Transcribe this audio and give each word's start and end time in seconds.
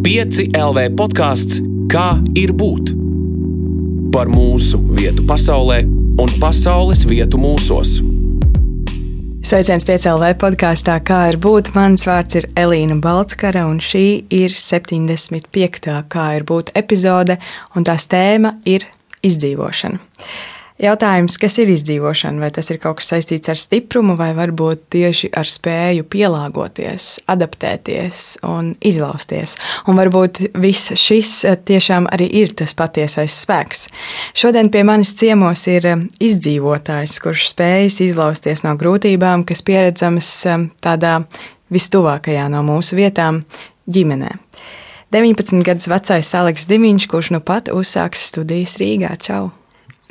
5 0.00 0.54
LV 0.56 0.84
podkāsts 0.96 1.58
Kā 1.92 2.14
ir 2.38 2.54
būt? 2.56 2.92
Par 4.14 4.30
mūsu 4.32 4.78
vietu 4.96 5.26
pasaulē 5.28 5.82
un 6.22 6.30
pasaules 6.40 7.02
vietu 7.04 7.36
mūsos. 7.42 7.98
Sveiciens 9.44 9.84
PCLV 9.84 10.30
podkāstā, 10.40 10.94
kā 11.04 11.18
ir 11.32 11.36
būt. 11.42 11.72
Mans 11.76 12.06
vārds 12.08 12.38
ir 12.40 12.48
Elīna 12.56 12.96
Balskara, 13.02 13.66
un 13.68 13.76
šī 13.84 14.06
ir 14.32 14.56
75. 14.56 15.92
kā 16.08 16.26
ir 16.38 16.48
būt 16.48 16.72
epizode, 16.80 17.36
un 17.76 17.84
tās 17.84 18.08
tēma 18.08 18.54
ir 18.64 18.88
izdzīvošana. 19.20 20.00
Jautājums, 20.80 21.34
kas 21.36 21.58
ir 21.60 21.68
izdzīvošana, 21.74 22.40
vai 22.40 22.48
tas 22.56 22.70
ir 22.72 22.78
kaut 22.80 23.00
kas 23.00 23.10
saistīts 23.12 23.50
ar 23.52 23.58
stiprumu, 23.60 24.14
vai 24.16 24.30
varbūt 24.32 24.86
tieši 24.94 25.28
ar 25.36 25.44
spēju 25.44 26.06
pielāgoties, 26.08 27.08
adaptēties 27.28 28.22
un 28.48 28.70
izlausties. 28.88 29.58
Un 29.92 30.00
varbūt 30.00 30.40
viss 30.62 30.94
šis 30.96 31.34
eh, 31.44 31.58
tiešām 31.68 32.08
arī 32.08 32.30
ir 32.40 32.56
tas 32.56 32.72
patiesais 32.78 33.36
spēks. 33.44 33.90
Šodien 34.32 34.72
pie 34.72 34.86
manis 34.88 35.12
ciemos 35.20 35.66
ir 35.68 35.90
eh, 35.90 36.08
izdzīvotājs, 36.30 37.18
kurš 37.20 37.50
spējas 37.52 38.00
izlausties 38.08 38.64
no 38.64 38.72
grūtībām, 38.80 39.44
kas 39.44 39.60
pieredzamas 39.66 40.32
eh, 40.48 40.68
tādā 40.80 41.18
vistuvākajā 41.68 42.48
no 42.48 42.64
mūsu 42.64 42.96
vietām- 42.96 43.44
ģimenē. 44.00 44.32
19 45.12 45.60
gadus 45.66 45.92
vecais 45.92 46.34
Aleks 46.40 46.70
Dimiņš, 46.70 47.10
kurš 47.10 47.34
nu 47.36 47.44
pat 47.44 47.68
uzsāks 47.68 48.30
studijas 48.32 48.80
Rīgā. 48.80 49.18
Čau! 49.20 49.50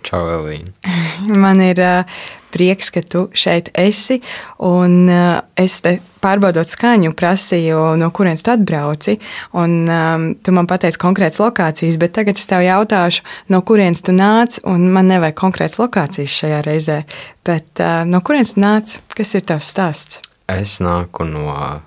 Čau, 0.05 0.21
Elīna. 0.31 0.71
Man 1.43 1.61
ir 1.63 1.79
uh, 1.83 2.19
prieks, 2.53 2.89
ka 2.93 3.01
tu 3.05 3.25
šeit 3.37 3.69
esi. 3.77 4.19
Un, 4.65 5.09
uh, 5.11 5.41
es 5.59 5.79
te 5.85 5.97
pārbaudot 6.23 6.69
skaņu, 6.69 7.13
prasīju, 7.17 7.81
no 7.99 8.09
kurienes 8.15 8.43
tu 8.45 8.53
atbrauci. 8.53 9.17
Un, 9.59 9.75
um, 9.87 10.25
tu 10.43 10.53
man 10.55 10.67
pateici 10.69 10.99
konkrētas 10.99 11.41
lokācijas, 11.41 11.99
bet 12.01 12.15
tagad 12.17 12.39
es 12.39 12.49
tev 12.49 12.63
jautāšu, 12.65 13.25
no 13.53 13.61
kurienes 13.67 14.03
tu 14.05 14.15
nāc. 14.15 14.59
Man 14.65 15.11
nevajag 15.11 15.37
konkrētas 15.39 15.79
lokācijas 15.81 16.39
šajā 16.41 16.63
reizē. 16.67 17.03
Bet 17.47 17.83
uh, 17.83 18.01
no 18.07 18.23
kurienes 18.25 18.55
tu 18.55 18.63
nāc? 18.65 18.97
Kas 19.15 19.35
ir 19.37 19.45
tavs 19.47 19.69
stāsts? 19.75 20.23
Es 20.49 20.79
nāku 20.83 21.27
no 21.29 21.45
uh, 21.53 21.79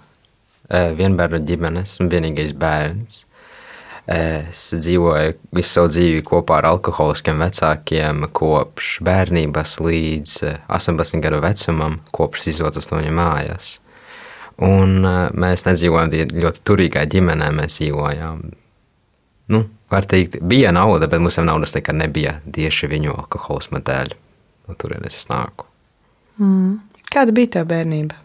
vienbērnu 0.70 1.42
ģimenes, 1.48 1.98
un 2.00 2.12
vienīgais 2.12 2.54
bērns. 2.56 3.24
Es 4.06 4.64
dzīvoju 4.74 5.36
visu 5.54 5.70
savu 5.76 5.90
dzīvi 5.92 6.22
kopā 6.26 6.56
ar 6.58 6.66
alkoholiskiem 6.72 7.38
vecākiem, 7.38 8.24
kopš 8.34 8.96
bērnības 9.06 9.76
līdz 9.78 10.32
18 10.66 11.14
eh, 11.18 11.20
gadu 11.22 11.38
vecumam, 11.44 12.00
kopš 12.10 12.48
izdotas 12.50 12.90
no 12.90 12.98
viņa 12.98 13.12
mājas. 13.14 13.76
Un 14.58 15.06
eh, 15.06 15.20
mēs 15.30 15.62
nedzīvojām 15.68 16.10
ļoti 16.34 16.64
turīgā 16.66 17.04
ģimenē, 17.14 17.52
mēs 17.54 17.78
dzīvojām. 17.78 18.42
Nu, 19.54 19.62
var 19.92 20.08
teikt, 20.10 20.40
bija 20.42 20.72
nauda, 20.74 21.06
bet 21.06 21.22
mums 21.22 21.38
jau 21.38 21.46
naudas 21.46 21.76
nekad 21.78 21.98
nebija 22.02 22.40
tieši 22.50 22.90
viņu 22.90 23.14
alkoholisma 23.14 23.82
dēļ. 23.86 24.16
No 24.66 24.74
turienes 24.78 25.14
es 25.14 25.30
nāku. 25.30 25.68
Mm. 26.42 26.80
Kāda 27.12 27.34
bija 27.36 27.58
tā 27.58 27.62
bērnība? 27.68 28.18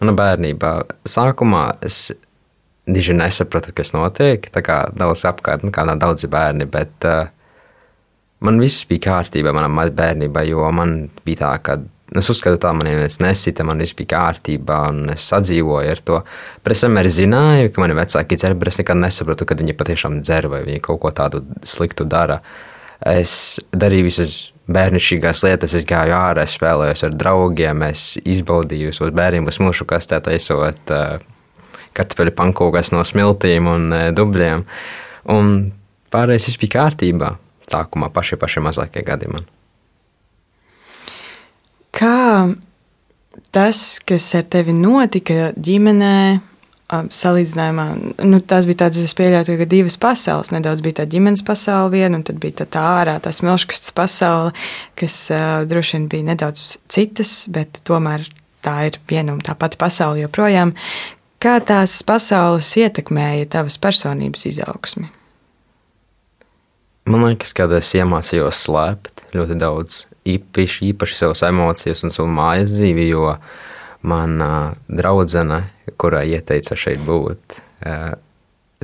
Mana 0.00 0.14
bērnībā 0.16 0.72
sākumā 1.10 1.64
es 1.84 2.08
diži 2.86 3.14
nesapratu, 3.16 3.74
kas 3.76 3.92
notiek. 3.94 4.48
Tā 4.52 4.62
kā 4.64 4.80
daudz 4.96 5.24
apkārt, 5.28 5.64
nu, 5.66 5.72
kā 5.74 5.84
daudzi 5.90 6.30
bērni, 6.30 6.66
bet 6.70 7.06
uh, 7.08 7.30
man 8.44 8.60
viss 8.62 8.86
bija 8.88 9.08
kārtībā 9.10 9.54
manā 9.56 9.88
bērnībā, 9.90 10.44
jo 10.48 10.66
man 10.74 11.08
bija 11.26 11.44
tā, 11.44 11.54
ka 11.64 11.78
es 12.18 12.30
uzskatu, 12.32 12.58
tā 12.62 12.72
man 12.74 12.88
neviens 12.88 13.20
nesita, 13.22 13.64
man 13.66 13.82
viss 13.82 13.94
bija 13.96 14.14
kārtībā, 14.16 14.80
un 14.90 15.14
es 15.14 15.28
sadzīvoju 15.30 15.92
ar 15.92 16.04
to. 16.06 16.20
Bet 16.64 16.74
es 16.74 16.84
vienmēr 16.86 17.10
zināju, 17.14 17.72
ka 17.74 17.84
mani 17.84 17.98
vecāki 17.98 18.38
dzer, 18.40 18.56
bet 18.58 18.72
es 18.72 18.80
nekad 18.82 19.02
nesapratu, 19.02 19.46
kad 19.48 19.62
viņi 19.62 19.76
patiešām 19.78 20.20
dzer 20.24 20.50
vai 20.52 20.64
viņi 20.66 20.84
kaut 20.86 21.02
ko 21.04 21.12
tādu 21.14 21.44
sliktu 21.66 22.08
dara. 22.10 22.40
Es 23.06 23.60
darīju 23.72 24.08
visas 24.08 24.38
bērnišķīgās 24.70 25.44
lietas, 25.46 25.74
es 25.74 25.86
gāju 25.88 26.14
ārā, 26.14 26.44
spēlējos 26.46 27.06
ar 27.06 27.14
draugiem, 27.18 27.82
es 27.88 28.12
izbaudīju 28.22 29.10
bērniem, 29.16 29.48
uz 29.50 29.58
mūžu 29.62 29.86
kastē 29.88 30.20
taisot. 30.22 30.92
Uh, 30.94 31.39
kartupeļu 31.96 32.34
pankūkas 32.38 32.92
no 32.94 33.04
smiltīm 33.06 33.68
un 33.70 33.86
e, 33.94 34.02
dubļiem. 34.16 34.64
Un 35.34 35.54
pārējais 36.12 36.50
viss 36.50 36.60
bija 36.62 36.76
kārtībā. 36.78 37.34
Sākumā 37.70 38.10
paši 38.14 38.38
paši 38.40 38.62
mazākie 38.64 39.04
gadi 39.06 39.30
man. 39.30 39.46
Kā 41.94 42.50
tas, 43.54 44.00
kas 44.06 44.28
ar 44.38 44.46
tevi 44.50 44.74
notika 44.74 45.50
ģimenē, 45.58 46.14
salīdzinājumā, 46.90 47.84
nu, 48.26 48.40
tās 48.42 48.66
bija 48.66 48.84
tādas, 48.84 49.04
es 49.06 49.14
pieļauju, 49.18 49.58
ka 49.60 49.66
divas 49.70 49.96
pasaules. 50.00 50.50
Nedaudz 50.54 50.82
bija 50.82 51.00
tā 51.00 51.06
ģimenes 51.10 51.44
pasaule 51.46 51.92
viena, 51.94 52.18
un 52.18 52.24
tad 52.26 52.40
bija 52.42 52.60
tā, 52.62 52.66
tā 52.74 52.82
ārā, 52.98 53.14
tā 53.22 53.32
smilškastas 53.34 53.94
pasaule, 53.96 54.50
kas 54.98 55.16
uh, 55.34 55.62
droši 55.70 55.98
vien 55.98 56.08
bija 56.10 56.28
nedaudz 56.32 56.66
citas, 56.90 57.44
bet 57.52 57.82
tomēr 57.86 58.26
tā 58.64 58.76
ir 58.90 58.98
viena 59.08 59.36
un 59.36 59.42
tā 59.44 59.54
pati 59.58 59.78
pasaule 59.80 60.24
joprojām. 60.24 60.74
Kā 61.40 61.54
tās 61.64 61.94
pasaules 62.04 62.68
ietekmēja 62.76 63.46
tavas 63.54 63.78
personības 63.80 64.42
izaugsmi? 64.50 65.06
Man 67.08 67.22
liekas, 67.24 67.54
ka 67.56 67.64
es 67.78 67.94
iemācījos 67.96 68.58
slēpt 68.66 69.22
ļoti 69.32 69.56
daudz, 69.56 70.02
īpaši, 70.28 70.90
īpaši 70.92 71.16
savas 71.16 71.40
emocijas 71.48 72.04
un 72.04 72.12
savu 72.12 72.28
mājas 72.28 72.74
dzīvi, 72.74 73.06
jo 73.08 73.30
mana 74.04 74.50
draudzene, 74.92 75.62
kurai 75.96 76.26
ieteica 76.34 76.76
šeit 76.76 77.00
būt, 77.08 77.56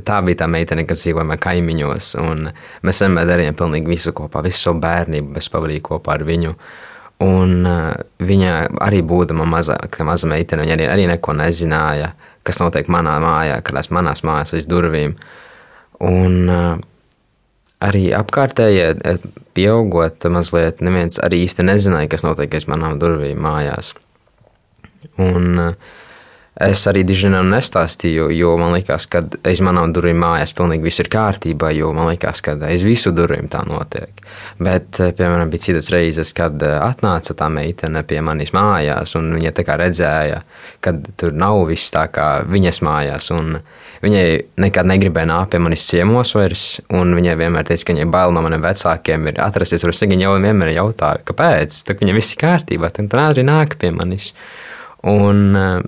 tā 0.09 0.17
bija 0.25 0.41
tā 0.41 0.47
meitene, 0.49 0.87
kas 0.89 1.05
dzīvoja 1.05 1.37
kaimiņos, 1.43 2.11
un 2.23 2.49
mēs 2.81 3.01
vienmēr 3.05 3.29
darījām 3.29 3.59
pilnīgi 3.59 3.93
visu 3.93 4.15
kopā, 4.17 4.41
visu 4.45 4.63
savu 4.63 4.81
bērnību, 4.81 5.37
es 5.37 5.51
pavadīju 5.53 5.85
kopā 5.91 6.17
ar 6.17 6.25
viņu. 6.25 6.57
Un 7.21 7.69
viņa 8.21 8.57
arī 8.81 9.03
būdama 9.05 9.45
maza, 9.49 9.77
maza 10.05 10.29
meitene, 10.29 10.65
viņa 10.65 10.75
arī, 10.75 10.89
arī 10.95 11.07
neko 11.13 11.37
nezināja 11.37 12.15
kas 12.47 12.61
notiek 12.63 12.89
manā 12.91 13.17
mājā, 13.23 13.59
kādās 13.65 13.91
manās 13.93 14.23
mājās 14.27 14.55
aiz 14.57 14.67
durvīm. 14.71 15.17
Un 16.07 16.35
uh, 16.53 16.79
arī 17.83 18.07
apkārtējie, 18.15 18.89
eh, 19.03 19.29
pieaugot 19.57 20.27
mazliet, 20.33 20.81
neviens 20.85 21.19
arī 21.23 21.43
īsti 21.45 21.65
nezināja, 21.67 22.11
kas 22.13 22.25
notiek 22.25 22.53
aiz 22.57 22.67
manām 22.69 22.99
durvīm 23.01 23.39
mājās. 23.43 23.93
Un 25.21 25.61
uh, 25.61 25.95
Es 26.57 26.81
arī 26.89 27.03
dižinam 27.05 27.51
nestāstīju, 27.53 28.31
jo 28.33 28.55
man 28.57 28.71
liekas, 28.73 29.05
ka 29.13 29.19
aiz 29.45 29.59
manām 29.61 29.91
durvīm 29.93 30.17
mājās 30.17 30.55
pilnīgi 30.57 30.87
viss 30.87 31.01
ir 31.03 31.09
kārtībā, 31.13 31.69
jo 31.77 31.91
man 31.93 32.07
liekas, 32.09 32.39
ka 32.41 32.55
aiz 32.65 32.81
visu 32.81 33.11
durvīm 33.13 33.45
tā 33.53 33.61
notiek. 33.67 34.23
Bet, 34.57 34.97
eh, 34.97 35.11
piemēram, 35.13 35.51
bija 35.53 35.67
citas 35.67 35.91
reizes, 35.93 36.31
kad 36.33 36.57
eh, 36.65 36.79
atnāca 36.81 37.35
tā 37.37 37.51
meitene 37.53 38.01
pie 38.01 38.23
manis 38.25 38.55
mājās, 38.57 39.13
un 39.19 39.35
viņa 39.35 39.51
tā 39.53 39.65
kā 39.67 39.75
redzēja, 39.77 40.39
ka 40.81 40.95
tur 41.21 41.35
nav 41.37 41.61
viss 41.69 41.93
tā 41.93 42.07
kā 42.09 42.41
viņas 42.49 42.81
mājās, 42.87 43.29
un 43.37 43.59
viņai 44.01 44.23
nekad 44.57 44.89
negribēja 44.89 45.29
nākt 45.29 45.51
pie 45.53 45.61
manis 45.61 45.85
ciemos 45.85 46.33
vairs, 46.33 46.63
un 46.89 47.13
viņai 47.19 47.35
vienmēr 47.37 47.67
teica, 47.69 47.85
ka 47.85 47.93
viņai 47.93 48.07
bail 48.15 48.33
no 48.33 48.41
maniem 48.41 48.65
vecākiem 48.65 49.27
ir 49.29 49.43
atrasties 49.45 49.85
tur. 49.85 49.93
Es 49.93 50.01
viņai 50.01 50.25
jau 50.25 50.33
vienmēr 50.41 50.73
jautāju, 50.73 51.21
kāpēc, 51.29 51.83
tad 51.85 52.01
viņai 52.01 52.17
viss 52.17 52.33
ir 52.33 52.41
kārtībā, 52.47 52.89
tad 52.97 53.13
tā 53.13 53.27
arī 53.35 53.45
nāk 53.45 53.77
pie 53.77 53.93
manis. 53.93 54.31
Un, 55.05 55.53
uh, 55.53 55.85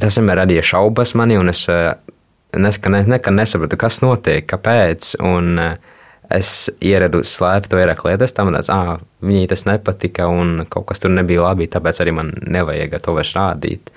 tas 0.00 0.18
vienmēr 0.18 0.42
radīja 0.42 0.64
šaubas 0.72 1.14
manī, 1.18 1.38
un 1.40 1.52
es 1.52 1.64
eh, 1.72 1.92
nekad 2.52 2.94
ne, 2.94 3.02
ne, 3.14 3.20
nesapratu, 3.38 3.78
kas 3.80 4.02
notiek, 4.04 4.46
kāpēc. 4.48 5.16
Un, 5.28 5.56
eh, 5.58 5.88
Es 6.32 6.70
ieradu 6.80 7.18
slēpt 7.28 7.74
vairāk 7.76 7.98
lietas, 8.06 8.32
tam 8.32 8.48
tāds, 8.54 8.70
ah, 8.72 9.02
viņai 9.20 9.50
tas 9.50 9.66
nepatika, 9.68 10.30
un 10.32 10.62
kaut 10.70 10.86
kas 10.88 11.02
tur 11.02 11.10
nebija 11.12 11.42
labi, 11.42 11.66
tāpēc 11.68 11.98
arī 12.00 12.14
man 12.16 12.30
nevajag 12.54 12.94
to 13.04 13.12
vairs 13.12 13.34
rādīt. 13.36 13.90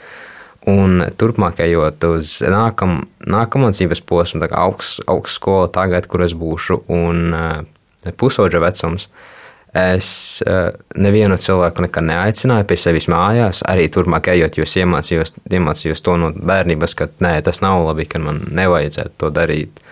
Un 0.68 1.06
turpmākajot 1.16 2.04
uz 2.10 2.34
nākam, 2.52 3.06
nākamo 3.24 3.70
dzīves 3.72 4.04
posmu, 4.10 4.42
tā 4.44 4.50
kā 4.52 4.66
augsts, 4.66 5.00
augstskola 5.08 5.70
tagad, 5.72 6.10
kur 6.12 6.26
es 6.26 6.36
būšu, 6.36 6.82
un 6.92 7.38
uh, 7.38 8.12
pusauģa 8.20 8.64
vecums, 8.66 9.08
uh, 9.08 9.35
Es 9.76 10.10
uh, 10.48 10.70
nevienu 10.96 11.36
cilvēku 11.42 11.84
nekad 11.84 12.06
neaicināju 12.08 12.68
pie 12.70 12.78
sevis 12.80 13.10
mājās, 13.12 13.60
arī 13.68 13.90
turpmāk 13.92 14.30
ejot, 14.32 14.56
jo 14.56 14.64
es 14.64 14.76
iemācījos, 14.80 15.36
iemācījos 15.52 16.04
to 16.06 16.16
no 16.22 16.30
bērnības, 16.32 16.96
ka 16.96 17.10
nē, 17.26 17.34
tas 17.44 17.60
nav 17.60 17.82
labi, 17.84 18.06
ka 18.08 18.22
man 18.24 18.40
nevajadzētu 18.56 19.20
to 19.20 19.34
darīt. 19.36 19.84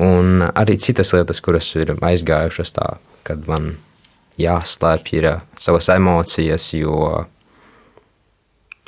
Un 0.00 0.46
arī 0.48 0.78
citas 0.80 1.12
lietas, 1.12 1.42
kuras 1.44 1.68
ir 1.76 1.92
aizgājušas 1.92 2.72
tā, 2.78 2.88
kad 3.28 3.44
man 3.50 3.74
jāslēpj 4.40 5.18
ir 5.20 5.28
savas 5.60 5.92
emocijas, 5.92 6.72
jo 6.72 7.26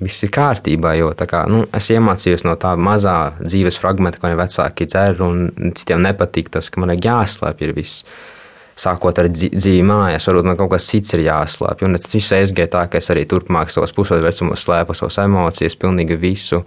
viss 0.00 0.24
ir 0.24 0.32
kārtībā. 0.32 0.96
Jo 0.96 1.12
kā, 1.20 1.44
nu, 1.52 1.66
es 1.76 1.90
iemācījos 1.92 2.48
no 2.48 2.56
tā 2.60 2.72
mazā 2.80 3.34
dzīves 3.42 3.76
fragmenta, 3.82 4.22
ko 4.22 4.32
viņi 4.32 4.40
vecāki 4.40 4.88
dzer, 4.88 5.20
un 5.20 5.74
citiem 5.76 6.00
nepatīk 6.08 6.48
tas, 6.56 6.72
ka 6.72 6.80
man 6.80 6.96
ir 6.96 7.04
jāslēpj 7.04 7.76
viss 7.76 8.06
sākot 8.78 9.18
ar 9.20 9.28
dzīvi 9.30 9.82
mājās, 9.86 10.26
varbūt 10.28 10.48
man 10.48 10.58
kaut 10.58 10.72
kas 10.74 10.88
cits 10.90 11.14
ir 11.16 11.24
jāslēpj. 11.28 11.86
Un 11.86 11.98
tas 11.98 12.16
viss 12.16 12.34
aizgāja 12.34 12.72
tā, 12.74 12.84
ka 12.90 12.98
es 12.98 13.10
arī 13.14 13.24
turpmāk 13.30 13.72
savos 13.72 13.94
pusotros 13.94 14.24
vecumos 14.24 14.66
slēpu 14.66 14.96
savas 14.98 15.20
emocijas, 15.24 15.78
pilnīgi 15.80 16.20
visu. 16.20 16.64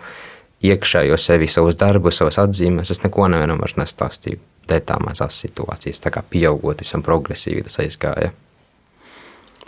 iekšējo 0.58 1.18
sevi, 1.22 1.46
savus 1.48 1.76
darbus, 1.78 2.18
savas 2.18 2.40
atzīmes. 2.42 2.90
Es 2.90 3.04
neko 3.04 3.28
nevienam 3.30 3.60
vairs 3.62 3.76
nestāstīju. 3.78 4.40
Dēļ 4.68 4.80
tā 4.90 4.96
mazās 5.04 5.38
situācijas, 5.44 6.02
tā 6.02 6.10
kā 6.10 6.24
pieaugot, 6.26 6.82
visam 6.82 7.04
progresīvi 7.06 7.62
tas 7.68 7.78
aizgāja. 7.84 8.32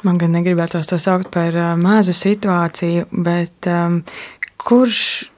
Man 0.04 0.18
gan 0.18 0.34
negribētos 0.34 0.90
to 0.90 0.98
saukt 0.98 1.30
par 1.30 1.54
mazu 1.78 2.16
situāciju, 2.16 3.06
bet 3.12 3.70
um, 3.70 4.00
kurš 4.58 5.30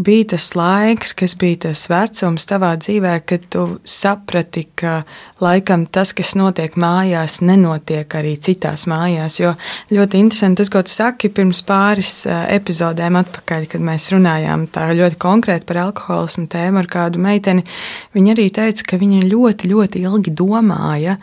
bija 0.00 0.24
tas 0.32 0.54
laiks, 0.56 1.12
kas 1.12 1.34
bija 1.38 1.58
tas 1.66 1.82
vecums 1.90 2.46
tavā 2.48 2.70
dzīvē, 2.80 3.12
kad 3.28 3.44
tu 3.52 3.64
saprati, 3.84 4.64
ka 4.78 5.02
laikam 5.42 5.84
tas, 5.92 6.14
kas 6.16 6.32
notiek 6.38 6.76
mājās, 6.80 7.40
nenotiek 7.44 8.16
arī 8.16 8.36
citās 8.40 8.86
mājās. 8.90 9.40
Jo 9.42 9.52
ļoti 9.92 10.22
interesanti 10.24 10.62
tas, 10.62 10.72
ko 10.72 10.82
tu 10.86 10.94
saki 10.94 11.30
pirms 11.36 11.62
pāris 11.68 12.14
epizodēm 12.28 13.20
atpakaļ, 13.20 13.68
kad 13.74 13.84
mēs 13.84 14.10
runājām 14.14 14.66
tā 14.72 14.88
ļoti 14.96 15.20
konkrēti 15.20 15.68
par 15.68 15.82
alkoholismu 15.84 16.48
tēmu 16.50 16.80
ar 16.80 16.90
kādu 16.90 17.20
meiteni. 17.22 17.66
Viņa 18.16 18.34
arī 18.36 18.48
teica, 18.56 18.88
ka 18.92 19.00
viņa 19.00 19.28
ļoti, 19.28 19.70
ļoti 19.74 20.04
ilgi 20.08 20.34
domāja, 20.36 21.18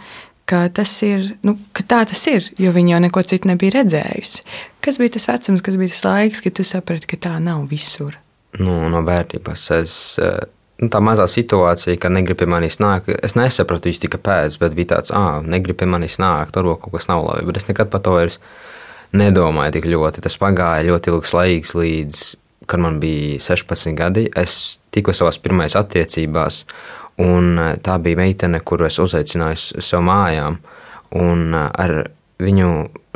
ka 0.47 0.67
tas 0.71 0.93
ir, 1.03 1.33
nu, 1.43 1.57
ka 1.75 1.83
tā 1.83 2.03
tas 2.07 2.21
ir, 2.31 2.45
jo 2.61 2.71
viņa 2.75 2.95
jau 2.95 3.01
neko 3.07 3.25
citu 3.33 3.51
nebija 3.51 3.79
redzējusi. 3.81 4.45
Kas 4.85 5.01
bija 5.01 5.17
tas 5.17 5.27
vecums, 5.27 5.65
kas 5.65 5.81
bija 5.81 5.91
tas 5.91 6.05
laiks, 6.07 6.45
kad 6.45 6.55
tu 6.55 6.67
saprati, 6.67 7.09
ka 7.09 7.19
tā 7.27 7.35
nav 7.43 7.65
visur? 7.67 8.15
Nu, 8.61 8.77
no 8.91 9.01
bērnības. 9.05 9.65
Es, 9.77 9.95
eh, 10.21 10.47
nu, 10.81 10.89
tā 10.93 11.01
mazā 11.03 11.27
situācija, 11.31 11.97
kad 12.01 12.13
negribu 12.13 12.43
pie 12.43 12.49
manis 12.51 12.79
nākt, 12.83 13.11
es 13.23 13.37
nesapratu 13.39 13.91
īsti 13.91 14.11
kāpēc, 14.15 14.59
bet 14.61 14.75
bija 14.77 14.95
tāds, 14.95 15.13
ah, 15.15 15.41
negribu 15.43 15.83
pie 15.83 15.91
manis 15.93 16.19
nākt, 16.21 16.57
varbūt 16.57 16.83
kaut 16.85 16.97
kas 16.97 17.09
nav 17.11 17.25
labi. 17.25 17.47
Bet 17.49 17.61
es 17.61 17.69
nekad 17.69 17.91
par 17.93 18.03
to 18.05 18.17
vairs 18.17 18.39
nedomāju 19.13 19.77
tik 19.77 19.87
ļoti. 19.87 20.23
Tas 20.25 20.37
pagāja 20.41 20.85
ļoti 20.87 21.13
ilgs 21.13 21.33
laiks, 21.33 21.73
līdz 21.77 22.23
kad 22.67 22.79
man 22.83 22.99
bija 22.99 23.39
16 23.39 23.95
gadi. 23.95 24.27
Es 24.35 24.81
tiku 24.91 25.13
savās 25.15 25.39
pirmajās 25.39 25.77
attiecībās, 25.79 26.63
un 27.23 27.57
eh, 27.59 27.75
tā 27.83 27.97
bija 28.03 28.19
meitene, 28.19 28.61
kuru 28.61 28.89
es 28.89 28.99
uzaicināju 28.99 29.81
sev 29.83 30.03
mājām. 30.05 30.59
Un 31.15 31.53
eh, 31.55 31.69
ar 31.71 31.95
viņu 32.43 32.71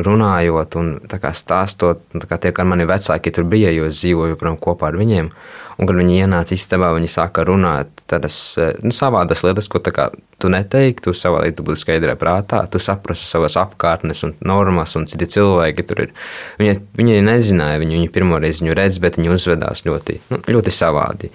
runājot 0.05 0.77
un 0.79 0.93
stāstot, 1.37 2.03
kā 2.27 2.37
tie, 2.41 2.51
kā 2.55 2.65
mani 2.67 2.87
vecāki 2.89 3.33
tur 3.33 3.47
bija, 3.49 3.71
jo 3.73 3.87
es 3.89 4.01
dzīvoju 4.01 4.35
joprojām 4.35 4.57
kopā 4.61 4.91
ar 4.91 4.99
viņiem. 4.99 5.31
Un, 5.81 5.87
kad 5.89 5.97
viņi 5.97 6.19
ienāca 6.21 6.53
istabā, 6.53 6.91
viņi 6.93 7.09
sāka 7.09 7.45
runāt 7.47 8.03
tādas 8.11 8.35
nu, 8.83 8.91
savādas 8.93 9.41
lietas, 9.45 9.69
ko 9.71 9.79
kā, 9.81 10.09
tu 10.41 10.51
neteiktu, 10.51 11.09
tu 11.09 11.17
savādāk 11.17 11.55
tu 11.57 11.65
būtu 11.65 11.81
skaidrā 11.81 12.13
prātā, 12.19 12.59
tu 12.69 12.81
saprasti 12.83 13.25
savas 13.25 13.57
apkārtnes 13.57 14.21
un 14.27 14.35
normas, 14.45 14.93
un 14.99 15.07
citi 15.09 15.29
cilvēki 15.31 15.87
tur 15.89 16.03
ir. 16.05 16.13
Viņi, 16.61 16.77
viņi 16.99 17.23
nezināja, 17.25 17.81
viņi, 17.81 17.97
viņi 17.97 18.13
pirmoreiz 18.13 18.61
viņu 18.61 18.77
redz, 18.77 19.01
bet 19.01 19.17
viņi 19.17 19.33
uzvedās 19.33 19.85
ļoti, 19.87 20.19
nu, 20.33 20.43
ļoti 20.51 20.75
savādi. 20.75 21.31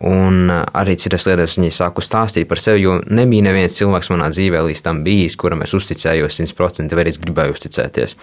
Un 0.00 0.48
arī 0.48 0.94
citas 0.96 1.26
lietas 1.28 1.58
viņi 1.58 1.74
sāku 1.76 2.00
stāstīt 2.00 2.48
par 2.48 2.60
sevi, 2.62 2.86
jo 2.86 2.94
nebija 3.12 3.44
neviens 3.50 3.76
cilvēks 3.76 4.08
manā 4.14 4.30
dzīvē 4.32 4.62
līdz 4.64 4.80
tam 4.86 5.02
bijis, 5.04 5.36
kuram 5.36 5.60
es 5.66 5.74
uzticējos 5.76 6.38
100% 6.40 6.96
vai 6.96 7.04
arī 7.04 7.12
gribēju 7.20 7.56
uzticēties. 7.56 8.14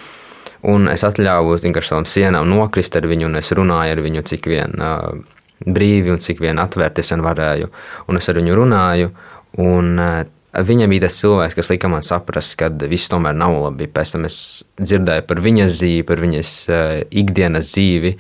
Un 0.65 0.89
es 0.89 1.03
atļāvu 1.06 1.59
vienkārši 1.62 1.91
savām 1.91 2.07
sienām 2.09 2.50
nokrist 2.50 2.97
ar 2.97 3.06
viņu, 3.06 3.27
un 3.29 3.38
es 3.38 3.53
runāju 3.53 3.94
ar 3.94 4.01
viņu, 4.01 4.24
cik 4.25 4.50
vien 4.50 4.74
uh, 4.81 5.19
brīvi 5.62 6.15
un 6.15 6.24
cik 6.24 6.41
vien 6.41 6.57
atvērties 6.62 7.13
vien 7.13 7.25
varēju. 7.25 7.69
Un 8.09 8.18
es 8.18 8.29
ar 8.33 8.41
viņu 8.41 8.57
runāju, 8.57 9.12
un 9.62 9.94
uh, 10.01 10.18
viņa 10.57 10.89
bija 10.89 11.06
tas 11.06 11.21
cilvēks, 11.21 11.59
kas 11.59 11.71
lika 11.75 11.94
man 11.94 12.01
saprast, 12.01 12.57
ka 12.57 12.71
viss 12.89 13.13
tomēr 13.13 13.38
nav 13.38 13.53
labi. 13.68 13.85
Pēc 13.85 14.15
tam 14.15 14.25
es 14.25 14.39
dzirdēju 14.81 15.27
par 15.29 15.45
viņas 15.45 15.77
dzīvi, 15.77 16.09
par 16.09 16.25
viņas 16.25 16.57
uh, 16.74 16.83
ikdienas 17.21 17.69
dzīvi 17.69 18.15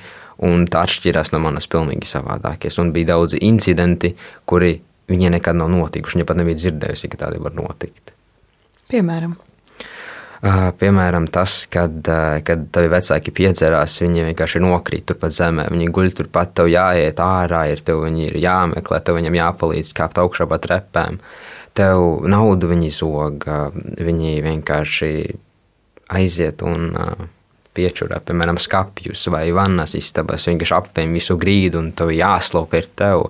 un 0.45 0.67
tā 0.69 0.83
atšķirās 0.85 1.33
no 1.33 1.41
manas 1.43 1.69
pilnīgi 1.71 2.09
savādākies. 2.09 2.77
Un 2.81 2.93
bija 2.95 3.13
daudzi 3.15 3.41
incidenti, 3.47 4.13
kuri 4.45 4.75
viņai 5.09 5.33
nekad 5.37 5.57
nav 5.57 5.71
notikuši. 5.73 6.19
Viņa 6.19 6.29
pat 6.29 6.39
nebija 6.41 6.59
dzirdējusi, 6.59 7.09
ka 7.11 7.25
tādi 7.25 7.41
var 7.43 7.55
notikt. 7.57 8.13
Piemēram. 8.91 9.35
Uh, 10.37 10.67
piemēram, 10.77 11.25
tas, 11.33 11.63
kad, 11.73 11.95
uh, 12.13 12.37
kad 12.45 12.67
tavi 12.69 12.91
vecāki 12.93 13.31
piedzerās, 13.33 13.95
viņi 14.03 14.27
vienkārši 14.27 14.61
nokrīt 14.61 15.07
turpat 15.09 15.33
zemē. 15.33 15.65
Viņi 15.73 15.87
guļ 15.95 16.11
turpat, 16.19 16.51
tev 16.59 16.69
jāiet 16.69 17.17
ārā, 17.23 17.63
ir 17.73 17.81
tev 17.85 18.03
viņi 18.03 18.27
ir 18.27 18.37
jāmeklē, 18.43 18.99
tev 19.01 19.17
viņam 19.17 19.39
jāpalīdz 19.39 19.95
kāpt 19.97 20.21
augšā 20.21 20.45
pa 20.51 20.59
trepēm. 20.61 21.17
Tev 21.77 22.05
naudu 22.29 22.69
viņi 22.69 22.91
zog, 22.93 23.47
viņi 23.97 24.35
vienkārši 24.45 25.11
aiziet 26.13 26.61
un 26.65 26.93
uh, 26.93 27.25
piečurā, 27.77 28.19
piemēram, 28.25 28.59
skāpjus 28.61 29.27
vai 29.33 29.47
vannas 29.55 29.95
istabas, 29.97 30.47
vienkārši 30.49 30.77
apvien 30.77 31.15
visu 31.15 31.37
grīdu 31.39 31.81
un 31.81 31.91
tev 31.97 32.13
jāslauka 32.15 32.81
ir 32.81 32.91
tev. 32.97 33.27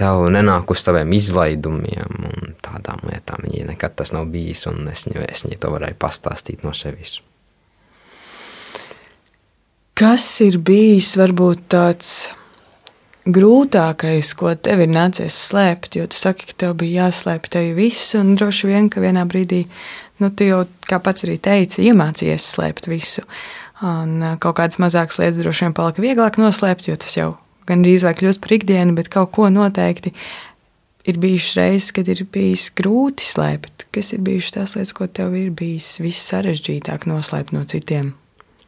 Tev 0.00 0.22
nenāk 0.32 0.70
uz 0.72 0.80
taviem 0.86 1.10
izlaidumiem 1.12 2.22
un 2.30 2.54
tādām 2.64 3.02
lietām. 3.04 3.42
Viņai 3.44 3.66
nekad 3.74 3.98
tas 3.98 4.14
nav 4.16 4.30
bijis, 4.32 4.64
un 4.70 4.88
es, 4.88 5.04
es 5.04 5.44
viņai 5.44 5.58
to 5.60 5.72
varēju 5.74 5.98
pastāstīt 6.00 6.64
no 6.64 6.72
sevis. 6.76 7.18
Kas 10.00 10.24
ir 10.40 10.56
bijis 10.64 11.12
varbūt 11.20 11.66
tāds 11.74 12.30
grūtākais, 13.28 14.32
ko 14.40 14.54
tev 14.56 14.86
ir 14.86 14.88
nācies 14.88 15.36
slēpt? 15.50 15.98
Jo 16.00 16.08
tu 16.08 16.16
saki, 16.16 16.48
ka 16.48 16.56
tev 16.64 16.78
bija 16.80 17.10
jāslēpj 17.10 17.52
tevi 17.52 17.74
viss, 17.76 18.14
un 18.16 18.32
droši 18.40 18.70
vien, 18.70 18.88
ka 18.88 19.04
vienā 19.04 19.26
brīdī, 19.28 19.66
nu, 20.24 20.32
tu 20.32 20.48
jau, 20.48 20.62
kā 20.88 21.02
pats 21.04 21.28
arī 21.28 21.36
teici, 21.44 21.84
iemācījies 21.90 22.48
slēpt 22.54 22.88
visu. 22.88 23.26
Uh, 23.26 23.59
Un 23.80 24.36
kaut 24.42 24.58
kādas 24.58 24.80
mazākas 24.82 25.16
lietas 25.20 25.40
droši 25.40 25.66
vien 25.66 25.74
palika 25.76 26.02
vieglāk 26.04 26.36
noslēpt, 26.40 26.88
jo 26.90 26.98
tas 27.00 27.16
jau 27.16 27.30
gan 27.68 27.84
drīz 27.84 28.04
vai 28.04 28.12
kļūst 28.18 28.40
par 28.42 28.52
ikdienu, 28.58 28.92
bet 28.98 29.08
kaut 29.12 29.30
ko 29.36 29.48
noteikti 29.52 30.12
ir 31.08 31.20
bijušas 31.20 31.56
reizes, 31.56 31.92
kad 31.96 32.08
ir 32.12 32.24
bijis 32.28 32.68
grūti 32.76 33.24
slēpt. 33.24 33.86
Kas 33.94 34.12
ir 34.14 34.20
bijušas 34.26 34.56
tās 34.56 34.74
lietas, 34.76 34.92
ko 34.96 35.08
tev 35.08 35.32
ir 35.38 35.48
bijis 35.56 35.94
vissarežģītāk 36.02 37.06
noslēpt 37.10 37.54
no 37.56 37.64
citiem? 37.68 38.12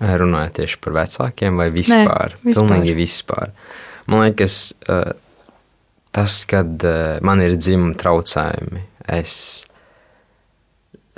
Runājot 0.02 0.56
tieši 0.56 0.78
par 0.82 0.96
vecākiem 0.96 1.60
vai 1.60 1.68
vispār? 1.74 2.38
Nē, 2.38 2.46
vispār. 2.48 2.56
Pilnīgi 2.56 2.94
vispār. 2.96 3.52
Man 4.10 4.24
liekas, 4.24 4.56
tas, 6.16 6.38
kad 6.50 6.88
man 7.22 7.44
ir 7.44 7.54
dzimuma 7.60 7.94
traucējumi, 8.00 8.82
es 9.14 9.36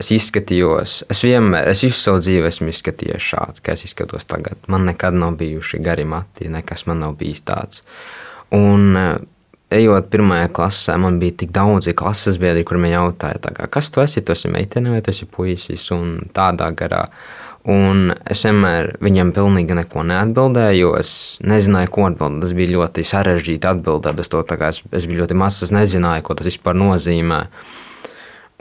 es 0.04 0.12
izskatījos, 0.12 0.98
es 1.10 1.22
vienmēr, 1.24 1.70
es 1.72 1.84
visu 1.86 1.96
savu 1.96 2.20
dzīvi 2.22 2.50
esmu 2.50 2.72
izskatījies 2.72 3.28
šāds, 3.32 3.62
kā 3.64 3.76
es 3.76 3.86
izskatos 3.88 4.26
tagad. 4.28 4.58
Man 4.70 4.84
nekad 4.88 5.16
nav 5.16 5.38
bijuši 5.40 5.80
gari 5.84 6.04
mati, 6.08 6.50
nekas 6.52 6.84
man 6.88 7.00
nav 7.04 7.16
bijis 7.20 7.44
tāds. 7.46 7.84
Un, 8.54 8.96
eh, 8.96 9.14
ejot 9.74 10.10
pirmajā 10.12 10.50
klasē, 10.54 10.98
man 11.00 11.18
bija 11.18 11.38
tik 11.42 11.54
daudzi 11.54 11.94
klases 11.96 12.38
biedri, 12.38 12.64
kuriem 12.64 12.90
jautāja, 12.92 13.40
kā, 13.40 13.70
kas 13.70 13.90
tu 13.90 14.00
esi, 14.00 14.20
tu 14.20 14.32
esi 14.32 14.48
meitene 14.48 14.90
vai 14.90 15.00
tu 15.00 15.10
esi 15.10 15.26
puisis, 15.26 15.90
un 15.90 16.28
tādā 16.34 16.70
garā. 16.74 17.08
Un 17.64 18.12
es 18.28 18.42
vienmēr 18.44 18.98
viņam 19.00 19.32
pilnīgi 19.32 19.74
neko 19.74 20.02
neatbildēju, 20.04 20.78
jo 20.78 20.90
es 20.98 21.38
nezināju, 21.40 21.88
ko 21.88 22.02
atbildēt. 22.10 22.42
Tas 22.42 22.52
bija 22.52 22.74
ļoti 22.76 23.04
sarežģīti 23.08 23.70
atbildēt 23.70 24.20
uz 24.20 24.28
to. 24.28 24.44
Es, 24.68 24.82
es 24.92 25.06
biju 25.06 25.22
ļoti 25.22 25.34
mazs, 25.34 25.62
es 25.62 25.72
nezināju, 25.72 26.22
ko 26.22 26.34
tas 26.34 26.44
vispār 26.44 26.76
nozīmē. 26.76 27.40
Uh, 27.40 27.83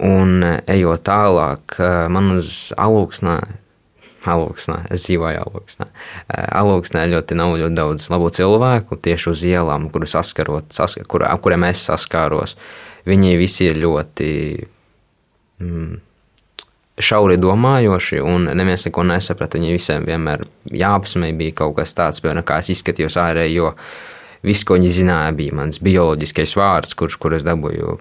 Un 0.01 0.39
e, 0.41 0.53
ejot 0.73 1.03
tālāk, 1.05 1.75
e, 1.77 1.89
man 2.09 2.31
uz 2.39 2.71
alūksnā, 2.81 3.35
alūksnā, 4.33 4.79
es 4.95 5.05
dzīvoju 5.05 5.43
alūksnā, 5.43 5.89
e, 6.25 6.39
alūksnā 6.61 7.03
ļoti 7.11 7.37
nav 7.37 7.53
ļoti 7.61 7.77
daudz 7.77 8.07
labu 8.09 8.31
cilvēku 8.33 8.97
tieši 8.97 9.29
uz 9.29 9.43
ielām, 9.45 9.91
kuru 9.93 10.09
saskarot, 10.09 10.71
saskar, 10.73 11.05
kur, 11.05 11.27
kuriem 11.43 11.67
es 11.69 11.83
saskāros. 11.85 12.57
Viņi 13.05 13.35
visi 13.37 13.67
ir 13.67 13.77
ļoti 13.83 14.31
mm, 15.61 15.93
šauri 17.03 17.37
domājoši, 17.41 18.21
un 18.23 18.49
neviens 18.57 18.87
neko 18.87 19.05
nesaprata. 19.07 19.59
Viņi 19.59 19.75
visiem 19.75 20.07
vienmēr 20.07 20.45
jāapsmēja, 20.73 21.37
bija 21.37 21.57
kaut 21.63 21.77
kas 21.81 21.93
tāds, 21.97 22.23
piemēram, 22.23 22.45
kā 22.47 22.59
es 22.63 22.71
izskatījos 22.73 23.17
ārēji, 23.21 23.59
jo 23.59 23.73
viss, 24.45 24.65
ko 24.65 24.77
viņi 24.77 24.91
zināja, 25.01 25.35
bija 25.37 25.57
mans 25.57 25.81
bioloģiskais 25.83 26.55
vārds, 26.59 26.97
kurš, 26.97 27.17
kur 27.21 27.37
es 27.37 27.45
dabūju, 27.47 27.97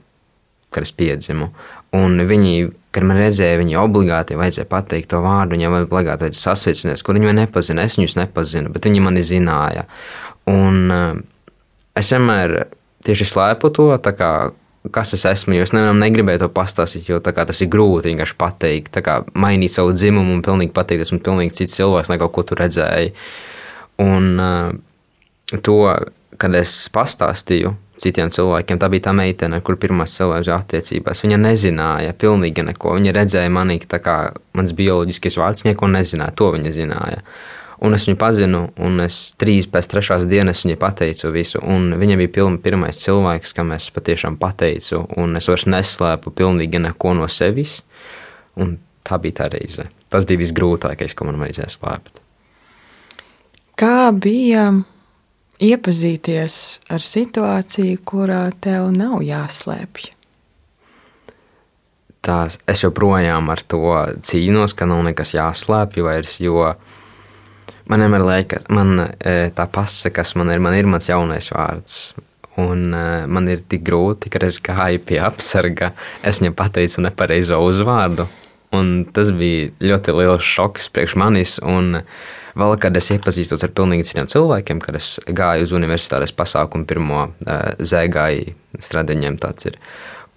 kad 0.72 0.87
es 0.87 0.92
piedzimu. 0.96 1.50
Un 1.92 2.22
viņi, 2.25 2.70
kad 2.94 3.04
man 3.04 3.18
redzēja, 3.20 3.58
viņi 3.61 3.76
obligāti 3.76 4.38
vajadzēja 4.40 4.68
pateikt 4.70 5.11
to 5.12 5.20
vārdu, 5.25 5.56
viņiem 5.56 5.76
obligāti 5.82 6.26
vajadzēja 6.28 6.40
sasveicināties, 6.40 7.04
kur 7.04 7.18
viņi 7.18 7.28
man 7.28 7.40
nepazina. 7.42 7.84
Es 7.84 7.99
viņus 7.99 8.16
nepazinu, 8.16 8.72
bet 8.72 8.88
viņi 8.88 9.02
mani 9.04 9.25
zināja. 9.28 9.84
Un 10.49 10.88
uh, 10.88 11.20
es 11.99 12.08
vienmēr 12.14 12.56
tieši 13.04 13.28
slēpu 13.28 13.70
to, 13.76 13.90
kā, 14.16 14.32
kas 14.94 15.12
es 15.18 15.26
esmu, 15.28 15.58
jo 15.58 15.66
es 15.66 15.75
nevienam 15.76 16.00
negribēju 16.00 16.44
to 16.46 16.50
pastāstīt, 16.54 17.11
jo 17.12 17.20
tas 17.22 17.61
ir 17.61 17.70
grūti 17.72 18.08
vienkārši 18.11 18.38
pateikt, 18.40 18.99
kā, 19.04 19.20
mainīt 19.37 19.76
savu 19.76 19.92
dzimumu 19.92 20.38
un 20.38 20.42
pilnīgi 20.46 20.72
pateikt, 20.75 21.04
esmu 21.06 21.20
pilnīgi 21.25 21.61
cits 21.61 21.76
cilvēks 21.76 22.12
nekā 22.14 22.30
ko 22.32 22.46
tu 22.49 22.58
redzēji. 22.58 23.12
Un 24.02 24.32
uh, 24.40 24.72
to, 25.61 25.78
kad 26.40 26.56
es 26.56 26.75
pastāstīju, 26.94 27.76
citiem 28.02 28.30
cilvēkiem. 28.35 28.80
Tā 28.82 28.88
bija 28.92 29.09
tā 29.09 29.14
meitene, 29.16 29.61
kur 29.64 29.78
pirmās 29.80 30.16
cilvēks 30.18 30.50
attiecībās. 30.52 31.23
Viņa 31.25 31.38
nezināja 31.40 32.14
pilnīgi 32.18 32.66
neko. 32.68 32.97
Viņa 32.99 33.16
redzēja 33.16 33.52
manī, 33.52 33.78
ka 33.82 34.00
kā 34.02 34.16
mans 34.59 34.75
bioloģiskais 34.76 35.38
vārds 35.40 35.66
neko 35.68 35.90
nezināja. 35.92 36.35
To 36.38 36.52
viņa 36.54 36.75
zināja. 36.76 37.25
Un 37.82 37.97
es 37.97 38.04
viņu 38.06 38.18
pazinu, 38.21 38.61
un 38.78 39.02
es 39.02 39.16
trīs 39.40 39.66
pēc 39.71 39.88
trešās 39.90 40.28
dienas 40.30 40.62
viņai 40.62 40.78
pateicu 40.78 41.32
visu. 41.35 41.62
Viņa 41.62 42.18
bija 42.21 42.30
piln, 42.37 42.61
pirmais 42.62 43.00
cilvēks, 43.02 43.54
kam 43.59 43.73
es 43.75 43.88
patiešām 43.90 44.38
pateicu, 44.38 45.02
un 45.18 45.35
es 45.40 45.50
vairs 45.50 45.66
neslēpu 45.66 46.30
pilnīgi 46.38 46.78
neko 46.85 47.16
no 47.18 47.26
sevis. 47.26 47.80
Un 48.54 48.76
tā 49.02 49.18
bija 49.23 49.40
tā 49.42 49.50
reize. 49.56 49.88
Tas 50.12 50.28
bija 50.28 50.44
visgrūtākais, 50.44 51.16
ko 51.18 51.26
man 51.26 51.40
vajadzēja 51.42 51.75
slēpt. 51.75 52.23
Kā 53.82 54.12
bija 54.14 54.68
iepazīties 55.62 56.57
ar 56.92 57.04
situāciju, 57.04 58.00
kurā 58.07 58.42
tev 58.62 58.90
nav 58.95 59.21
jāslēpj? 59.25 60.11
Tās, 62.23 62.59
es 62.71 62.83
joprojām 62.85 63.49
ar 63.50 63.62
to 63.66 63.81
cīnos, 64.23 64.76
ka 64.78 64.87
nav 64.87 65.02
nekas 65.09 65.35
jāslēpj 65.35 66.04
vairs, 66.07 66.37
jo 66.42 66.69
man 67.90 68.04
vienmēr 68.04 68.26
liekas, 68.28 68.69
man 68.71 68.95
e, 69.02 69.33
tā 69.57 69.66
pase, 69.71 70.12
kas 70.14 70.37
man 70.38 70.52
ir, 70.54 70.62
man 70.62 70.76
ir 70.78 70.87
mans 70.90 71.11
jaunais 71.11 71.50
vārds. 71.54 72.12
Un 72.61 72.90
uh, 72.92 73.25
man 73.33 73.47
ir 73.49 73.62
tik 73.64 73.81
grūti, 73.87 74.28
ka 74.28 74.42
es 74.45 74.59
gāju 74.61 75.00
pie 75.09 75.16
apsarga, 75.25 75.95
es 76.21 76.42
viņam 76.42 76.52
pateicu 76.59 77.00
nepareizo 77.00 77.57
uzvārdu. 77.64 78.26
Un 78.76 79.07
tas 79.09 79.31
bija 79.33 79.71
ļoti 79.81 80.12
liels 80.19 80.45
šoks 80.45 80.90
priekš 80.92 81.16
manis. 81.16 81.54
Un, 81.64 82.02
uh, 82.02 82.41
Vēl 82.59 82.75
kad 82.80 82.97
es 82.99 83.09
iepazīstos 83.14 83.62
ar 83.64 83.73
pilnīgi 83.76 84.06
citiem 84.11 84.28
cilvēkiem, 84.28 84.80
kad 84.85 84.99
es 84.99 85.14
gāju 85.25 85.66
uz 85.66 85.73
universitātes 85.76 86.35
pasākumu 86.37 86.88
pirmo 86.88 87.23
uh, 87.28 87.62
zēgāju 87.80 88.52
stradiņiem 88.76 89.38
tāds 89.40 89.71
ir. 89.71 89.78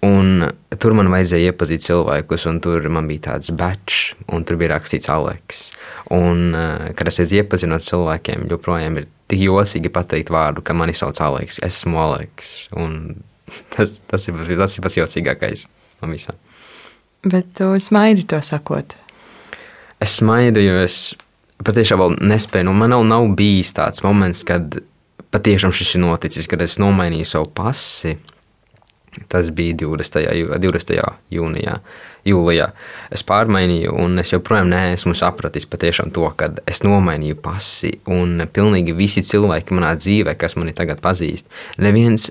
Un 0.06 0.46
tur 0.80 0.94
man 0.96 1.08
vajadzēja 1.12 1.50
iepazīt 1.50 1.84
cilvēkus, 1.86 2.46
un 2.50 2.60
tur 2.64 2.84
man 2.92 3.08
bija 3.08 3.30
tāds 3.30 3.52
batch, 3.56 4.14
un 4.32 4.44
tur 4.46 4.58
bija 4.60 4.74
rakstīts 4.74 5.10
Aleks. 5.12 5.62
Un, 6.14 6.50
uh, 6.54 6.88
kad 6.96 7.10
es 7.10 7.20
iepazinos 7.26 7.88
cilvēkiem, 7.90 8.46
joprojām 8.52 9.00
ir 9.00 9.08
tik 9.28 9.42
jocīgi 9.48 9.92
pateikt 9.92 10.32
vārdu, 10.32 10.64
ka 10.64 10.76
mani 10.76 10.94
sauc 10.96 11.20
Aleks. 11.20 11.60
Es 11.60 11.80
esmu 11.80 12.00
Aleks. 12.04 12.52
Un 12.76 13.16
tas, 13.76 13.98
tas, 14.08 14.28
ir, 14.30 14.40
tas 14.56 14.76
ir 14.78 14.86
pats 14.86 15.00
jocīgākais 15.00 15.66
no 16.00 16.12
visām. 16.12 16.38
Bet 17.26 17.48
tu 17.58 17.72
smaidi 17.82 18.26
to 18.28 18.38
sakot. 18.44 18.94
Es 20.00 20.18
smaidu, 20.20 20.60
jo 20.60 20.76
es 20.84 21.16
patiešām 21.64 22.02
vēl 22.02 22.16
nespēju. 22.32 22.68
Nu, 22.68 22.76
man 22.76 22.94
vēl 22.96 23.06
nav 23.08 23.28
bijis 23.38 23.72
tāds 23.76 24.04
moments, 24.04 24.44
kad 24.46 24.78
patiešām 25.34 25.74
šis 25.74 25.96
ir 25.96 26.04
noticis, 26.04 26.48
kad 26.50 26.62
es 26.64 26.78
nomainīju 26.82 27.28
savu 27.28 27.50
pasi. 27.54 28.16
Tas 29.32 29.48
bija 29.48 29.72
20. 29.80 30.58
20. 30.60 30.98
jūnijā, 31.32 31.78
jūlijā. 32.28 32.66
Es 33.16 33.24
pārmainīju, 33.24 33.94
un 33.96 34.20
es 34.20 34.34
joprojām 34.34 34.68
neesmu 34.68 35.14
sapratis 35.16 35.64
patiešām 35.72 36.12
to, 36.12 36.26
ka 36.36 36.50
es 36.68 36.82
nomainīju 36.84 37.38
pasi. 37.40 37.94
Un 38.12 38.44
pilnīgi 38.52 38.92
visi 38.96 39.24
cilvēki 39.24 39.76
manā 39.76 39.94
dzīvē, 39.96 40.36
kas 40.36 40.58
mani 40.60 40.76
tagad 40.76 41.00
pazīst, 41.04 41.48
neviens 41.80 42.28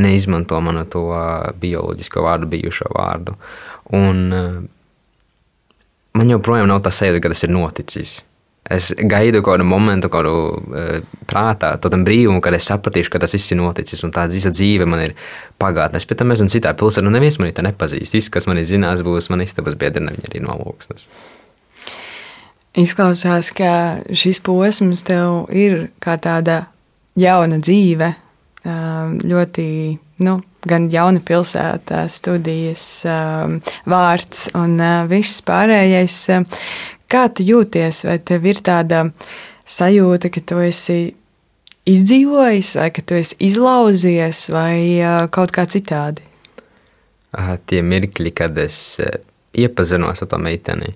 neizmanto 0.00 0.60
manu 0.62 0.84
to 0.88 1.06
bioloģisko 1.60 2.22
vārdu, 2.22 2.50
bijušo 2.52 2.92
vārdu. 2.94 3.34
Un 3.96 4.20
man 6.14 6.34
joprojām 6.36 6.68
nav 6.68 6.84
tā 6.84 6.92
sajūta, 6.94 7.24
ka 7.24 7.32
tas 7.32 7.48
ir 7.48 7.56
noticis. 7.56 8.20
Es 8.70 8.92
gaidu 8.94 9.40
kādu 9.42 9.64
momentu, 9.66 10.06
kādu 10.12 10.32
uh, 10.54 11.00
prātā, 11.26 11.72
tādu 11.82 11.98
brīvumu, 12.06 12.38
kad 12.44 12.54
es 12.54 12.68
sapratīšu, 12.70 13.10
ka 13.10 13.22
tas 13.24 13.34
viss 13.34 13.50
ir 13.50 13.58
noticis, 13.58 14.04
un 14.06 14.14
tā 14.14 14.28
visa 14.30 14.52
dzīve 14.54 14.86
man 14.86 15.02
ir 15.08 15.16
pagātnē. 15.58 15.98
Es 15.98 16.06
pēc 16.06 16.22
tam 16.22 16.34
esmu 16.36 16.46
citā 16.52 16.70
pilsētā, 16.78 17.06
un 17.08 17.18
neviens 17.18 17.40
mani 17.42 17.56
te 17.56 17.64
nepazīst. 17.66 18.14
Viss, 18.14 18.30
kas 18.30 18.46
man 18.46 18.62
ir 18.62 18.68
zinās, 18.70 19.02
būs 19.06 19.30
man 19.32 19.42
istabas 19.42 19.74
biedri, 19.80 20.04
neviņi 20.06 20.30
arī 20.30 20.44
no 20.44 20.54
loksnes. 20.62 21.08
Izklausās, 22.78 23.50
ka 23.58 23.72
šis 24.14 24.38
posms 24.46 25.02
tev 25.02 25.48
ir 25.50 25.88
kā 25.98 26.14
tāda 26.22 26.62
jauna 27.18 27.58
dzīve, 27.58 28.12
ļoti, 29.26 29.66
nu, 30.22 30.36
gan 30.70 30.86
jauna 30.92 31.22
pilsēta, 31.24 32.04
studijas, 32.12 32.84
vārds 33.90 34.46
un 34.54 34.78
viss 35.10 35.42
pārējais. 35.42 36.20
Kā 37.10 37.26
tu 37.34 37.46
jūties? 37.46 38.04
Vai 38.06 38.18
tev 38.22 38.46
ir 38.46 38.60
tāda 38.64 39.08
sajūta, 39.68 40.30
ka 40.30 40.42
tu 40.46 40.60
esi 40.62 41.00
izdzīvojis, 41.90 42.74
vai 42.78 42.88
ka 42.94 43.02
tu 43.02 43.18
esi 43.18 43.38
izlauzies, 43.50 44.46
vai 44.54 45.00
kaut 45.34 45.54
kā 45.54 45.66
citādi? 45.70 46.22
Tie 47.66 47.82
mirkļi, 47.86 48.32
kad 48.34 48.58
es 48.58 48.98
iepazinos 49.54 50.22
ar 50.22 50.30
to 50.30 50.38
meiteni, 50.42 50.94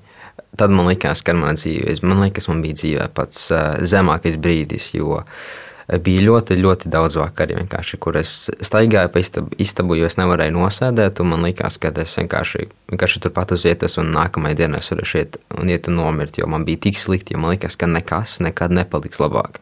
tad 0.59 0.71
man 0.75 0.89
likās, 0.91 1.23
ka 1.27 1.35
manā 1.35 1.55
dzīvē, 1.59 1.99
man 2.07 2.23
liekas, 2.23 2.49
man 2.51 2.63
bija 2.63 2.79
dzīvē 2.79 3.11
pats 3.15 3.49
zemākais 3.87 4.39
brīdis, 4.43 4.93
jo 4.95 5.21
uh, 5.21 5.45
bija 5.89 6.23
ļoti, 6.25 6.57
ļoti 6.61 6.91
daudz 6.93 7.19
vakari, 7.21 7.57
kur 8.01 8.17
es 8.17 8.49
staigāju 8.65 9.11
pa 9.13 9.21
istabu, 9.21 9.53
istabu, 9.61 9.97
jo 9.99 10.09
es 10.09 10.17
nevarēju 10.21 10.57
nosēdēt. 10.57 11.21
Man 11.29 11.45
liekas, 11.45 11.77
ka 11.81 11.93
es 12.01 12.17
vienkārši, 12.19 12.69
vienkārši 12.93 13.23
turpat 13.25 13.53
uz 13.57 13.67
vietas, 13.69 13.99
un 14.01 14.13
nākamajā 14.15 14.63
dienā 14.63 14.81
es 14.81 14.91
varēšu 14.93 15.21
iet 15.21 15.39
un 15.59 15.73
iet 15.73 15.91
un 15.91 16.01
nomirt, 16.01 16.39
jo 16.41 16.49
man 16.51 16.65
bija 16.65 16.87
tik 16.89 17.01
slikti, 17.01 17.37
jo 17.37 17.43
man 17.43 17.55
liekas, 17.55 17.77
ka 17.77 17.91
nekas 17.91 18.39
nekad 18.45 18.73
nepaliks 18.73 19.21
labāk. 19.21 19.61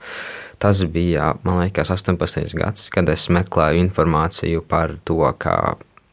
Tas 0.63 0.85
bija, 0.87 1.33
man 1.43 1.65
liekas, 1.65 1.91
18. 1.91 2.55
gads, 2.55 2.87
kad 2.95 3.09
es 3.11 3.27
meklēju 3.27 3.83
informāciju 3.83 4.63
par 4.63 4.95
to, 5.05 5.19
kā, 5.43 5.59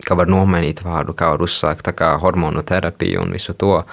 kā 0.06 0.18
var 0.18 0.32
nomainīt 0.32 0.82
vārdu, 0.82 1.13
kā 1.13 1.36
var 1.36 1.46
uzsākt 1.46 1.94
kā 1.94 2.16
hormonu 2.18 2.66
terapiju 2.66 3.22
un 3.22 3.38
visu 3.38 3.54
to, 3.54 3.84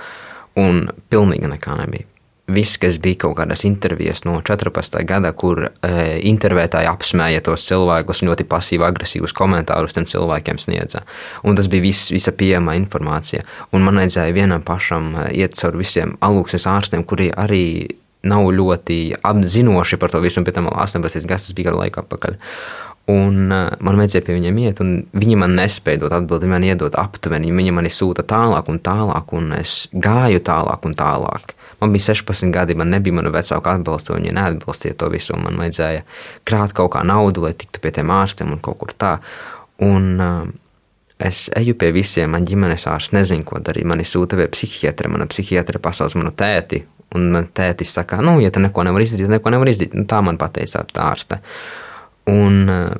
un 0.57 0.87
pilnīgi 1.13 1.53
nekā 1.53 1.77
nebija 1.85 2.16
viss, 2.47 2.79
kas 2.79 2.99
bija 3.03 3.19
kaut 3.25 3.37
kādas 3.41 3.65
intervijas 3.67 4.23
no 4.27 4.39
14. 4.45 5.01
gada, 5.09 5.33
kur 5.35 5.65
e, 5.67 5.91
intervētāji 6.31 6.89
apsmēja 6.91 7.43
tos 7.47 7.67
cilvēkus, 7.67 8.23
ļoti 8.27 8.47
pasīvi, 8.47 8.87
agresīvus 8.87 9.35
komentārus 9.37 9.97
tiem 9.97 10.07
cilvēkiem 10.07 10.61
sniedza. 10.63 11.03
Un 11.43 11.59
tas 11.59 11.71
bija 11.73 11.89
viss, 11.89 12.13
visa 12.15 12.33
pieejama 12.33 12.77
informācija. 12.79 13.43
Un 13.75 13.87
man 13.87 13.99
vajadzēja 14.03 14.37
vienam 14.37 14.65
pašam 14.67 15.13
e, 15.15 15.29
iet 15.43 15.59
cauri 15.59 15.83
visiem 15.83 16.17
alūksnes 16.23 16.69
ārstiem, 16.71 17.05
kuri 17.09 17.33
arī 17.35 17.67
nav 18.27 18.49
ļoti 18.55 19.01
apzinoši 19.27 19.99
par 20.03 20.15
to 20.15 20.23
visu, 20.23 20.41
un 20.41 20.47
pēc 20.47 20.59
tam 20.59 20.71
18 20.71 21.29
gadus 21.29 21.55
bija 21.55 21.71
gadu 21.71 21.83
laiku 21.83 22.03
atpakaļ. 22.03 22.39
Un 23.07 23.53
uh, 23.55 23.69
man 23.87 24.01
vajadzēja 24.01 24.25
pie 24.27 24.35
viņiem 24.35 24.57
iet, 24.65 24.81
un 24.83 24.97
viņi 25.15 25.37
man 25.39 25.55
nespēja 25.55 26.03
dot 26.03 26.15
atbildi. 26.17 26.43
Viņi 26.49 26.55
man 26.57 26.67
iedod 26.67 26.97
aptuveni, 26.99 27.53
viņi 27.55 27.75
man 27.75 27.87
sūta 27.87 28.25
tālāk 28.27 28.71
un 28.73 28.81
tālāk, 28.83 29.31
un 29.39 29.53
es 29.61 29.85
gāju 29.95 30.43
tālāk 30.47 30.89
un 30.89 30.97
tālāk. 30.99 31.55
Man 31.81 31.93
bija 31.93 32.13
16 32.15 32.53
gadi, 32.55 32.77
man 32.79 32.89
nebija 32.93 33.19
mana 33.19 33.33
vecāka 33.35 33.75
atbalsta, 33.77 34.17
viņi 34.17 34.33
neatbalstīja 34.37 34.97
to 35.01 35.11
visu. 35.13 35.37
Man 35.41 35.59
vajadzēja 35.61 36.05
krāt 36.49 36.73
kaut 36.77 36.95
kā 36.95 37.03
naudu, 37.05 37.45
lai 37.45 37.53
tiktu 37.59 37.83
pie 37.85 37.93
tiem 37.99 38.13
ārstiem 38.15 38.55
un 38.55 38.63
kaut 38.65 38.81
kur 38.81 38.95
tā. 38.97 39.19
Un, 39.85 40.15
uh, 40.17 40.55
Es 41.17 41.47
eju 41.57 41.73
pie 41.81 41.89
visiem, 41.97 42.29
man 42.29 42.45
ģimenes 42.45 42.83
ārsts 42.93 43.15
nezina, 43.17 43.45
ko 43.49 43.57
darīt. 43.65 43.87
Mani 43.89 44.05
sūta 44.05 44.37
pie 44.37 44.51
psihiatra, 44.53 45.09
mana 45.09 45.25
psihiatra 45.31 45.81
pasaules 45.81 46.13
manu 46.19 46.35
tēti. 46.37 46.83
Un 47.17 47.31
man 47.33 47.47
tētis 47.57 47.95
saka, 47.97 48.19
nu, 48.21 48.35
ja 48.43 48.51
tu 48.53 48.61
neko 48.61 48.85
nevar 48.85 49.01
izdarīt, 49.01 49.31
tad 49.31 49.39
neko 49.39 49.53
nevar 49.55 49.71
izdarīt. 49.71 49.95
Nu, 49.97 50.05
tā 50.11 50.21
man 50.27 50.37
pateica 50.37 50.83
tā 50.91 51.07
ārste. 51.07 51.39
Un 52.29 52.69
uh, 52.69 52.91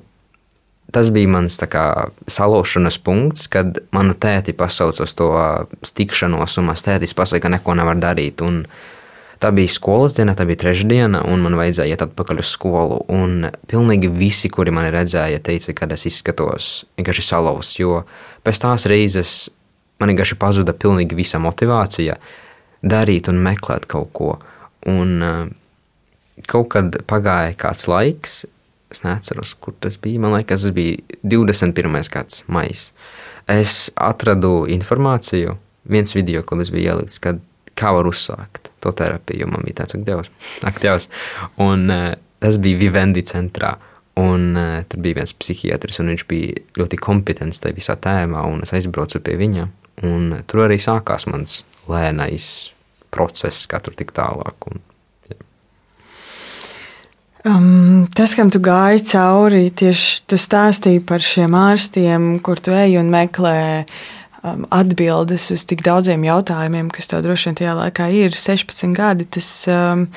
tas 0.93 1.11
bija 1.13 1.31
mans 1.31 1.59
kā, 1.71 1.87
salaušanas 2.31 2.99
punkts, 3.03 3.49
kad 3.53 3.81
manu 3.95 4.15
tēti 4.15 4.55
pasauca 4.57 5.07
uz 5.07 5.15
to 5.19 5.31
tikšanos, 5.83 6.59
un 6.61 6.71
mans 6.71 6.85
tētis 6.87 7.17
pasaka, 7.17 7.47
ka 7.47 7.53
neko 7.57 7.77
nevar 7.79 7.99
darīt. 8.01 8.43
Un 8.47 8.63
tā 9.43 9.51
bija 9.55 9.73
skolas 9.73 10.17
diena, 10.17 10.37
tā 10.39 10.47
bija 10.49 10.63
trešdiena, 10.65 11.25
un 11.29 11.45
man 11.45 11.59
vajadzēja 11.59 11.97
iet 11.97 12.07
atpakaļ 12.07 12.43
uz 12.45 12.55
skolu. 12.55 13.03
Un 13.13 13.51
pilnīgi 13.71 14.11
visi, 14.13 14.51
kuri 14.53 14.75
mani 14.75 14.95
redzēja, 14.95 15.43
teica, 15.45 15.75
ka 15.77 15.91
es 15.97 16.07
izskatos 16.13 16.73
vienkārši 16.99 17.27
salauzts, 17.27 17.79
jo 17.83 18.03
pēc 18.47 18.65
tās 18.65 18.89
reizes 18.91 19.37
man 20.01 20.13
vienkārši 20.13 20.39
pazuda 20.41 20.77
pilnīgi 20.77 21.17
visa 21.19 21.41
motivācija 21.43 22.19
darīt 22.87 23.31
un 23.33 23.41
meklēt 23.43 23.89
kaut 23.91 24.13
ko. 24.17 24.35
Un, 24.87 25.55
Kaut 26.45 26.67
kad 26.75 26.99
pagāja 27.09 27.55
kāds 27.57 27.87
laiks, 27.89 28.43
Es 28.93 29.03
neatceros, 29.03 29.57
kur 29.61 29.75
tas 29.83 29.99
bija. 29.99 30.21
Man 30.23 30.37
liekas, 30.37 30.63
tas 30.63 30.75
bija 30.75 31.19
21. 31.27 31.97
gads, 32.13 32.45
maijs. 32.47 32.91
Es 33.51 33.91
atradu 33.95 34.67
informāciju, 34.71 35.57
viens 35.91 36.15
video 36.15 36.43
klips 36.47 36.73
bija 36.75 36.95
ielikts, 36.95 37.21
kad 37.23 37.43
kā 37.77 37.93
var 37.95 38.09
uzsākt 38.09 38.71
to 38.83 38.93
terapiju. 38.97 39.49
Man 39.51 39.67
bija 39.67 39.83
tāds, 39.83 39.97
ak, 39.99 40.07
Dievs, 40.07 40.31
ak, 40.69 40.81
Dievs. 40.83 41.11
Un 41.63 41.91
uh, 41.93 42.09
tas 42.43 42.61
bija 42.63 42.81
Vivendi 42.81 43.25
centrā. 43.27 43.77
Un 44.17 44.55
uh, 44.57 44.81
tur 44.89 45.03
bija 45.05 45.21
viens 45.21 45.35
psihiatrs, 45.37 46.01
un 46.01 46.15
viņš 46.15 46.25
bija 46.31 46.63
ļoti 46.79 47.01
kompetents 47.03 47.61
tajā 47.61 47.77
visā 47.77 47.99
tēmā, 48.01 48.47
un 48.49 48.65
es 48.65 48.73
aizbraucu 48.77 49.21
pie 49.21 49.37
viņa. 49.41 49.67
Un 50.09 50.31
tur 50.49 50.67
arī 50.67 50.79
sākās 50.81 51.29
mans 51.29 51.63
lēnais 51.89 52.47
process, 53.13 53.67
kā 53.69 53.81
tur 53.85 53.97
tik 53.97 54.13
tālāk. 54.17 54.71
Un 54.71 54.81
Um, 57.47 58.09
tas, 58.11 58.33
kam 58.35 58.49
tu 58.51 58.59
gāji 58.59 59.05
cauri, 59.13 59.69
tieši 59.71 60.25
tu 60.27 60.39
stāstīji 60.41 61.05
par 61.07 61.23
šiem 61.23 61.55
ārstiem, 61.55 62.41
kur 62.43 62.59
tu 62.59 62.75
ej 62.75 62.97
un 62.99 63.13
meklē 63.13 63.61
um, 64.43 64.65
atbildes 64.75 65.53
uz 65.55 65.63
tik 65.69 65.85
daudziem 65.87 66.27
jautājumiem, 66.27 66.91
kas 66.91 67.13
tev 67.13 67.23
droši 67.23 67.53
vien 67.53 67.61
tajā 67.61 67.77
laikā 67.79 68.09
ir 68.19 68.35
16 68.35 68.91
gadi. 68.97 69.29
Tas 69.39 69.53
um, 69.71 70.09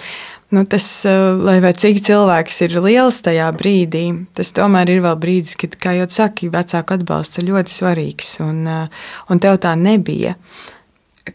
nu, 0.58 0.66
tas, 0.66 1.06
eh, 1.06 1.20
lai 1.38 1.60
vai 1.62 1.76
cik 1.78 2.02
cilvēks 2.08 2.64
ir 2.66 2.80
liels 2.82 3.22
tajā 3.26 3.52
brīdī, 3.54 4.08
tas 4.34 4.50
tomēr 4.58 4.90
ir 4.96 5.06
vēl 5.06 5.22
brīdis, 5.22 5.54
kad, 5.60 5.78
kā 5.78 5.94
jau 6.00 6.10
saki, 6.10 6.50
vecāku 6.50 6.98
atbalsts 6.98 7.42
ir 7.42 7.50
ļoti 7.52 7.78
svarīgs, 7.78 8.34
un, 8.46 8.66
eh, 8.68 9.08
un 9.30 9.40
tev 9.40 9.62
tā 9.62 9.78
nebija. 9.78 10.34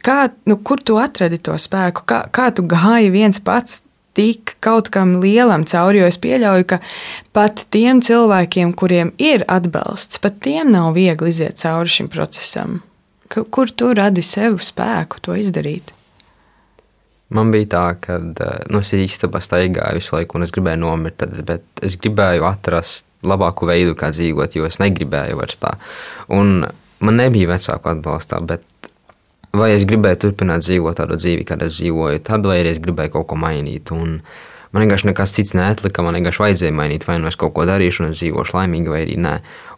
Kā, 0.03 0.27
nu, 0.51 0.59
kur 0.59 0.83
tu 0.83 0.99
atradi 0.99 1.39
to 1.39 1.55
spēku? 1.55 2.03
Kā, 2.03 2.25
kā 2.35 2.51
tu 2.51 2.67
gāji 2.67 3.15
viens 3.15 3.39
pats 3.39 3.85
tik 4.17 4.57
kaut 4.65 4.91
kam 4.95 5.19
lielam 5.23 5.67
cauri, 5.69 6.01
jo 6.03 6.11
es 6.11 6.21
pieļauju, 6.23 6.69
ka 6.71 6.81
pat 7.37 7.67
tiem 7.75 8.03
cilvēkiem, 8.05 8.75
kuriem 8.79 9.13
ir 9.23 9.47
atbalsts, 9.51 10.23
pat 10.23 10.41
tiem 10.45 10.73
nav 10.75 10.95
viegli 10.97 11.33
iziet 11.35 11.61
cauri 11.63 11.91
šim 11.91 12.11
procesam. 12.13 12.81
Kur 13.35 13.71
tu 13.73 13.91
radi 13.97 14.23
sev 14.23 14.61
spēku 14.63 15.21
to 15.25 15.35
izdarīt? 15.39 15.95
Man 17.35 17.51
bija 17.51 17.67
tā, 17.73 17.85
ka 18.03 18.19
eh, 18.21 18.61
nu, 18.71 18.83
es 18.85 18.93
īstenībā 18.95 19.41
staigāju 19.43 19.99
visu 19.99 20.15
laiku, 20.15 20.39
un 20.39 20.47
es 20.47 20.53
gribēju 20.55 20.83
nomirt, 20.83 21.19
tad, 21.23 21.35
bet 21.49 21.65
es 21.83 21.97
gribēju 21.99 22.47
atrast 22.47 23.09
labāku 23.25 23.67
veidu, 23.67 23.97
kā 23.99 24.13
dzīvot, 24.13 24.55
jo 24.59 24.69
es 24.69 24.79
negribēju 24.83 25.41
vairs 25.41 25.59
tā. 25.63 25.73
Un 26.37 26.67
man 27.05 27.19
nebija 27.19 27.51
vecāku 27.55 27.91
atbalstā, 27.95 28.39
bet 28.45 28.63
vai 29.55 29.71
es 29.75 29.87
gribēju 29.89 30.21
turpināt 30.27 30.65
dzīvot 30.67 30.99
tādu 30.99 31.19
dzīvi, 31.21 31.47
kādu 31.49 31.69
es 31.69 31.79
dzīvoju, 31.79 32.23
tad 32.27 32.47
vai 32.49 32.61
es 32.67 32.81
gribēju 32.83 33.15
kaut 33.17 33.29
ko 33.31 33.39
mainīt. 33.41 33.93
Un 33.95 34.19
man 34.75 34.85
vienkārši 34.85 35.11
nekas 35.11 35.35
cits 35.37 35.55
neatlika, 35.59 36.05
man 36.05 36.19
vienkārši 36.19 36.45
vajadzēja 36.45 36.77
mainīt, 36.77 37.07
vai 37.09 37.21
nu 37.23 37.31
es 37.31 37.39
kaut 37.41 37.55
ko 37.57 37.67
darīšu, 37.69 38.05
un 38.05 38.15
es 38.15 38.23
dzīvošu 38.23 38.59
laimīgi, 38.59 38.93
vai 38.93 39.05
arī 39.07 39.19
nē. 39.21 39.37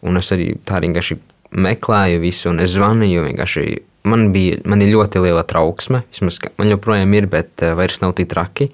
Un 0.08 0.20
es 0.20 0.32
arī 0.34 0.54
tā 0.68 0.80
vienkārši 0.84 1.18
meklēju 1.56 2.22
visu, 2.24 2.50
un 2.50 2.62
es 2.64 2.72
zvanīju 2.74 3.26
vienkārši 3.28 3.66
man 4.06 4.30
bija 4.34 4.60
man 4.68 4.84
ļoti 4.86 5.22
liela 5.24 5.44
trauksme. 5.46 6.04
Vismaz 6.12 6.40
man 6.58 6.70
joprojām 6.70 7.14
ir, 7.18 7.28
bet 7.30 7.62
eh, 7.62 7.74
vairs 7.76 8.00
nav 8.02 8.16
tik 8.18 8.30
traki. 8.32 8.70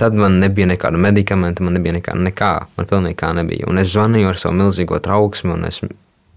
Tad 0.00 0.16
man 0.18 0.40
nebija 0.42 0.66
nekāda 0.66 0.98
medikamenta, 0.98 1.62
man 1.62 1.76
nebija 1.78 1.94
nekā, 2.00 2.16
nekā 2.18 2.54
man 2.74 2.88
pilnīgi 2.90 3.18
kā 3.20 3.30
nebija. 3.36 3.68
Un 3.70 3.78
es 3.78 3.92
zvanīju 3.92 4.32
ar 4.32 4.40
savu 4.40 4.56
milzīgo 4.58 4.98
trauksmi, 4.98 5.52
un 5.54 5.68
es 5.68 5.84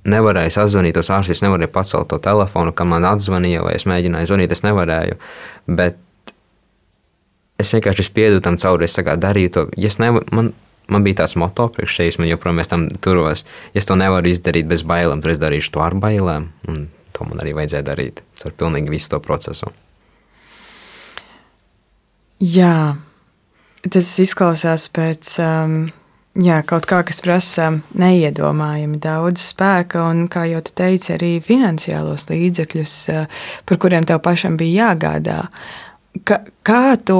nevarēju 0.09 0.53
sazvanīt 0.55 0.97
tos 0.97 1.11
ārstus, 1.13 1.43
nevarēju 1.45 1.71
pacelt 1.73 2.09
to 2.11 2.19
telefonu, 2.23 2.73
kad 2.75 2.89
man 2.89 3.05
atzvanīja, 3.07 3.63
vai 3.65 3.75
es 3.77 3.87
mēģināju 3.89 4.31
zvanīt, 4.31 4.53
es 4.55 4.63
nevarēju. 4.65 5.17
Bet 5.79 5.99
es 7.61 7.73
vienkārši 7.73 8.05
spiedu 8.07 8.41
tam 8.43 8.59
cauri, 8.61 8.87
es 8.87 8.95
sagā, 8.97 9.17
darīju 9.19 9.53
to. 9.53 9.65
Ja 9.79 9.91
nevar, 10.01 10.27
man, 10.35 10.51
man 10.87 11.05
bija 11.05 11.23
tāds 11.23 11.37
moto 11.39 11.67
priekš 11.73 11.99
sevis, 11.99 12.19
man 12.21 12.29
joprojām 12.29 12.63
tam 12.69 12.87
turos. 13.03 13.43
Ja 13.73 13.81
es 13.81 13.89
to 13.89 13.97
nevaru 13.99 14.31
izdarīt 14.31 14.69
bez 14.69 14.85
bailēm, 14.87 15.23
tad 15.25 15.35
es 15.35 15.43
darīšu 15.43 15.73
to 15.75 15.83
ar 15.83 15.97
bailēm. 15.97 16.51
Un 16.69 16.87
to 17.17 17.27
man 17.27 17.41
arī 17.43 17.55
vajadzēja 17.57 17.85
darīt 17.87 18.23
ar 18.45 18.55
pilnīgi 18.57 18.93
visu 18.93 19.15
to 19.15 19.21
procesu. 19.23 19.71
Jā, 22.37 22.97
tas 23.89 24.09
izklausās 24.21 24.85
pēc 24.93 25.31
um, 25.41 25.79
jā, 26.43 26.59
kaut 26.67 26.87
kā, 26.89 27.01
kas 27.07 27.21
prasa 27.25 27.71
neiedomājami 27.97 28.99
daudz 29.03 29.49
spēka, 29.51 30.05
un, 30.11 30.25
kā 30.31 30.45
jau 30.51 30.61
teici, 30.67 31.13
arī 31.17 31.31
finansiālos 31.43 32.27
līdzekļus, 32.29 32.95
uh, 33.13 33.43
par 33.65 33.81
kuriem 33.81 34.07
tev 34.07 34.21
pašam 34.25 34.57
bija 34.59 34.91
jāgādā. 34.91 35.41
Ka, 36.27 36.41
kā 36.65 36.97
tu 37.05 37.19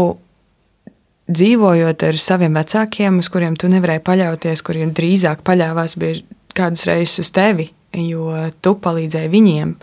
dzīvojot 1.27 2.07
ar 2.07 2.19
saviem 2.21 2.55
vecākiem, 2.55 3.19
uz 3.19 3.29
kuriem 3.31 3.57
tu 3.59 3.69
nevarēji 3.71 4.03
paļauties, 4.07 4.63
kuriem 4.65 4.93
drīzāk 4.95 5.43
paļāvās 5.47 5.97
bieži 5.99 6.23
kādas 6.57 6.87
reizes 6.89 7.25
uz 7.25 7.31
tevi, 7.35 7.67
jo 7.97 8.31
tu 8.63 8.75
palīdzēji 8.81 9.33
viņiem. 9.33 9.75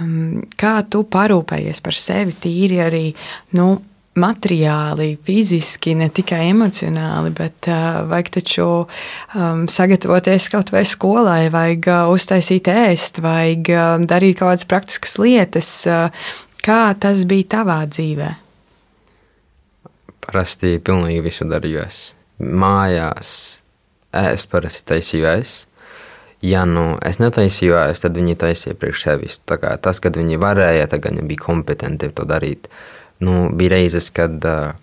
Um, 0.00 0.42
kā 0.60 0.78
tu 0.92 1.06
parūpējies 1.08 1.80
par 1.84 1.96
sevi 1.96 2.36
tīri 2.44 2.80
arī 2.84 3.04
nu, 3.56 3.70
materiāli, 4.20 5.16
fiziski, 5.26 5.94
ne 5.98 6.08
tikai 6.12 6.46
emocionāli, 6.50 7.32
bet 7.36 7.68
uh, 7.70 8.02
vajag 8.10 8.32
taču 8.38 8.66
um, 8.84 9.66
sagatavoties 9.70 10.48
kaut 10.52 10.72
vai 10.74 10.84
skolai, 10.88 11.46
vajag 11.52 11.90
uh, 11.92 12.14
uztaisīt 12.14 12.70
ēst, 12.72 13.20
vajag 13.24 13.70
uh, 13.74 13.84
darīt 14.08 14.40
kaut 14.40 14.54
kādas 14.54 14.66
praktiskas 14.68 15.16
lietas. 15.22 15.70
Uh, 15.90 16.26
kā 16.64 16.80
tas 17.00 17.26
bija 17.28 17.52
tavā 17.58 17.82
dzīvē? 17.90 18.32
Parasti 20.26 20.76
pilnīgi 20.82 21.22
visu 21.28 21.46
darīju 21.46 21.84
es. 21.84 22.02
Mājās 22.42 23.30
ēst 24.16 24.50
parasti 24.52 24.88
taisīju 24.90 25.32
es 25.36 25.56
ja 26.42 26.64
nu 26.68 26.96
es 27.04 27.20
netaisīju 27.22 27.76
ēst, 27.80 28.04
tad 28.06 28.16
viņi 28.18 28.36
taisīja 28.40 28.76
priekš 28.78 29.06
sevis. 29.06 29.40
Tas, 29.46 30.00
kad 30.02 30.16
viņi 30.18 30.38
varēja, 30.40 30.88
tad 30.92 31.06
viņi 31.08 31.24
bija 31.28 31.44
kompetenti 31.46 32.10
to 32.14 32.26
darīt. 32.28 32.68
Nu, 33.24 33.46
bija 33.56 33.76
reizes, 33.76 34.10
kad 34.14 34.42
uh, 34.44 34.74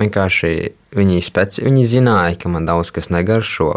vienkārši 0.00 0.52
viņi, 0.96 1.20
speci, 1.24 1.64
viņi 1.66 1.84
zināja, 1.88 2.38
ka 2.40 2.52
man 2.52 2.68
daudz 2.68 2.92
kas 2.94 3.10
negaršo. 3.12 3.72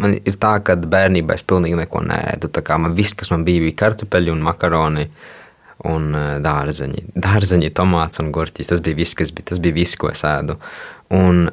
Man 0.00 0.16
ir 0.18 0.38
tā, 0.42 0.56
ka 0.66 0.74
bērnībā 0.74 1.36
es 1.38 1.46
pilnīgi 1.46 1.78
neko 1.78 2.02
nēdu. 2.02 2.50
Man 2.82 2.96
viss, 2.98 3.14
kas 3.14 3.30
man 3.30 3.46
bija, 3.46 3.62
bija 3.62 3.78
kartupeļi 3.84 4.32
un 4.34 4.42
makaroni 4.42 5.08
un 5.90 6.08
dārzeņi. 6.42 7.10
Dārzeņi, 7.14 7.70
tomāts 7.76 8.22
un 8.22 8.32
gurķis. 8.34 8.72
Tas 8.72 8.82
bija 8.84 8.98
viss, 9.02 9.18
kas 9.18 9.30
bija. 9.34 9.52
Tas 9.52 9.62
bija 9.62 9.78
viss, 9.78 9.98
ko 10.00 10.10
es 10.10 10.24
ēdu. 10.26 10.58
Un 11.14 11.46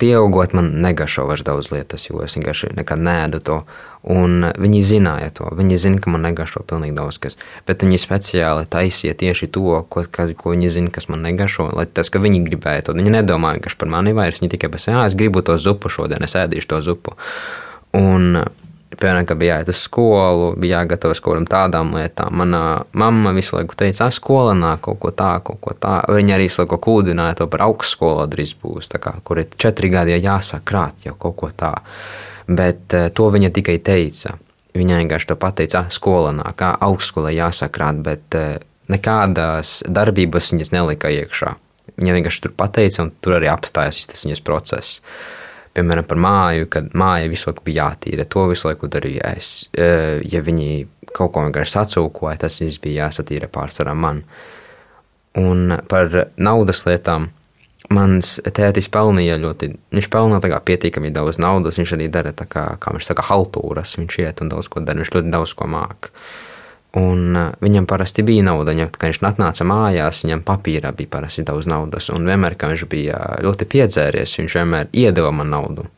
pieaugot, 0.00 0.54
man 0.58 0.72
negaršo 0.82 1.26
vairs 1.28 1.46
daudz 1.46 1.70
lietas, 1.70 2.08
jo 2.08 2.22
es 2.24 2.34
vienkārši 2.38 2.74
nekad 2.78 3.02
nēdu 3.02 3.42
to. 3.46 3.60
Un 4.04 4.50
viņi 4.60 4.80
zināja 4.84 5.30
to. 5.32 5.46
Viņi 5.56 5.78
zina, 5.80 6.00
ka 6.02 6.10
man 6.12 6.26
negaršo 6.26 6.60
pilnīgi 6.68 6.96
daudz 6.98 7.16
kas. 7.22 7.38
Bet 7.64 7.84
viņi 7.86 8.00
speciāli 8.02 8.66
taisīja 8.68 9.14
tieši 9.16 9.48
to, 9.54 9.78
ko, 9.88 10.04
ka, 10.04 10.26
ko 10.36 10.52
viņi 10.52 10.72
zina, 10.74 10.92
kas 10.92 11.08
man 11.08 11.24
negaršo. 11.24 11.70
Lai 11.72 11.86
tas, 11.88 12.12
ka 12.12 12.20
viņi 12.20 12.42
gribēja 12.44 12.88
to. 12.88 12.96
Viņi 12.98 13.14
nedomāja 13.16 13.56
vienkārši 13.58 13.80
par 13.80 13.92
mani 13.96 14.12
vairs. 14.16 14.42
Viņi 14.42 14.52
tikai 14.56 14.68
pēc 14.74 14.90
tam, 14.90 15.00
es 15.06 15.16
gribu 15.16 15.40
to 15.46 15.56
zupu 15.56 15.92
šodien, 15.92 16.26
es 16.26 16.36
ēdīšu 16.36 16.70
to 16.74 16.82
zupu. 16.84 17.16
Un 17.96 18.44
Piemēram, 18.94 19.26
kad 19.26 19.38
bija 19.40 19.56
jāiet 19.56 19.70
uz 19.72 19.80
skolu, 19.82 20.50
bija 20.60 20.82
jāgatavojas 20.82 21.20
kaut 21.22 21.34
kādām 21.34 21.46
tādām 21.50 21.88
lietām. 21.96 22.36
Manā 22.38 22.60
mamma 22.94 23.32
visu 23.34 23.56
laiku 23.56 23.74
teica, 23.78 24.06
ah, 24.06 24.12
skolā 24.14 24.52
nāk 24.58 24.84
kaut 24.86 25.00
ko 25.02 25.10
tā, 25.14 25.32
kaut 25.46 25.58
ko 25.64 25.74
tā. 25.78 25.96
Viņa 26.10 26.36
arī 26.36 26.46
laiku 26.52 26.78
kūdināja 26.86 27.40
to 27.40 27.48
par 27.50 27.66
augstskolu 27.66 28.28
drīz 28.30 28.54
būs, 28.60 28.92
kā, 29.02 29.16
kur 29.24 29.42
ir 29.42 29.50
četri 29.58 29.90
gadi, 29.90 30.14
ja 30.14 30.36
jāsāk 30.36 30.66
krāt 30.68 31.08
jau 31.08 31.16
kaut 31.18 31.36
ko 31.40 31.50
tā. 31.56 31.74
Bet 32.46 32.94
eh, 32.96 33.10
to 33.14 33.28
viņa 33.34 33.52
tikai 33.54 33.78
teica. 33.84 34.38
Viņa 34.74 34.98
vienkārši 35.02 35.30
to 35.30 35.38
pateica, 35.38 35.84
skolā 35.94 36.32
nāk, 36.34 36.56
kā 36.58 36.72
augstskolā 36.82 37.30
jāsāk 37.34 37.76
krāt, 37.76 38.02
bet 38.04 38.38
eh, 38.38 38.58
nekādas 38.90 39.78
darbības 39.86 40.52
viņas 40.52 40.74
nelika 40.74 41.12
iekšā. 41.14 41.54
Viņa 41.94 42.18
vienkārši 42.18 42.44
tur 42.44 42.54
pateica, 42.58 43.04
un 43.04 43.14
tur 43.22 43.38
arī 43.38 43.48
apstājās 43.52 44.06
tas 44.10 44.26
viņas 44.26 44.42
process 44.44 45.00
piemēram, 45.74 46.06
par 46.08 46.20
māju, 46.20 46.68
kad 46.70 46.90
māja 46.96 47.30
visu 47.30 47.50
laiku 47.50 47.64
bija 47.66 47.88
jātīra. 47.88 48.26
To 48.30 48.46
visu 48.50 48.68
laiku 48.70 48.90
darīju 48.90 49.22
es. 49.34 49.52
E, 49.72 50.20
ja 50.30 50.42
viņi 50.44 50.68
kaut 51.14 51.34
ko 51.34 51.44
vienkārši 51.46 51.76
sacūkoja, 51.78 52.38
tas 52.44 52.60
viss 52.62 52.80
bija 52.82 53.08
jāsatīra 53.08 53.50
pārsvarā 53.52 53.94
man. 53.98 54.22
Un 55.40 55.78
par 55.90 56.12
naudas 56.36 56.84
lietām. 56.88 57.32
Mans 57.92 58.38
tētis 58.40 58.88
pelnīja 58.88 59.36
ļoti, 59.42 59.68
viņš 59.92 60.06
pelnīja 60.12 60.60
pietiekami 60.64 61.12
daudz 61.12 61.36
naudas. 61.42 61.76
Viņš 61.80 61.92
arī 61.98 62.08
dara 62.12 62.32
kā, 62.32 62.64
kā 62.80 62.94
viņš 62.94 63.10
saka, 63.10 63.26
haltūras. 63.28 63.98
Viņš 64.00 64.18
iet 64.24 64.40
un 64.40 64.52
daudz 64.54 64.70
ko 64.72 64.80
dara, 64.80 65.02
viņš 65.02 65.12
ļoti 65.12 65.32
daudz 65.34 65.52
ko 65.58 65.68
māca. 65.68 66.14
Un 66.94 67.34
uh, 67.34 67.50
viņam 67.58 67.88
parasti 67.90 68.22
bija 68.22 68.44
nauda. 68.46 68.72
Viņam, 68.72 68.92
kad 68.94 69.10
viņš 69.10 69.20
atnāca 69.26 69.66
mājās, 69.66 70.22
viņam 70.24 70.44
papīrā 70.46 70.94
bija 70.96 71.10
parasti 71.16 71.44
daudz 71.46 71.68
naudas. 71.70 72.08
Un 72.14 72.28
vienmēr, 72.28 72.56
kad 72.56 72.72
viņš 72.72 72.86
bija 72.90 73.20
ļoti 73.44 73.68
piedzēries, 73.74 74.38
viņš 74.38 74.58
vienmēr 74.60 74.92
iedeva 74.94 75.34
man 75.34 75.50
naudu. 75.52 75.88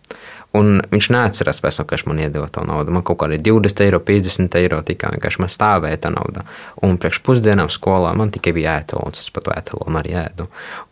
Un 0.57 0.81
viņš 0.93 1.09
neatcerās 1.15 1.61
pēc 1.63 1.81
tam, 1.81 1.89
ka 1.89 1.97
viņš 1.97 2.07
man 2.09 2.21
iedeva 2.25 2.49
to 2.53 2.65
naudu. 2.67 2.95
Man 2.95 3.05
kaut 3.07 3.21
kādi 3.23 3.39
20 3.43 3.83
eiro, 3.87 4.01
50 4.07 4.59
eiro 4.61 4.81
tikai 4.87 5.13
vienkārši 5.17 5.43
man 5.43 5.53
stāvēja 5.53 6.03
tā 6.07 6.13
nauda. 6.15 6.47
Un 6.87 6.99
priekš 7.03 7.23
pusdienām 7.27 7.71
skolā 7.73 8.15
man 8.17 8.33
tikai 8.35 8.55
bija 8.57 8.77
ētalons, 8.81 9.23
es 9.23 9.33
pat 9.35 9.51
ētalonu 9.57 10.01
arī 10.03 10.17
ēdu. 10.23 10.49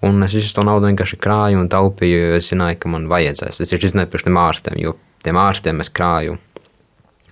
Un 0.06 0.26
es 0.26 0.36
visu 0.36 0.54
to 0.56 0.66
naudu 0.66 0.90
vienkārši 0.90 1.20
krāju 1.20 1.62
un 1.62 1.70
taupīju, 1.72 2.24
jo 2.28 2.40
es 2.40 2.50
zināju, 2.52 2.80
ka 2.82 2.94
man 2.96 3.08
vajadzēs. 3.12 3.62
Es 3.64 3.72
tieši 3.72 3.94
priekš 4.04 4.28
tiem 4.28 4.40
ārstiem, 4.40 4.80
jo 4.82 4.98
tiem 5.24 5.40
ārstiem 5.40 5.80
es 5.84 5.92
krāju 5.94 6.38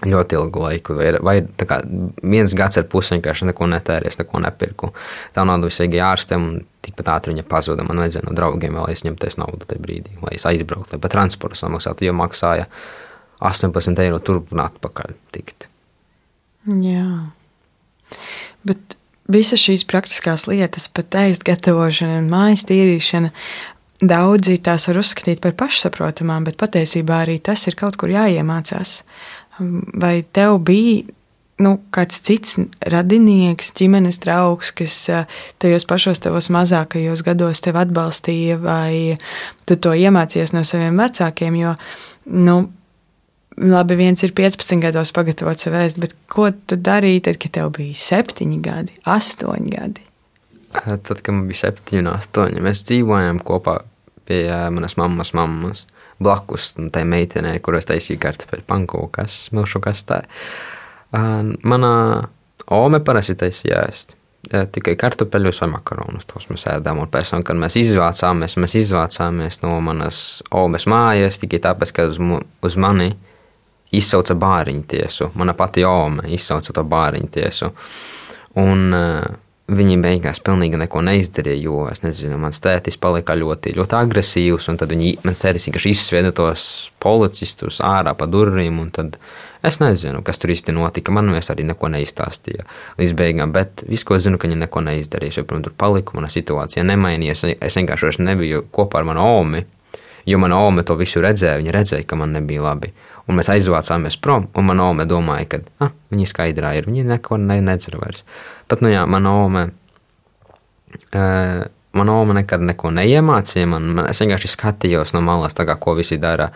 ļoti 0.09 0.39
ilgu 0.39 0.63
laiku. 0.65 0.97
Vai, 0.99 1.11
vai 1.23 1.67
kā, 1.69 1.81
viens 2.23 2.55
gads 2.59 2.81
ar 2.81 2.87
pusi 2.91 3.17
vienkārši 3.17 3.49
neko 3.51 3.69
netērēs, 3.73 4.19
neko 4.21 4.43
nepirku. 4.45 4.93
Tā 5.35 5.45
nauda 5.49 5.71
visai 5.71 5.89
ārstiem, 6.03 6.47
un 6.49 6.63
tikpat 6.85 7.13
ātri 7.17 7.35
viņa 7.35 7.47
pazuda. 7.49 7.87
Man 7.87 8.03
vajadzēja 8.03 8.27
no 8.29 8.37
draugiem 8.37 8.79
vēl 8.79 8.95
izņemties 8.95 9.39
naudu 9.41 9.69
tajā 9.69 9.83
brīdī, 9.83 10.17
lai 10.25 10.37
es 10.39 10.47
aizbrauktu, 10.49 10.97
lai 10.97 11.03
pat 11.03 11.15
transportu 11.15 11.61
samaksātu, 11.61 12.09
jo 12.09 12.17
maksāja 12.17 12.67
18 13.43 14.03
eiro 14.05 14.23
turp 14.23 14.55
un 14.55 14.65
atpakaļ 14.65 15.15
tikt. 15.35 15.69
Jā. 16.67 17.07
Bet 18.67 18.97
visas 19.33 19.63
šīs 19.63 19.87
praktiskās 19.89 20.47
lietas, 20.51 20.89
pat 20.93 21.15
ēst 21.25 21.47
gatavošana 21.47 22.21
un 22.23 22.31
mājas 22.31 22.67
tīrīšana, 22.69 23.33
daudzi 24.03 24.59
tās 24.63 24.89
var 24.91 25.01
uzskatīt 25.03 25.43
par 25.43 25.55
pašsaprotamām, 25.59 26.47
bet 26.49 26.59
patiesībā 26.61 27.23
arī 27.25 27.39
tas 27.45 27.67
ir 27.71 27.79
kaut 27.79 27.99
kur 28.01 28.13
jāiemācās. 28.13 29.03
Vai 29.59 30.23
tev 30.33 30.59
bija 30.65 31.03
nu, 31.63 31.77
kāds 31.95 32.21
cits 32.25 32.57
radinieks, 32.91 33.73
ģimenes 33.79 34.21
draugs, 34.23 34.73
kas 34.77 34.97
tajos 35.63 35.87
pašos 35.89 36.23
tavos 36.25 36.49
mazākajos 36.55 37.25
gados 37.27 37.63
tevi 37.65 37.83
atbalstīja, 37.83 38.59
vai 38.63 39.19
tu 39.69 39.77
to 39.77 39.95
iemācījies 39.95 40.55
no 40.57 40.65
saviem 40.67 40.99
vecākiem. 40.99 41.59
Jo, 41.61 41.75
nu, 42.33 42.57
labi, 43.61 43.99
viens 44.01 44.25
ir 44.25 44.35
15 44.39 44.83
gados 44.83 45.13
pagatavot 45.15 45.61
sev 45.61 45.77
ēst, 45.79 46.01
bet 46.03 46.17
ko 46.33 46.49
tu 46.51 46.79
darīji 46.81 47.27
tad, 47.29 47.39
kad 47.43 47.55
tev 47.59 47.71
bija 47.79 47.99
7 48.01 48.59
gadi, 48.65 48.97
8 49.07 49.71
gadi? 49.73 50.09
Tad, 50.73 51.19
kad 51.21 51.35
man 51.35 51.47
bija 51.51 51.69
7 51.69 52.01
un 52.01 52.13
8, 52.15 52.61
mēs 52.65 52.87
dzīvojām 52.89 53.43
kopā 53.47 53.83
pie 54.27 54.47
manas 54.73 54.97
mammas 54.97 55.35
mammas 55.37 55.85
blakus 56.23 56.73
tai 56.93 57.05
meitenei, 57.09 57.61
kuras 57.65 57.89
taisīja 57.89 58.21
kartupeļu 58.23 58.65
pankūkas, 58.69 59.45
milšu 59.57 59.83
kastē. 59.85 60.23
Manā 61.13 61.95
ome 62.73 63.01
parasti 63.05 63.37
taisīja 63.41 63.85
ēst. 63.89 64.17
Tikai 64.75 64.97
kartupeļus 64.99 65.61
vai 65.63 65.69
makaronus. 65.77 66.27
Tos 66.27 66.49
mēs 66.51 66.65
ēdām. 66.73 67.05
Un 67.05 67.11
pēc 67.13 67.31
tam, 67.31 67.45
kad 67.47 67.59
mēs 67.59 67.77
izvācāmies, 67.79 68.57
mēs 68.59 68.75
izvācāmies 68.81 69.61
no 69.63 69.77
manas 69.85 70.43
omes 70.51 70.89
mājas 70.91 71.39
tikai 71.43 71.61
tāpēc, 71.63 71.93
ka 71.95 72.09
uz, 72.11 72.19
uz 72.67 72.79
mani 72.81 73.13
izsauca 73.95 74.35
bāriņu 74.35 74.85
tiesu. 74.89 75.31
Mana 75.39 75.55
pati 75.55 75.85
ome 75.87 76.27
izsauca 76.35 76.75
to 76.75 76.83
bāriņu 76.83 77.31
tiesu. 77.37 77.71
Un 78.59 78.97
uh, 78.97 79.23
Viņi 79.71 79.95
beigās 80.03 80.41
pilnīgi 80.43 80.75
neko 80.81 81.01
neizdarīja, 81.07 81.61
jo 81.63 81.85
es 81.87 82.03
nezinu, 82.03 82.35
mans 82.41 82.59
tētis 82.61 82.97
palika 83.01 83.37
ļoti, 83.39 83.77
ļoti 83.77 83.95
agresīvs. 83.95 84.67
Tad 84.81 84.91
viņi 84.91 85.13
man 85.23 85.37
tētis 85.39 85.69
vienkārši 85.69 85.93
izsvieda 85.95 86.33
tos 86.35 86.65
policistus 87.01 87.79
ārā 87.87 88.17
pa 88.19 88.27
durvīm. 88.27 88.81
Tad 88.93 89.21
es 89.63 89.79
nezinu, 89.79 90.25
kas 90.27 90.43
tur 90.43 90.51
īsti 90.53 90.75
notika. 90.75 91.15
Man 91.15 91.31
viņas 91.31 91.53
arī 91.55 91.69
neko 91.71 91.93
neizstāstīja 91.95 92.67
līdz 92.99 93.15
beigām. 93.23 93.55
Bet 93.55 93.87
viss, 93.87 94.03
ko 94.03 94.19
es 94.19 94.27
zinu, 94.27 94.41
ka 94.41 94.51
viņi 94.51 94.65
neko 94.65 94.83
neizdarīja. 94.89 95.39
Jo, 95.39 95.47
protams, 95.47 95.71
tur 95.71 95.79
palika, 95.79 96.19
mana 96.19 96.33
situācija 96.35 96.85
nemainījās. 96.91 97.47
Es 97.63 97.79
vienkārši 97.79 98.27
nebiju 98.27 98.67
kopā 98.75 99.01
ar 99.01 99.09
manu 99.13 99.29
omi. 99.39 99.63
Jo 100.27 100.43
mana 100.43 100.59
ome 100.63 100.83
to 100.87 100.99
visu 100.99 101.23
redzēja. 101.23 101.63
Viņa 101.63 101.79
redzēja, 101.79 102.07
ka 102.11 102.19
man 102.19 102.35
nebija 102.35 102.67
labi. 102.67 102.93
Un 103.31 103.39
mēs 103.39 103.51
aizvācāmies 103.53 104.17
prom, 104.23 104.49
un 104.59 104.67
mana 104.67 104.89
ome 104.91 105.07
domāja, 105.09 105.47
ka 105.53 105.61
ah, 105.87 105.93
viņi 106.11 106.27
skaidrā 106.31 106.73
ir. 106.79 106.89
Viņi 106.91 107.07
neko 107.07 107.39
ne, 107.39 107.61
nedzer 107.63 107.99
vairs. 108.01 108.25
Bet, 108.71 108.83
nu 108.83 108.91
jā, 108.91 109.05
mana 109.11 109.37
ome. 109.45 109.69
Uh, 111.13 111.69
Mana 111.93 112.15
oma 112.17 112.33
nekad 112.33 112.63
neko 112.65 112.89
neiemācīja. 112.97 113.69
Man, 113.69 113.91
man, 113.93 114.07
es 114.09 114.23
vienkārši 114.23 114.49
skatījos 114.49 115.11
no 115.13 115.21
malas, 115.21 115.53
kā, 115.53 115.75
ko 115.77 115.93
visi 115.99 116.17
dara. 116.17 116.47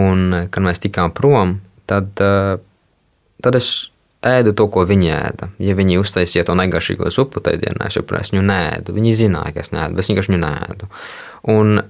Un, 0.00 0.48
kad 0.48 0.64
mēs 0.64 0.80
tikām 0.80 1.12
prom, 1.12 1.58
tad, 1.84 2.08
uh, 2.24 2.56
tad 3.44 3.58
es 3.58 3.68
ēdu 4.26 4.54
to, 4.56 4.66
ko 4.72 4.86
viņi 4.88 5.12
ēda. 5.12 5.50
Ja 5.62 5.76
viņi 5.76 6.00
uztaisīja 6.00 6.46
to 6.48 6.56
negašīgo 6.58 7.10
zupu 7.14 7.42
tajā 7.44 7.60
dienā, 7.66 7.90
es 7.90 7.98
joprojām 7.98 8.32
viņu 8.32 8.46
nēdu. 8.48 8.96
Viņi 8.96 9.14
zināja, 9.20 9.52
ka 9.56 9.64
es 9.64 9.72
nēdu, 9.74 9.96
bet 9.96 10.04
es 10.04 10.10
vienkārši 10.12 10.32
viņu 10.32 10.42
nēdu. 10.42 10.88
Un 11.52 11.82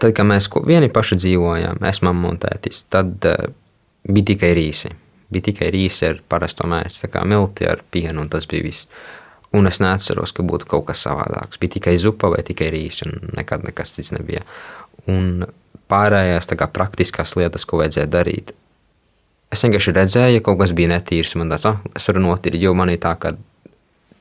tad, 0.00 0.12
kad 0.16 0.26
mēs 0.28 0.50
vieni 0.66 0.90
paši 0.92 1.20
dzīvojām, 1.22 1.82
es 1.88 2.02
mamma 2.04 2.34
un 2.34 2.42
tētis, 2.42 2.84
tad 2.92 3.28
uh, 3.30 3.48
bija 4.08 4.32
tikai 4.34 4.54
rīsi 4.58 4.92
bija 5.34 5.50
tikai 5.50 5.70
rīsi 5.74 6.08
ar 6.08 6.22
parasto 6.28 6.66
mēslu, 6.70 7.04
tā 7.04 7.12
kā 7.12 7.24
milti 7.28 7.68
ar 7.68 7.82
pienu, 7.90 8.24
un 8.24 8.30
tas 8.32 8.46
bija 8.50 8.66
viss. 8.66 8.88
Un 9.54 9.68
es 9.70 9.78
neatceros, 9.82 10.32
ka 10.34 10.42
būtu 10.46 10.66
kaut 10.70 10.88
kas 10.88 11.04
savādāks. 11.06 11.60
Bija 11.62 11.76
tikai 11.76 11.94
zupa 12.00 12.30
vai 12.32 12.42
tikai 12.46 12.72
rīsi, 12.74 13.06
un 13.06 13.34
nekad 13.38 13.66
nekas 13.66 13.94
cits 13.94 14.10
nebija. 14.14 14.42
Un 15.10 15.46
pārējās 15.90 16.50
kā, 16.58 16.68
praktiskās 16.74 17.36
lietas, 17.38 17.66
ko 17.68 17.78
vajadzēja 17.82 18.10
darīt, 18.10 18.54
es 19.54 19.62
vienkārši 19.62 19.94
redzēju, 19.94 20.40
ka 20.42 20.50
kaut 20.50 20.64
kas 20.64 20.74
bija 20.74 20.90
netīrs. 20.96 21.36
Man 21.38 21.52
tāds, 21.54 21.68
ah, 21.70 21.78
es 21.94 22.10
varu 22.10 22.24
notīrīt, 22.26 22.66
jo 22.66 22.74
man 22.74 22.90
ir 22.90 22.98
tā, 23.02 23.14
ka 23.20 23.36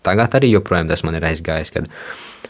tagad 0.06 0.38
arī 0.38 0.54
joprojām 0.54 0.92
tas 0.92 1.06
man 1.08 1.18
ir 1.18 1.26
aizgājis. 1.32 1.74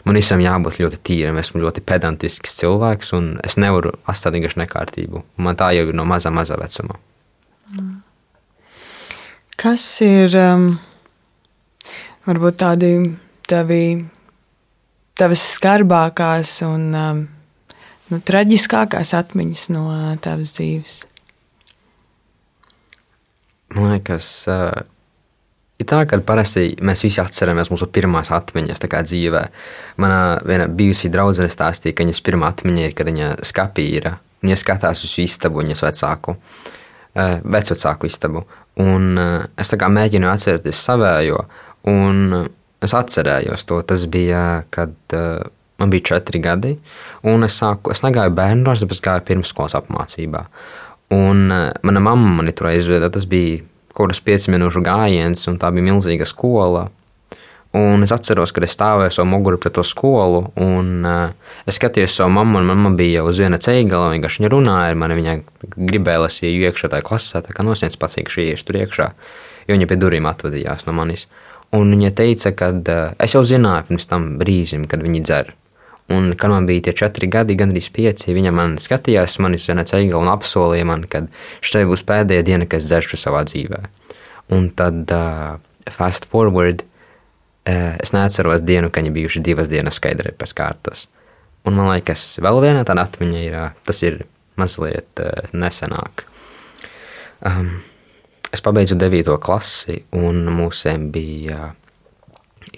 Man 0.04 0.18
visam 0.20 0.42
jābūt 0.42 0.82
ļoti 0.82 0.98
tīram, 1.00 1.38
esmu 1.40 1.62
ļoti 1.62 1.80
pedantisks 1.84 2.58
cilvēks, 2.58 3.14
un 3.16 3.30
es 3.44 3.56
nevaru 3.56 3.94
atstāt 4.04 4.36
vienkārši 4.36 4.60
nekārtību. 4.60 5.22
Man 5.40 5.56
tā 5.56 5.70
jau 5.72 5.86
ir 5.88 5.96
no 5.96 6.04
maza, 6.08 6.32
maza 6.34 6.58
vecuma. 6.60 6.98
Kas 9.56 9.86
ir 10.04 10.36
um, 10.36 10.66
varbūt 12.28 12.60
tādi 12.60 12.90
tavi, 13.48 13.80
tavas 15.16 15.44
skarbākās 15.54 16.58
un 16.68 16.86
um, 17.00 17.24
nu, 18.12 18.20
traģiskākās 18.20 19.14
atmiņas 19.16 19.68
no 19.72 19.86
uh, 19.88 20.08
tavas 20.20 20.52
dzīves? 20.58 20.98
Man 23.74 23.94
liekas, 23.94 24.28
uh, 24.52 24.84
ir 25.80 25.88
tā, 25.90 26.02
ka 26.08 26.18
parasti 26.26 26.74
mēs 26.84 27.04
visi 27.04 27.20
atceramies 27.22 27.70
mūsu 27.72 27.88
pirmās 27.92 28.30
atmiņas 28.34 28.84
dzīvē. 28.84 29.42
Manā 30.02 30.20
viena 30.46 30.68
bijusī 30.68 31.10
draudzene 31.12 31.50
stāstīja, 31.52 31.94
ka 31.96 32.06
viņas 32.06 32.22
pirmā 32.24 32.52
atmiņa 32.54 32.86
ir, 32.86 32.94
kad 32.96 33.10
viņa 33.10 33.30
skapīra 33.46 34.16
un 34.16 34.50
viņa 34.50 34.60
skatās 34.60 35.04
uz 35.06 35.16
istabu 35.22 35.62
viņas 35.62 35.82
vecāku, 35.86 36.36
uh, 36.36 37.38
vecvecāku 37.42 38.10
istabu. 38.10 38.44
Un 38.82 39.18
eh, 39.22 39.44
es 39.62 39.70
mēģinu 39.70 40.26
atcerēties 40.26 40.78
savējo, 40.82 41.44
un 41.86 42.48
es 42.82 42.94
atcerējos 42.94 43.62
to. 43.70 43.78
Tas 43.86 44.02
bija, 44.10 44.64
kad 44.74 45.14
man 45.78 45.92
bija 45.92 46.08
četri 46.10 46.40
gadi, 46.42 46.72
un 47.22 47.46
es, 47.46 47.60
sāku, 47.60 47.92
es 47.94 48.02
negāju 48.02 48.34
bērnu 48.34 48.66
dārzā, 48.66 48.88
bet 48.90 49.04
gāju 49.04 49.26
pirmsskolas 49.28 49.76
apmācībā. 49.78 50.42
Un 51.14 51.46
mana 51.46 52.02
mamma 52.02 52.40
mani 52.40 52.50
tur 52.56 52.72
aizveda. 52.72 53.12
Tas 53.14 53.28
bija 53.30 53.62
kaut 53.94 54.10
kāds 54.10 54.22
pieci 54.24 54.52
minūšu 54.54 54.82
gājiens, 54.84 55.46
un 55.50 55.58
tā 55.62 55.70
bija 55.74 55.92
milzīga 55.92 56.26
skola. 56.28 56.88
Un 57.74 58.06
es 58.06 58.12
atceros, 58.14 58.52
kad 58.54 58.62
es 58.62 58.76
stāvēju 58.76 59.10
savu 59.16 59.26
muguru 59.32 59.58
pret 59.58 59.74
to 59.74 59.82
skolu, 59.82 60.44
un 60.62 61.06
uh, 61.10 61.54
es 61.66 61.74
skatījos 61.80 62.14
savu 62.20 62.30
mammu, 62.36 62.60
un 62.60 62.68
mamma 62.70 62.92
bija 62.94 63.24
uz 63.26 63.40
viena 63.42 63.58
ceigala, 63.58 64.12
un 64.12 64.14
vienkārši 64.14 64.44
viņa 64.44 64.50
runāja 64.52 64.92
ar 64.92 65.00
mani. 65.00 65.16
Viņa 65.18 65.34
gribēja, 65.74 66.20
lai 66.22 66.28
es 66.30 66.38
ieju 66.44 66.68
iekšā 66.68 66.92
tajā 66.92 67.06
klasē, 67.08 67.42
tā 67.42 67.56
kā 67.56 67.66
nosniedz 67.66 67.98
pats, 67.98 68.20
šī 68.36 68.46
iešu 68.52 68.68
tur 68.68 68.78
iekšā, 68.78 69.08
jo 69.66 69.74
viņa 69.74 69.90
pie 69.90 69.98
durvīm 69.98 70.30
atvadījās 70.30 70.86
no 70.86 70.94
manis. 70.94 71.26
Un 71.74 71.90
viņa 71.96 72.14
teica, 72.14 72.54
ka 72.54 72.70
uh, 72.78 73.02
es 73.18 73.34
jau 73.34 73.42
zināju 73.42 73.90
pirms 73.90 74.06
tam 74.12 74.30
brīdim, 74.38 74.86
kad 74.86 75.02
viņi 75.02 75.26
dzer. 75.26 75.50
Un, 76.12 76.34
kad 76.36 76.52
man 76.52 76.66
bija 76.68 76.88
tie 76.88 76.92
četri 77.00 77.30
gadi, 77.32 77.56
gandrīz 77.56 77.86
pieci, 77.94 78.34
viņa 78.36 78.50
man 78.52 78.74
skatījās, 78.82 79.38
man 79.40 79.56
viena 79.56 79.86
ceigala 79.88 80.20
un 80.20 80.32
apsolīja 80.34 80.84
man, 80.88 81.06
ka 81.08 81.22
šī 81.64 81.86
būs 81.88 82.04
pēdējā 82.04 82.44
diena, 82.44 82.66
kad 82.68 82.82
es 82.82 82.90
dzeršu 82.90 83.16
savā 83.22 83.40
dzīvē. 83.48 83.80
Un 84.52 84.68
tad, 84.76 85.08
uh, 85.16 85.88
fast 85.88 86.28
forward, 86.28 86.84
Eh, 87.64 87.96
es 88.02 88.12
neatceros 88.12 88.60
dienu, 88.60 88.90
kad 88.92 89.00
viņi 89.00 89.14
bijuši 89.14 89.40
divas 89.40 89.70
dienas 89.72 89.96
skaidri 89.96 90.34
pēc 90.36 90.52
kārtas. 90.56 91.06
Un 91.64 91.78
man 91.78 91.88
liekas, 91.94 92.34
vēl 92.44 92.60
viena 92.60 92.82
tāda 92.84 93.06
atmiņa 93.08 93.40
ir, 93.40 93.56
tas 93.88 94.02
ir 94.04 94.18
mazliet 94.60 95.22
uh, 95.24 95.48
nesenāk. 95.56 96.26
Um, 97.40 97.70
es 98.52 98.60
pabeidzu 98.60 98.98
9. 99.00 99.38
klasi, 99.40 100.02
un 100.12 100.44
mums 100.52 100.84
bija 101.14 101.72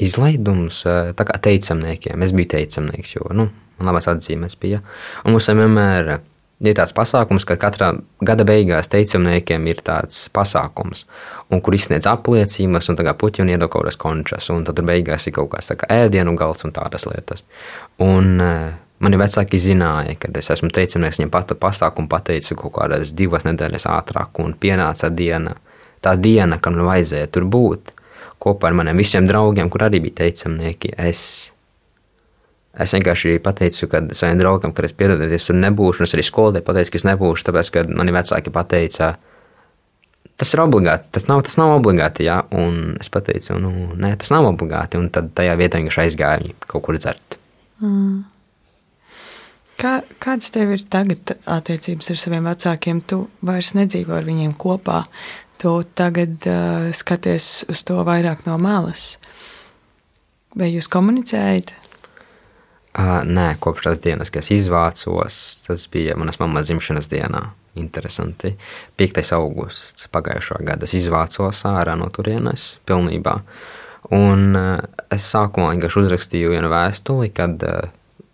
izlaidums 0.03 0.83
tā 0.87 1.27
kā 1.27 1.39
teicamniekiem. 1.49 2.23
Es 2.23 2.35
biju 2.37 2.53
teicamnieks, 2.57 3.17
jo 3.17 3.29
nu, 3.37 3.49
man 3.79 3.91
labās 3.91 4.09
atzīmes 4.11 4.59
bija. 4.61 4.83
Un 5.25 5.37
mums 5.37 5.49
vienmēr 5.51 6.19
ir 6.65 6.77
tāds 6.77 6.95
pasākums, 6.97 7.45
ka 7.49 7.59
katrā 7.61 7.91
gada 8.25 8.47
beigās 8.49 8.89
teicamniekiem 8.93 9.67
ir 9.69 9.83
tāds 9.85 10.27
pasākums, 10.35 11.05
un 11.53 11.61
kur 11.61 11.77
izsniedz 11.77 12.09
apliecības, 12.11 12.89
un 12.91 12.99
tagad 12.99 13.19
puķi 13.21 13.45
un 13.45 13.53
iedod 13.53 13.71
kaut 13.71 13.85
kādas 13.85 14.01
končas, 14.01 14.49
un 14.55 14.65
tad 14.69 14.81
beigās 14.87 15.29
ir 15.29 15.37
kaut 15.37 15.51
kāds 15.53 15.75
kā 15.77 15.91
ēdienu 15.93 16.37
galds 16.39 16.65
un 16.65 16.73
tādas 16.77 17.07
lietas. 17.11 17.45
Un 18.03 18.41
mani 18.41 19.21
vecāki 19.21 19.61
zināja, 19.61 20.17
ka 20.21 20.33
es 20.41 20.51
esmu 20.57 20.73
teicamnieks, 20.73 21.21
viņiem 21.21 21.35
pat 21.35 21.53
pasākumu 21.61 22.09
pateicu 22.13 22.57
kaut 22.65 22.79
kādas 22.81 23.13
divas 23.17 23.45
nedēļas 23.49 23.89
ātrāk, 23.93 24.41
un 24.41 24.57
pienāca 24.61 25.13
diena, 25.13 25.57
tā 26.01 26.17
diena, 26.17 26.61
kad 26.63 26.77
man 26.77 26.89
vajadzēja 26.89 27.29
tur 27.35 27.49
būt 27.53 27.96
kopā 28.43 28.71
ar 28.71 28.79
maniem 28.79 28.99
visiem 29.01 29.29
draugiem, 29.29 29.71
kur 29.73 29.87
arī 29.89 30.03
bija 30.05 30.23
teicamnieki. 30.25 30.95
Es 30.97 31.53
Es 32.77 32.93
vienkārši 32.93 33.39
pateicu 33.41 33.89
saviem 33.89 34.37
draugam, 34.37 34.75
ka 34.77 34.85
es 34.85 34.93
piedalīšos 34.93 35.55
un 35.55 35.63
nebūšu. 35.65 36.05
Es 36.05 36.13
arī 36.13 36.25
skolotājai 36.27 36.65
pateicu, 36.67 36.93
ka 36.93 36.99
es 37.01 37.07
nebūšu, 37.09 37.47
tāpēc, 37.49 37.71
ka 37.73 37.85
mani 37.89 38.13
vecāki 38.13 38.53
pateica, 38.53 39.15
tas 40.37 40.53
ir 40.53 40.61
obligāti. 40.61 41.09
Tas 41.17 41.25
nav, 41.31 41.41
tas 41.47 41.57
nav 41.57 41.73
obligāti. 41.79 42.27
Jā. 42.29 42.43
Un 42.53 42.99
es 43.01 43.09
pateicu, 43.13 43.57
nu, 43.65 43.73
nē, 43.97 44.13
tas 44.21 44.33
nav 44.35 44.51
obligāti. 44.51 45.01
Un 45.01 45.09
tad 45.15 45.33
tajā 45.39 45.57
vietā 45.57 45.81
vienkārši 45.81 46.03
aizgāju 46.05 46.57
kaut 46.69 46.85
kur 46.85 47.01
dzert. 47.01 47.39
Mm. 47.81 48.27
Kā, 49.81 49.99
kādas 50.21 50.53
tev 50.53 50.71
ir 50.73 50.85
tagad 50.93 51.33
attiecības 51.53 52.13
ar 52.13 52.21
saviem 52.21 52.47
vecākiem? 52.49 53.01
Tu 53.09 53.23
vairs 53.45 53.75
nedzīvo 53.77 54.17
ar 54.17 54.29
viņiem 54.29 54.53
kopā. 54.61 55.03
Tu 55.57 55.73
tagad 55.97 56.47
uh, 56.51 56.89
skaties 56.93 57.65
uz 57.73 57.83
to 57.89 57.97
vairāk 58.05 58.45
no 58.47 58.59
malas. 58.61 59.17
Vai 60.57 60.71
jūs 60.73 60.89
komunicējat? 60.93 61.73
Uh, 62.97 63.21
nē, 63.29 63.55
kopš 63.61 63.89
tās 63.89 64.03
dienas, 64.05 64.33
kad 64.33 64.45
es 64.45 64.53
izvācos, 64.57 65.39
tas 65.67 65.85
bija 65.93 66.17
manas 66.17 66.41
mammas 66.41 66.69
dzimšanas 66.69 67.09
dienā. 67.13 67.47
interesanti. 67.77 68.55
5. 68.97 69.33
augusts 69.37 70.09
pagājušā 70.13 70.63
gada 70.65 70.89
es 70.89 70.95
izvācos 70.97 71.61
ārā 71.69 71.97
no 71.99 72.09
turienes 72.09 72.77
pilnībā. 72.89 73.35
Un 74.17 74.57
es 75.13 75.27
sākumā 75.33 75.73
vienkārši 75.75 76.03
uzrakstīju 76.05 76.55
vienu 76.55 76.71
vēstuli, 76.73 77.33
kad 77.37 77.63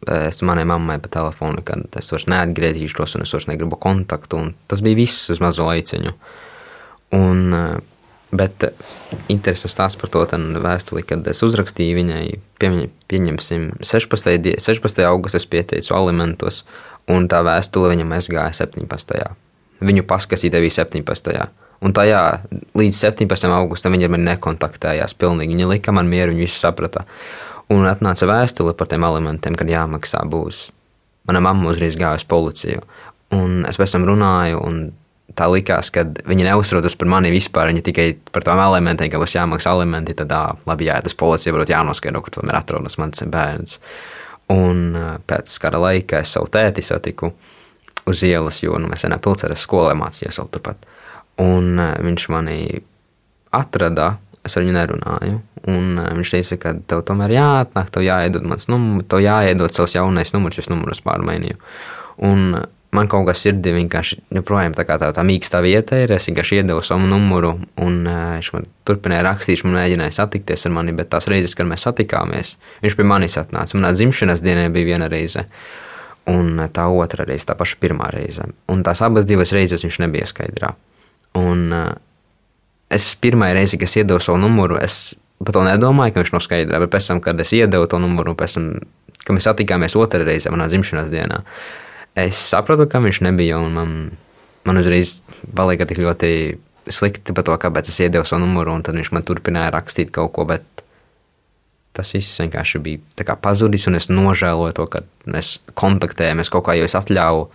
es 0.06 0.42
manai 0.46 0.64
mammai 0.68 0.98
pa 1.02 1.10
telefonu, 1.12 1.62
kad 1.64 1.98
es 1.98 2.10
vairs 2.12 2.28
neatgriezīšos 2.30 3.16
un 3.16 3.26
es 3.26 3.34
vairs 3.34 3.48
negribu 3.50 3.78
kontaktu. 3.80 4.44
Tas 4.70 4.82
bija 4.84 5.00
viss 5.02 5.30
uz 5.32 5.40
mazo 5.42 5.68
laiciņu. 5.70 6.14
Un 7.12 7.54
Bet 8.32 8.64
eh, 8.64 8.72
interesants 9.28 9.74
stāsts 9.74 10.00
par 10.00 10.08
to 10.08 10.24
vēstuli, 10.64 11.04
kad 11.04 11.26
es 11.28 11.42
uzrakstīju 11.44 11.98
viņai, 11.98 12.24
pieņemsim, 13.12 13.66
16. 13.84 14.54
16. 14.56 15.02
augustā 15.04 15.36
es 15.36 15.46
pieteicu 15.46 15.92
alimentus, 15.92 16.62
un 17.12 17.28
tā 17.28 17.42
vēstule 17.44 17.90
viņam 17.92 18.14
aizgāja 18.16 18.54
17. 18.64 19.20
Viņu 19.84 20.06
paskasīja 20.08 20.62
bija 20.64 20.78
17. 20.80 21.44
Un 21.82 21.92
tajā 21.92 22.22
līdz 22.78 23.02
17. 23.04 23.52
augustam 23.52 23.92
viņa 23.92 24.08
man 24.14 24.24
nekontaktējās. 24.30 25.16
Pilnīgi. 25.18 25.56
Viņa 25.56 25.68
lika 25.68 25.92
man 25.92 26.08
mieru, 26.08 26.32
viņa 26.32 26.46
visu 26.46 26.60
saprata. 26.60 27.02
Un 27.74 27.84
atnāca 27.90 28.28
vēstule 28.30 28.72
par 28.78 28.88
tiem 28.88 29.04
alimentiem, 29.04 29.58
kad 29.58 29.68
jāmaksā 29.68 30.22
būs. 30.30 30.68
Mana 31.28 31.42
mamma 31.42 31.72
uzreiz 31.74 31.98
gāja 31.98 32.22
uz 32.22 32.24
policiju. 32.28 32.86
Un 33.34 33.66
es 33.68 33.80
pēc 33.80 33.96
tam 33.96 34.06
runāju, 34.06 34.62
un 34.62 34.78
tā 35.38 35.48
likās, 35.52 35.90
ka 35.94 36.04
viņi 36.28 36.46
neuzsrotas 36.46 36.96
par 36.98 37.10
mani 37.12 37.32
vispār. 37.34 37.70
Viņi 37.70 37.84
tikai 37.86 38.06
par 38.32 38.46
tām 38.46 38.60
elementiem, 38.62 39.10
ka 39.12 39.20
būs 39.22 39.36
jāmaksā 39.36 39.74
elementi. 39.76 40.16
Tad, 40.18 40.32
ā, 40.32 40.42
labi, 40.68 40.88
jā, 40.90 40.98
tas 41.04 41.16
policija 41.18 41.54
varbūt 41.54 41.74
jānoskaidro, 41.74 42.22
kur 42.24 42.36
tomēr 42.38 42.60
atrodas 42.60 42.98
mans 43.00 43.24
bērns. 43.32 43.78
Un 44.52 44.92
pēc 45.28 45.54
kara 45.62 45.80
laika 45.80 46.20
es 46.22 46.34
savu 46.36 46.50
tēti 46.52 46.84
satiku 46.84 47.32
uz 48.10 48.24
ielas, 48.26 48.58
jo 48.62 48.76
nu, 48.80 48.90
mēs 48.90 49.06
vienā 49.06 49.20
pilsētā 49.22 49.56
skolē 49.58 49.94
mācījāmies 49.98 50.40
vēl 50.42 50.50
turpat. 50.52 50.90
Un 51.40 51.78
viņš 51.78 52.28
mani 52.34 52.58
atrada, 53.54 54.16
es 54.44 54.56
ar 54.56 54.64
viņu 54.64 54.76
nerunāju. 54.76 55.40
Un 55.70 56.00
viņš 56.18 56.34
teica, 56.34 56.58
ka 56.58 56.74
tev 56.90 57.04
tomēr 57.06 57.36
jāatnāk, 57.36 57.90
tev 57.94 58.02
jāiedod 58.02 58.46
mans 58.50 58.66
numurs, 58.70 59.06
tev 59.10 59.22
jāiedod 59.22 59.74
savs 59.74 59.94
jaunais 59.94 60.34
numurs, 60.34 60.58
jo 60.58 60.64
es 60.64 60.70
numurus 60.72 61.02
pārmainīju. 61.06 61.60
Un 62.26 62.64
man 62.92 63.08
kaut 63.08 63.24
kas 63.28 63.40
sirdī 63.44 63.72
vienkārši 63.74 64.18
joprojām 64.36 64.74
tā 64.76 64.84
kā 64.88 64.98
tā, 65.00 65.08
tā 65.16 65.24
mīkstā 65.24 65.62
vieta 65.64 65.98
ir. 66.02 66.12
Es 66.16 66.28
vienkārši 66.28 66.60
iedevu 66.60 66.82
savu 66.84 67.06
numuru, 67.08 67.54
un 67.80 68.02
viņš 68.04 68.50
man 68.56 68.66
turpināja 68.88 69.24
rakstīt, 69.30 69.62
viņš 69.62 69.76
mēģināja 69.76 70.16
satikties 70.18 70.68
ar 70.68 70.74
mani, 70.76 70.94
bet 70.96 71.08
tās 71.12 71.28
reizes, 71.32 71.56
kad 71.56 71.68
mēs 71.68 71.86
satikāmies, 71.88 72.56
viņš 72.84 72.98
pie 72.98 73.06
manis 73.08 73.38
atnāca. 73.40 73.78
Manā 73.78 73.94
dzimšanas 73.96 74.44
dienā 74.44 74.68
bija 74.74 74.92
viena 74.92 75.08
reize. 75.12 75.46
Un 76.30 76.60
tā 76.70 76.84
otra 76.92 77.24
reize, 77.26 77.48
tā 77.48 77.56
paša 77.58 77.80
pirmā 77.82 78.12
reize. 78.12 78.44
Un 78.70 78.84
tās 78.86 79.00
abas 79.02 79.26
divas 79.26 79.50
reizes 79.56 79.82
viņš 79.82 79.98
nebija 80.04 80.28
skaidrā. 80.30 80.74
Un 81.40 81.72
es 82.92 83.08
pirmā 83.18 83.48
reize, 83.56 83.80
kad 83.80 83.88
es 83.88 83.96
iedevu 84.02 84.20
savu 84.22 84.38
numuru, 84.38 84.76
es 84.78 85.16
par 85.42 85.56
to 85.56 85.64
nedomāju, 85.66 86.14
ka 86.14 86.22
viņš 86.22 86.34
nav 86.36 86.44
skaidrā. 86.44 86.82
Bet 86.84 86.92
pēc 86.92 87.08
tam, 87.08 87.24
kad 87.24 87.40
es 87.42 87.54
iedevu 87.56 87.88
to 87.90 87.98
numuru, 87.98 88.36
pēc 88.38 88.58
tam, 88.58 88.68
kad 89.24 89.34
mēs 89.34 89.48
satikāmies 89.48 89.96
otrā 89.98 90.22
reize 90.28 90.52
manā 90.52 90.68
dzimšanas 90.70 91.10
dienā, 91.10 91.40
uh, 91.40 91.88
es 92.18 92.40
sapratu, 92.50 92.86
ka 92.90 93.00
viņš 93.02 93.22
nebija. 93.28 93.60
Man, 93.72 94.12
man 94.68 94.80
uzreiz 94.80 95.20
palika 95.56 95.86
tik 95.88 96.02
ļoti 96.02 96.32
slikti 96.90 97.34
par 97.34 97.46
to, 97.46 97.56
kāpēc 97.62 97.90
es 97.92 98.00
iedevu 98.02 98.26
savu 98.28 98.44
numuru, 98.44 98.74
un 98.74 98.84
tad 98.86 98.98
viņš 98.98 99.12
man 99.14 99.26
turpināja 99.26 99.72
rakstīt 99.74 100.12
kaut 100.14 100.34
ko. 100.36 100.46
Tas 101.92 102.08
viss 102.14 102.40
vienkārši 102.40 102.80
bija 102.80 103.36
pazudis, 103.36 103.84
un 103.90 103.98
es 103.98 104.08
nožēloju 104.08 104.76
to, 104.78 104.86
ka 104.88 105.02
mēs 105.28 105.58
kontaktējamies 105.76 106.48
kaut 106.52 106.64
kā, 106.70 106.78
es 106.80 106.96
atļāvu 106.96 107.50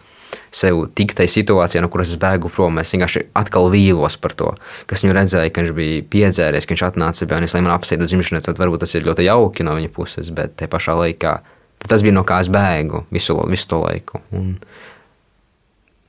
sev 0.53 0.83
tikt 0.95 1.17
tajā 1.17 1.31
situācijā, 1.31 1.81
no 1.81 1.89
kuras 1.91 2.11
es 2.13 2.19
bēgu 2.21 2.51
prom. 2.53 2.77
Es 2.81 2.93
vienkārši 2.93 3.27
atkal 3.37 3.71
vīlos 3.73 4.17
par 4.21 4.35
to, 4.37 4.53
kas 4.89 5.03
viņu 5.03 5.15
redzēja, 5.17 5.51
ka 5.53 5.63
viņš 5.63 5.73
bija 5.77 6.05
piedzēries, 6.13 6.67
ka 6.67 6.75
viņš 6.75 6.85
atnāca 6.91 7.25
pie 7.25 7.33
manis, 7.33 7.55
lai 7.55 7.63
man 7.65 7.75
apsietu 7.75 8.07
dzimšanas. 8.07 8.45
Tad 8.47 8.61
varbūt 8.61 8.85
tas 8.85 8.93
ir 8.93 9.07
ļoti 9.07 9.27
jauki 9.27 9.65
no 9.65 9.75
viņa 9.77 9.93
puses, 9.95 10.31
bet 10.35 10.57
te 10.59 10.69
pašā 10.71 10.97
laikā 11.01 11.37
Tas 11.85 12.03
bija 12.03 12.15
no 12.17 12.23
kā 12.27 12.41
es 12.43 12.49
bēgu 12.51 13.05
visu, 13.13 13.37
visu 13.47 13.69
to 13.71 13.81
laiku. 13.83 14.21
Un 14.35 14.55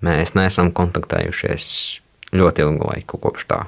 mēs 0.05 0.35
neesam 0.39 0.73
kontaktējušies 0.75 1.67
ļoti 2.39 2.65
ilgu 2.65 2.89
laiku 2.89 3.21
kopš 3.21 3.47
tā. 3.51 3.61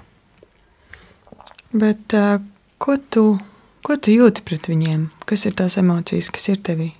Bet, 1.71 2.17
uh, 2.19 2.41
ko, 2.83 2.97
tu, 2.99 3.25
ko 3.87 3.97
tu 3.97 4.15
jūti 4.15 4.43
pret 4.47 4.67
viņiem? 4.71 5.07
Kas 5.29 5.47
ir 5.47 5.55
tās 5.59 5.79
emocijas, 5.79 6.33
kas 6.35 6.49
ir 6.51 6.65
tevī? 6.67 6.91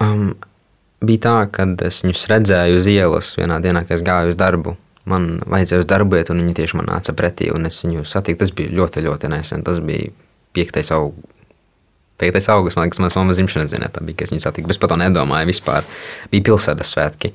Um, 0.00 0.32
bija 1.04 1.26
tā, 1.26 1.34
ka 1.52 1.68
es 1.84 2.00
viņus 2.06 2.24
redzēju 2.32 2.80
uz 2.80 2.88
ielas 2.90 3.34
vienā 3.36 3.60
dienā, 3.64 3.84
kad 3.84 3.98
es 3.98 4.06
gāju 4.06 4.32
uz 4.32 4.40
darbu. 4.40 4.78
Man 5.10 5.42
vajadzēja 5.44 5.84
uz 5.84 5.88
darbu 5.90 6.16
iet, 6.16 6.32
un 6.32 6.40
viņi 6.40 6.56
tieši 6.56 6.80
man 6.80 6.88
nāca 6.88 7.12
pretī, 7.16 7.50
un 7.52 7.68
es 7.68 7.82
viņu 7.84 8.06
satiku. 8.08 8.40
Tas 8.40 8.54
bija 8.56 8.72
ļoti, 8.72 9.04
ļoti 9.04 9.30
nesen. 9.34 9.64
Tas 9.66 9.82
bija 9.84 10.08
5. 10.56 10.80
augustis 10.96 11.33
5. 12.18 12.48
augusts, 12.54 12.76
man 12.76 12.86
liekas, 12.86 13.00
manas 13.02 13.16
mammas 13.18 13.38
dzimšanas 13.38 13.72
dienā 13.74 13.88
tā 13.92 14.02
bija, 14.04 14.20
kad 14.20 14.28
es 14.28 14.34
viņu 14.34 14.44
satiku. 14.44 14.70
Es 14.70 14.78
par 14.78 14.92
to 14.92 14.98
nedomāju 15.00 15.50
vispār. 15.50 15.86
Bija 16.30 16.46
pilsētas 16.50 16.92
svētki, 16.94 17.32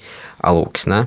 alūksnē, 0.48 1.02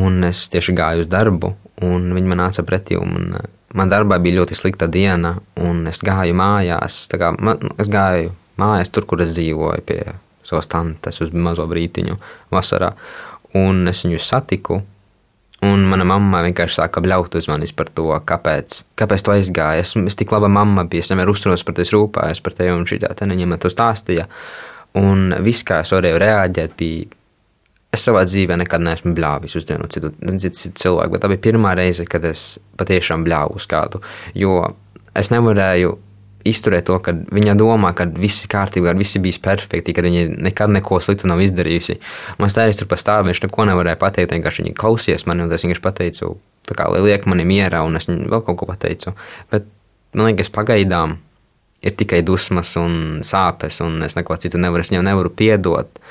un 0.00 0.28
es 0.30 0.46
tieši 0.52 0.74
gāju 0.78 1.04
uz 1.04 1.10
darbu, 1.12 1.52
un 1.84 2.08
viņi 2.16 2.32
man 2.32 2.40
nāca 2.46 2.64
pretī. 2.64 2.96
Man, 2.96 3.36
man 3.76 3.92
darbā 3.92 4.16
bija 4.22 4.40
ļoti 4.40 4.56
slikta 4.56 4.88
diena, 4.88 5.34
un 5.60 5.84
es 5.92 6.00
gāju 6.04 6.36
mājās. 6.40 7.04
Kā, 7.12 7.34
man, 7.36 7.74
es 7.82 7.92
gāju 7.92 8.32
mājās, 8.60 8.92
tur, 8.94 9.06
kur 9.08 9.24
es 9.24 9.34
dzīvoju, 9.36 9.84
pie 9.88 10.00
savas 10.42 10.70
tantes 10.72 11.20
uz 11.22 11.34
mazo 11.36 11.66
brītiņu 11.70 12.16
vasarā, 12.52 12.94
un 13.58 13.86
es 13.92 14.02
viņu 14.06 14.22
satiku. 14.22 14.80
Un 15.62 15.84
mana 15.86 16.02
mamma 16.08 16.40
vienkārši 16.42 16.80
sāka 16.80 17.00
bļaut 17.04 17.36
uz 17.38 17.46
manis 17.46 17.70
par 17.76 17.86
to, 17.94 18.08
kāpēc, 18.26 18.80
kāpēc 18.98 19.22
tu 19.22 19.34
aizgāji. 19.34 19.84
Es, 19.84 19.94
es 20.10 20.18
tik 20.18 20.34
laba 20.34 20.50
mamma 20.50 20.82
biju, 20.90 21.04
es 21.04 21.12
vienmēr 21.12 21.30
uzturos 21.30 21.62
par 21.66 21.76
tevi, 21.78 21.92
rūpējos 21.94 22.42
par 22.42 22.56
tevi, 22.58 22.74
un 22.74 22.86
šī 22.88 22.98
tā 23.04 23.12
viņam 23.30 23.54
to 23.62 23.70
stāstīja. 23.70 24.26
Un 24.98 25.30
viss, 25.46 25.62
kā 25.64 25.80
es 25.84 25.92
varēju 25.94 26.18
reaģēt, 26.20 26.74
bija. 26.78 27.10
Es 27.92 28.06
savā 28.08 28.24
dzīvē 28.24 28.56
nekad 28.56 28.80
neesmu 28.80 29.12
bļāvis 29.14 29.54
uz 29.60 29.66
vienu 29.68 29.86
citu, 29.92 30.10
citu 30.40 30.72
cilvēku, 30.80 31.12
bet 31.12 31.22
tā 31.22 31.28
bija 31.28 31.42
pirmā 31.44 31.74
reize, 31.76 32.06
kad 32.08 32.24
es 32.24 32.56
patiešām 32.80 33.26
bļāvu 33.26 33.58
uz 33.60 33.66
kādu. 33.68 34.00
Jo 34.34 34.62
es 35.14 35.28
nevarēju 35.30 35.92
izturēt 36.48 36.86
to, 36.88 36.98
ka 37.02 37.14
viņa 37.14 37.56
domā, 37.58 37.92
ka 37.96 38.06
viss 38.06 38.44
ir 38.44 38.52
kārtībā, 38.52 38.92
ka 38.92 38.98
viss 38.98 39.18
ir 39.18 39.24
bijis 39.24 39.40
perfekti, 39.42 39.94
ka 39.96 40.04
viņa 40.04 40.24
nekad 40.48 40.72
neko 40.74 41.00
sliktu 41.02 41.30
nav 41.30 41.42
izdarījusi. 41.44 41.98
Man 42.42 42.52
stājās 42.52 42.80
tur 42.80 42.90
pastāv, 42.90 43.26
viņš 43.28 43.44
neko 43.46 43.68
nevarēja 43.70 44.00
pateikt, 44.00 44.34
vienkārši 44.36 44.66
viņa 44.66 44.78
klausies 44.78 45.26
mani, 45.28 45.46
un 45.46 45.54
es 45.54 45.66
vienkārši 45.66 45.84
pateicu, 45.84 46.32
kā 46.72 46.88
lai 46.92 47.02
liek 47.04 47.28
mani 47.30 47.46
mierā, 47.48 47.82
un 47.86 47.98
es 48.00 48.08
vēl 48.08 48.42
kaut 48.46 48.58
ko 48.60 48.68
pateicu. 48.70 49.14
Bet 49.52 49.68
man 50.16 50.30
liekas, 50.30 50.52
pagaidām 50.54 51.18
ir 51.82 51.96
tikai 51.98 52.22
dusmas 52.26 52.74
un 52.80 53.22
sāpes, 53.26 53.80
un 53.84 54.02
es 54.06 54.16
neko 54.18 54.38
citu 54.40 54.60
nevaru, 54.62 54.84
es 54.84 54.92
viņam 54.92 55.08
nevaru 55.10 55.32
piedot. 55.34 56.02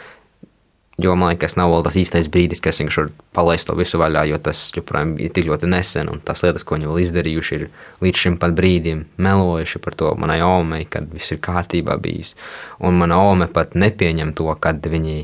Jo 0.99 1.15
man 1.15 1.31
liekas, 1.31 1.55
nav 1.55 1.71
vēl 1.71 1.85
tas 1.85 1.95
īstais 1.97 2.27
brīdis, 2.29 2.59
kad 2.61 2.73
es 2.73 2.81
vienkārši 2.81 3.13
palaist 3.33 3.69
to 3.69 3.75
visu 3.79 3.97
vaļā, 4.01 4.25
jo 4.27 4.37
tas 4.43 4.59
joprojām 4.75 5.15
ir 5.23 5.31
tik 5.33 5.47
ļoti 5.47 5.69
nesen. 5.71 6.09
Un 6.11 6.19
tās 6.25 6.43
lietas, 6.43 6.65
ko 6.67 6.75
viņi 6.75 6.89
vēl 6.89 6.99
izdarījuši, 7.05 7.57
ir 7.57 8.03
līdz 8.03 8.23
šim 8.25 8.35
pat 8.41 8.53
brīdim 8.57 9.05
melojuši 9.21 9.81
par 9.81 9.95
to 9.97 10.11
manai 10.19 10.41
omei, 10.45 10.83
kad 10.91 11.07
viss 11.13 11.31
ir 11.31 11.39
kārtībā 11.41 11.95
bijis. 12.01 12.35
Un 12.83 12.99
mana 12.99 13.21
ome 13.23 13.47
pat 13.47 13.73
nepieņem 13.79 14.35
to, 14.37 14.51
kad 14.61 14.83
viņi 14.83 15.23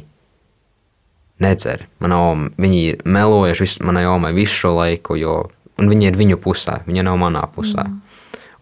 nedzer. 1.43 1.85
Mana 2.01 2.23
ome, 2.31 2.49
viņi 2.57 2.81
ir 2.87 3.05
melojuši 3.05 3.67
visu, 3.67 3.85
manai 3.85 4.07
omei 4.09 4.33
visu 4.37 4.63
šo 4.63 4.73
laiku, 4.79 5.19
jo 5.19 5.39
viņi 5.77 6.09
ir 6.09 6.17
viņu 6.17 6.39
pusē, 6.41 6.81
viņa 6.87 7.05
nav 7.11 7.19
manā 7.21 7.43
pusē. 7.53 7.85
Mm. 7.85 8.03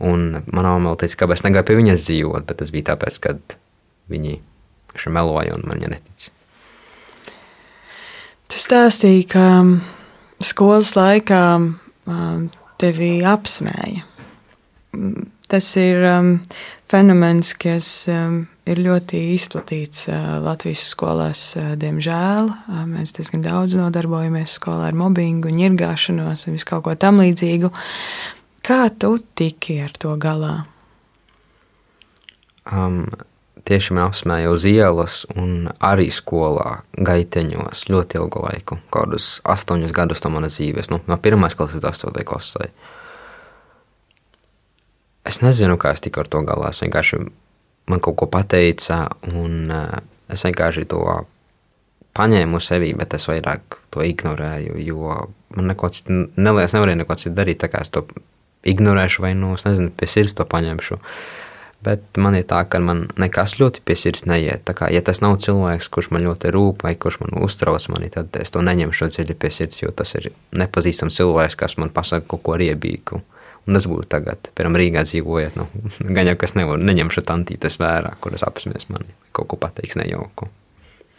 Un 0.05 0.25
manā 0.51 0.73
vēl 0.75 0.97
teica, 0.99 1.21
kāpēc 1.23 1.45
negāju 1.45 1.69
pie 1.69 1.77
viņas 1.79 2.03
dzīvot, 2.03 2.47
bet 2.49 2.59
tas 2.59 2.71
bija 2.73 2.91
tāpēc, 2.91 3.19
ka 3.23 3.37
viņi 4.11 4.39
meloja 5.11 5.55
un 5.55 5.63
man 5.67 5.79
viņa 5.79 5.93
netic. 5.93 6.31
Tu 8.51 8.61
stāstīji, 8.61 9.25
ka 9.31 9.45
um, 9.61 9.71
skolas 10.43 10.93
laikā 10.97 11.43
um, 11.57 12.49
tevi 12.81 13.17
apsmēja. 13.25 14.05
Mm, 14.95 15.31
tas 15.51 15.67
ir 15.79 16.01
fenomens, 16.89 17.53
kas 17.57 17.87
ir 18.09 18.81
ļoti 18.81 19.19
izplatīts 19.35 20.07
Latvijas 20.41 20.85
skolās. 20.89 21.43
Diemžēl 21.81 22.49
mēs 22.89 23.13
diezgan 23.17 23.45
daudz 23.45 23.77
nodarbojamies 23.77 24.57
skolā 24.57 24.89
ar 24.89 24.97
mobbingu, 24.97 25.53
ņirgāšanos 25.53 26.47
un 26.47 26.57
visu 26.57 26.69
kaut 26.69 26.87
ko 26.87 26.95
tam 26.99 27.21
līdzīgu. 27.21 27.69
Kā 28.65 28.87
tu 28.97 29.19
tiki 29.37 29.77
ar 29.85 29.93
to 30.01 30.15
galā? 30.21 30.55
Um, 32.65 33.05
tieši 33.65 33.95
man 33.95 34.09
apsmēja 34.09 34.51
uz 34.53 34.65
ielas 34.69 35.21
un 35.35 35.69
arī 35.83 36.07
skolā, 36.13 36.81
gaiteņos 36.95 37.87
ļoti 37.89 38.19
ilgu 38.21 38.43
laiku, 38.45 38.79
kādus 38.93 39.39
astoņus 39.45 39.95
gadus 39.95 40.23
no 40.25 40.33
manas 40.35 40.59
dzīves, 40.59 40.91
nu, 40.93 41.01
no 41.09 41.17
pirmās 41.21 41.57
klases 41.57 41.79
līdz 41.79 41.89
astotajai 41.91 42.29
klasē. 42.29 42.69
Es 45.25 45.41
nezinu, 45.41 45.79
kā 45.81 45.95
es 45.95 46.03
tiku 46.05 46.21
ar 46.21 46.29
to 46.29 46.43
galā. 46.45 46.69
Es 46.69 46.83
vienkārši 46.85 47.23
man 47.89 48.01
kaut 48.03 48.19
ko 48.19 48.27
pateica, 48.29 49.07
un 49.31 49.71
eh, 49.73 49.95
es 50.33 50.45
vienkārši 50.45 50.85
to 50.91 51.01
paņēmu 52.15 52.61
sevi, 52.63 52.93
bet 52.97 53.17
es 53.17 53.25
vairāk 53.27 53.79
to 53.93 54.05
ignorēju, 54.05 54.77
jo 54.85 55.17
man 55.55 55.71
neko 55.71 55.89
citu 55.91 56.21
neliekas, 56.37 56.75
nevarēju 56.77 57.01
neko 57.01 57.17
citu 57.19 57.35
darīt, 57.35 57.59
tā 57.63 57.71
kā 57.71 57.81
es 57.83 57.91
to 57.93 58.05
ignorēšu 58.65 59.25
vai, 59.25 59.33
nu, 59.37 59.53
es 59.57 59.65
nezinu, 59.67 59.91
pie 59.97 60.09
sirds 60.09 60.37
to 60.37 60.45
paņemšu. 60.49 60.99
Bet 61.85 62.17
man 62.17 62.33
ir 62.37 62.47
tā, 62.49 62.63
ka 62.65 62.79
man 62.81 63.03
nekas 63.21 63.57
ļoti 63.59 63.83
pie 63.85 63.97
sirds 63.99 64.23
neiet. 64.25 64.63
Tā 64.65 64.73
kā, 64.77 64.87
ja 64.89 65.03
tas 65.05 65.21
nav 65.21 65.35
cilvēks, 65.43 65.89
kurš 65.93 66.09
man 66.15 66.23
ļoti 66.25 66.49
rūp 66.55 66.85
vai 66.87 66.95
kurš 66.97 67.19
man 67.21 67.35
uztrauc 67.45 67.85
mani, 67.93 68.09
tad 68.13 68.33
es 68.41 68.53
to 68.53 68.63
neņemšu 68.65 69.11
dziļi 69.11 69.35
pie 69.37 69.51
sirds, 69.53 69.83
jo 69.83 69.91
tas 69.93 70.15
ir 70.17 70.31
nepazīstams 70.57 71.19
cilvēks, 71.19 71.59
kas 71.59 71.77
man 71.77 71.93
pasaka 71.93 72.25
kaut 72.31 72.45
ko 72.47 72.57
riebīgu. 72.61 73.21
Un 73.65 73.77
tas 73.77 73.87
būtu 73.89 74.05
tagad, 74.09 74.49
piemēram, 74.53 74.77
Rīgā 74.81 75.05
dzīvojot, 75.05 75.55
nu, 75.57 75.67
gan 76.17 76.31
jau 76.31 76.35
kas 76.41 76.57
nevar, 76.57 76.81
neņemšu 76.81 77.25
tantītes 77.25 77.79
vērā, 77.81 78.15
kuras 78.21 78.45
apsmies 78.45 78.89
mani, 78.93 79.13
kaut 79.33 79.49
ko 79.53 79.61
pateiks 79.61 79.97
nejauku. 80.01 80.49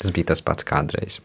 Tas 0.02 0.12
bija 0.14 0.32
tas 0.32 0.42
pats 0.46 0.66
kādreiz. 0.66 1.20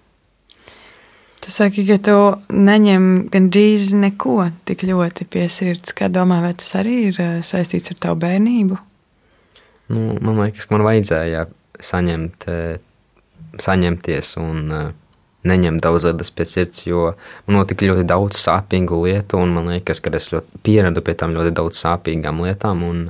Tu 1.42 1.50
saki, 1.50 1.88
ka 1.88 1.98
tu 2.06 2.18
neņem 2.54 3.06
gandrīz 3.34 3.96
neko 3.98 4.44
tik 4.70 4.86
ļoti 4.86 5.26
pie 5.26 5.48
sirds. 5.50 5.96
Kā 5.98 6.06
domā, 6.14 6.38
vai 6.44 6.54
tas 6.54 6.76
arī 6.78 6.98
ir 7.10 7.18
eh, 7.18 7.40
saistīts 7.46 7.94
ar 7.94 7.98
tavu 8.06 8.22
bērnību? 8.22 8.78
Nu, 9.92 10.16
man 10.24 10.40
liekas, 10.40 10.68
ka 10.68 10.76
man 10.78 10.86
vajadzēja 10.88 11.46
saņemt, 11.84 12.48
eh, 12.48 12.78
saņemties 13.60 14.36
un 14.40 14.76
eh, 14.78 14.92
neņemt 15.48 15.82
daudz 15.84 16.06
lietas 16.08 16.32
pie 16.36 16.46
sirds, 16.46 16.86
jo 16.86 17.12
man 17.48 17.60
notika 17.60 17.88
ļoti 17.88 18.06
daudz 18.08 18.40
sāpīgu 18.40 19.02
lietu, 19.06 19.42
un 19.42 19.56
man 19.58 19.72
liekas, 19.74 20.00
ka 20.04 20.14
es 20.16 20.30
ļoti 20.34 20.62
pieradu 20.64 21.04
pie 21.04 21.18
tam 21.18 21.34
ļoti 21.36 21.54
daudz 21.58 21.82
sāpīgām 21.82 22.44
lietām, 22.46 22.84
un 22.88 23.04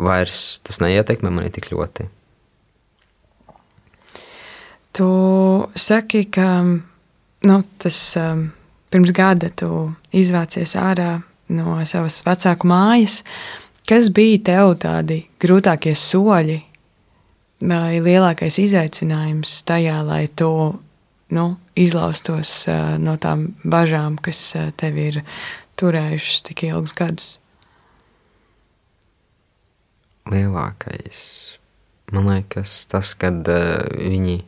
vairs 0.00 0.60
tas 0.66 0.80
neietekmē 0.82 1.30
mani 1.30 1.52
tik 1.54 1.70
ļoti. 1.72 2.08
Tu 4.94 5.06
saki, 5.74 6.24
ka 6.30 6.48
nu, 6.64 7.56
tas 7.82 7.98
um, 8.20 8.46
pirms 8.94 9.10
gada 9.14 9.50
tu 9.50 9.90
izvācies 10.14 10.76
ārā 10.78 11.16
no 11.54 11.80
savas 11.84 12.20
vecāku 12.24 12.70
mājas. 12.70 13.22
Kas 13.84 14.08
bija 14.16 14.38
tev 14.40 14.70
tādi 14.80 15.18
grūtākie 15.42 15.92
soļi 15.92 16.56
vai 17.68 17.98
lielākais 18.00 18.56
izaicinājums 18.62 19.58
tajā, 19.68 19.98
lai 20.08 20.22
tu 20.32 20.48
nu, 21.36 21.44
izlaustos 21.76 22.52
uh, 22.72 22.94
no 22.96 23.18
tām 23.20 23.50
bažām, 23.60 24.16
kas 24.16 24.40
uh, 24.56 24.70
tev 24.80 24.96
ir 25.02 25.20
turējušas 25.76 26.46
tik 26.48 26.64
ilgus 26.70 26.96
gadus? 26.96 27.28
Lielākais, 30.32 31.20
man 32.08 32.30
liekas, 32.32 32.86
tas, 32.88 33.12
kad 33.20 33.44
uh, 33.52 33.84
viņi 34.00 34.38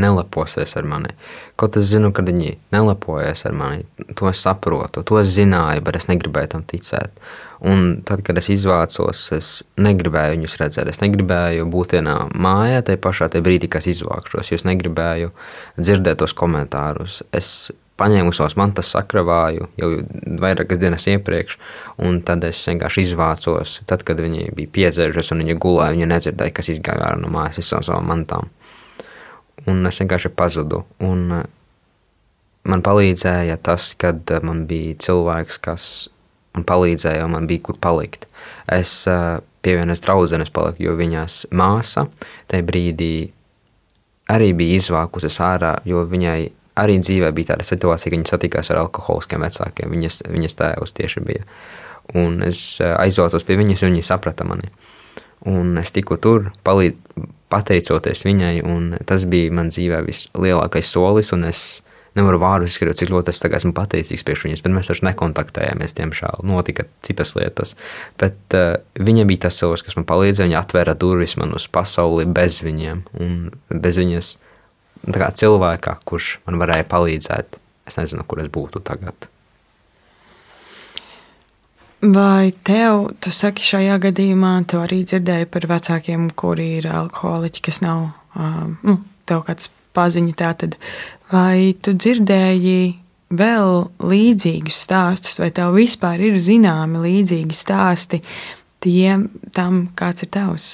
neleposies 0.00 0.76
ar 0.76 0.86
mani. 0.88 1.14
Kaut 1.56 1.76
es 1.80 1.88
zinu, 1.90 2.12
ka 2.14 2.24
viņi 2.24 2.56
nelepojas 2.74 3.46
ar 3.48 3.56
mani, 3.56 3.86
to 4.18 4.28
es 4.30 4.42
saprotu, 4.44 5.04
to 5.06 5.20
es 5.22 5.32
zināju, 5.36 5.84
bet 5.86 6.00
es 6.00 6.08
negribēju 6.10 6.52
tam 6.52 6.66
ticēt. 6.68 7.22
Un 7.66 8.02
tad, 8.04 8.20
kad 8.26 8.36
es 8.36 8.50
izvācos, 8.52 9.22
es 9.32 9.50
negribēju 9.80 10.36
viņus 10.36 10.58
redzēt. 10.60 10.90
Es 10.92 11.00
negribēju 11.00 11.64
būt 11.72 11.96
vienā 11.96 12.18
mājā, 12.36 12.82
tajā 12.84 13.00
pašā 13.00 13.30
tajā 13.32 13.46
brīdī, 13.46 13.70
kad 13.72 13.88
izvākšos, 13.88 14.52
jo 14.52 14.60
es 14.60 14.66
negribēju 14.68 15.32
dzirdēt 15.80 16.20
tos 16.20 16.36
komentārus. 16.36 17.22
Es 17.32 17.70
paņēmu 17.96 18.34
savus 18.36 18.58
mantas, 18.60 18.90
sakravāju 18.92 19.70
jau 19.80 19.88
vairākas 20.42 20.82
dienas 20.82 21.08
iepriekš, 21.08 21.56
un 22.04 22.20
tad 22.28 22.44
es 22.44 22.60
vienkārši 22.68 23.06
izvācos. 23.08 23.78
Tad, 23.88 24.04
kad 24.04 24.20
viņi 24.20 24.50
bija 24.58 24.74
piedzērušies 24.76 25.32
un 25.32 25.46
viņi 25.46 25.56
gulēja, 25.64 25.96
viņi 25.96 26.12
nedzirdēja, 26.12 26.56
kas 26.60 26.74
izgāja 26.76 27.14
no 27.16 27.32
mājas 27.32 27.72
ar 27.72 27.88
savām 27.88 28.12
mantām 28.12 28.52
un 29.70 29.86
es 29.88 30.00
vienkārši 30.00 30.32
pazudu. 30.36 30.82
Un 31.04 31.24
eh, 31.38 31.46
man 32.70 32.82
palīdzēja 32.86 33.58
tas, 33.66 33.92
kad 33.98 34.22
eh, 34.30 34.42
man 34.46 34.64
bija 34.70 34.96
cilvēks, 35.06 35.60
kas 35.62 35.86
man 36.56 36.66
palīdzēja, 36.68 37.24
un 37.26 37.36
man 37.36 37.48
bija 37.50 37.66
kur 37.68 37.78
palikt. 37.82 38.28
Es 38.72 39.02
eh, 39.10 39.38
pie 39.62 39.78
vienas 39.78 40.02
draudzenes 40.04 40.52
paliku, 40.54 40.86
jo 40.86 40.96
viņas 40.98 41.46
māsa 41.56 42.06
tajā 42.50 42.66
brīdī 42.66 43.14
arī 44.32 44.52
bija 44.58 44.80
izvākusies 44.80 45.40
ārā, 45.42 45.76
jo 45.86 46.02
viņai 46.08 46.38
arī 46.76 46.98
dzīvē 47.00 47.30
bija 47.34 47.54
tāda 47.54 47.64
situācija, 47.66 48.10
ka 48.10 48.18
viņa 48.18 48.30
satikās 48.30 48.70
ar 48.72 48.82
alkoholiskiem 48.82 49.42
vecākiem. 49.46 49.92
Viņas, 49.94 50.20
viņas 50.28 50.58
tēvs 50.58 50.92
tieši 50.98 51.22
bija. 51.24 51.46
Un 52.18 52.42
es 52.46 52.76
aizvācos 52.84 53.46
pie 53.46 53.56
viņas, 53.58 53.82
un 53.82 53.94
viņa 53.94 54.06
saprata 54.06 54.44
mani. 54.46 54.68
Un 55.48 55.78
es 55.80 55.94
tiku 55.94 56.18
tur, 56.20 56.50
palīd, 56.66 56.98
pateicoties 57.52 58.24
viņai, 58.26 58.54
un 58.66 58.94
tas 59.06 59.26
bija 59.30 59.54
man 59.54 59.70
dzīvē 59.72 60.02
vislielākais 60.06 60.88
solis. 60.90 61.32
Es 61.46 61.66
nevaru 62.16 62.40
vārdu 62.40 62.68
izskaidrot, 62.68 62.98
cik 62.98 63.12
ļoti 63.12 63.32
es 63.32 63.42
esmu 63.44 63.74
pateicīgs 63.76 64.24
priekš 64.26 64.46
viņas, 64.46 64.64
bet 64.64 64.74
mēs 64.74 64.90
taču 64.90 65.06
nekontaktējāmies, 65.08 65.94
diemžēl. 65.98 66.42
Notika 66.48 66.86
citas 67.06 67.34
lietas. 67.36 67.74
Bet 68.20 68.56
uh, 68.56 68.78
viņa 68.96 69.28
bija 69.28 69.46
tas 69.46 69.60
cilvēks, 69.60 69.84
kas 69.86 69.98
man 69.98 70.08
palīdzēja. 70.08 70.48
Viņa 70.48 70.62
atvēra 70.62 70.96
durvis 70.98 71.36
man 71.40 71.54
uz 71.56 71.68
pasauli 71.68 72.26
bez 72.26 72.62
viņiem, 72.64 73.04
un 73.20 73.38
bez 73.70 74.00
viņas 74.00 74.32
kā, 75.12 75.30
cilvēka, 75.42 75.98
kurš 76.08 76.38
man 76.48 76.60
varēja 76.62 76.88
palīdzēt. 76.90 77.60
Es 77.86 78.00
nezinu, 78.00 78.24
kur 78.26 78.42
es 78.42 78.50
būtu 78.52 78.82
tagad. 78.86 79.28
Vai 82.00 82.52
tev, 82.52 83.06
tu 83.24 83.32
saki, 83.32 83.64
šajā 83.64 83.96
gadījumā 84.02 84.52
tu 84.68 84.82
arī 84.82 85.00
dzirdēji 85.08 85.48
par 85.48 85.64
vecākiem, 85.70 86.28
kuri 86.36 86.74
ir 86.82 86.90
alkoholiķi, 86.92 87.62
kas 87.64 87.80
nav 87.80 88.02
um, 88.36 88.74
nu, 88.84 88.98
tev 89.24 89.46
kāds 89.46 89.70
paziņa 89.96 90.34
tātad, 90.36 90.76
vai 91.32 91.72
tu 91.80 91.94
dzirdēji 91.96 92.98
vēl 93.32 93.72
līdzīgus 94.04 94.82
stāstus, 94.86 95.40
vai 95.40 95.48
tev 95.56 95.72
vispār 95.78 96.20
ir 96.28 96.36
zināmi 96.36 97.00
līdzīgi 97.00 97.56
stāsti 97.56 98.20
tiem, 98.84 99.30
tam, 99.56 99.86
kāds 99.96 100.26
ir 100.26 100.32
tavs? 100.36 100.68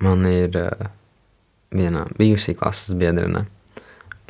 Man 0.00 0.24
ir 0.30 0.56
uh, 0.56 0.88
viena 1.74 2.08
bijusī 2.16 2.56
klases 2.56 2.96
biedrene, 2.96 3.44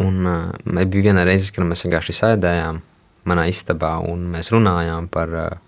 un 0.03 0.21
uh, 0.27 0.85
bija 0.91 1.13
viena 1.13 1.23
reize, 1.29 1.55
kad 1.55 1.71
mēs 1.71 1.87
vienkārši 1.87 2.19
sēdējām 2.19 2.83
manā 3.29 3.49
istabā, 3.51 3.97
un 4.09 4.29
mēs 4.35 4.53
runājām 4.55 5.09
par 5.13 5.35
eh, 5.39 5.59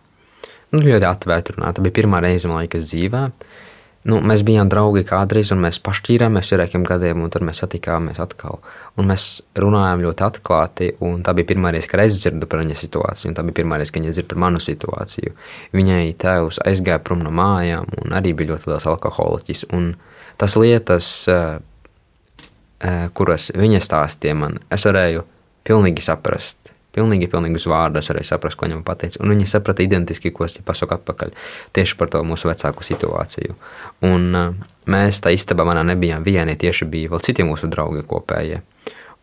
nu, 0.75 0.85
ļoti 0.85 1.09
atvērtu 1.09 1.57
runāt. 1.57 1.77
Tā 1.77 1.85
bija 1.85 2.01
pirmā 2.01 2.23
reize, 2.25 2.49
man 2.51 2.65
liekas, 2.65 2.89
dzīvē. 2.91 3.27
Nu, 4.09 4.17
mēs 4.25 4.41
bijām 4.49 4.71
draugi 4.73 5.03
kādreiz, 5.05 5.51
un 5.53 5.61
mēs 5.61 5.77
pašķīrāmies 5.85 6.55
vairākiem 6.55 6.87
gadiem, 6.89 7.21
un 7.21 7.33
tad 7.33 7.45
mēs 7.45 7.59
satikāmies 7.61 8.17
atkal. 8.23 8.63
Un 8.97 9.11
mēs 9.11 9.27
runājām 9.61 10.01
ļoti 10.07 10.25
atklāti, 10.25 10.89
un 11.05 11.21
tā 11.27 11.35
bija 11.37 11.51
pirmā 11.51 11.75
reize, 11.75 11.91
kad 11.91 12.01
es 12.07 12.17
dzirdu 12.17 12.49
par 12.49 12.63
viņas 12.63 12.87
situāciju, 12.87 13.29
un 13.29 13.37
tā 13.37 13.45
bija 13.45 13.59
pirmā 13.61 13.77
reize, 13.77 13.93
kad 13.93 14.01
viņa 14.01 14.15
dzird 14.17 14.31
par 14.33 14.41
manu 14.47 14.63
situāciju. 14.65 15.35
Viņai 15.77 16.15
tēvs 16.25 16.63
aizgāja 16.65 17.03
prom 17.05 17.21
no 17.27 17.35
mājām, 17.35 17.93
un 18.01 18.17
arī 18.17 18.33
bija 18.39 18.55
ļoti 18.55 18.73
liels 18.73 18.89
alkoholiķis. 18.89 19.67
Tas 20.41 20.57
lietas, 20.57 21.13
eh, 21.29 21.61
eh, 22.81 23.09
kuras 23.13 23.51
viņa 23.53 23.85
stāstīja 23.85 24.33
man, 24.33 24.59
es 24.73 24.89
varēju 24.89 25.29
pilnīgi 25.69 26.01
saprast 26.01 26.73
Pilnīgi, 27.01 27.31
pilnīgi 27.33 27.57
uz 27.57 27.67
vārdu 27.71 28.03
es 28.03 28.11
arī 28.13 28.27
sapratu, 28.29 28.59
ko 28.61 28.69
viņam 28.69 28.85
pateica. 28.85 29.23
Un 29.25 29.33
viņi 29.33 29.49
saprata 29.49 29.85
identiski, 29.87 30.35
ko 30.37 30.45
es 30.45 30.59
pasaku 30.67 30.99
atpakaļ. 30.99 31.33
Tieši 31.77 31.97
par 31.97 32.13
to 32.13 32.21
mūsu 32.29 32.51
vecāku 32.51 32.85
situāciju. 32.85 33.57
Un 34.11 34.29
uh, 34.37 34.53
mēs 34.91 35.25
tā 35.25 35.33
istabā 35.33 35.65
manā 35.69 35.87
nebijām 35.95 36.27
vieni, 36.27 36.59
tieši 36.61 36.89
bija 36.93 37.15
vēl 37.15 37.25
citi 37.25 37.47
mūsu 37.49 37.73
draugi 37.73 38.05
kopējie. 38.11 38.61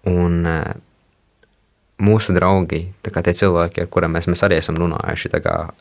Un 0.09 0.41
uh, 0.49 0.75
mūsu 2.03 2.33
draugi, 2.35 2.81
tie 3.01 3.33
cilvēki, 3.33 3.83
ar 3.83 3.91
kuriem 3.93 4.17
mēs, 4.17 4.29
mēs 4.29 4.43
arī 4.45 4.59
esam 4.61 4.77
runājuši, 4.77 5.31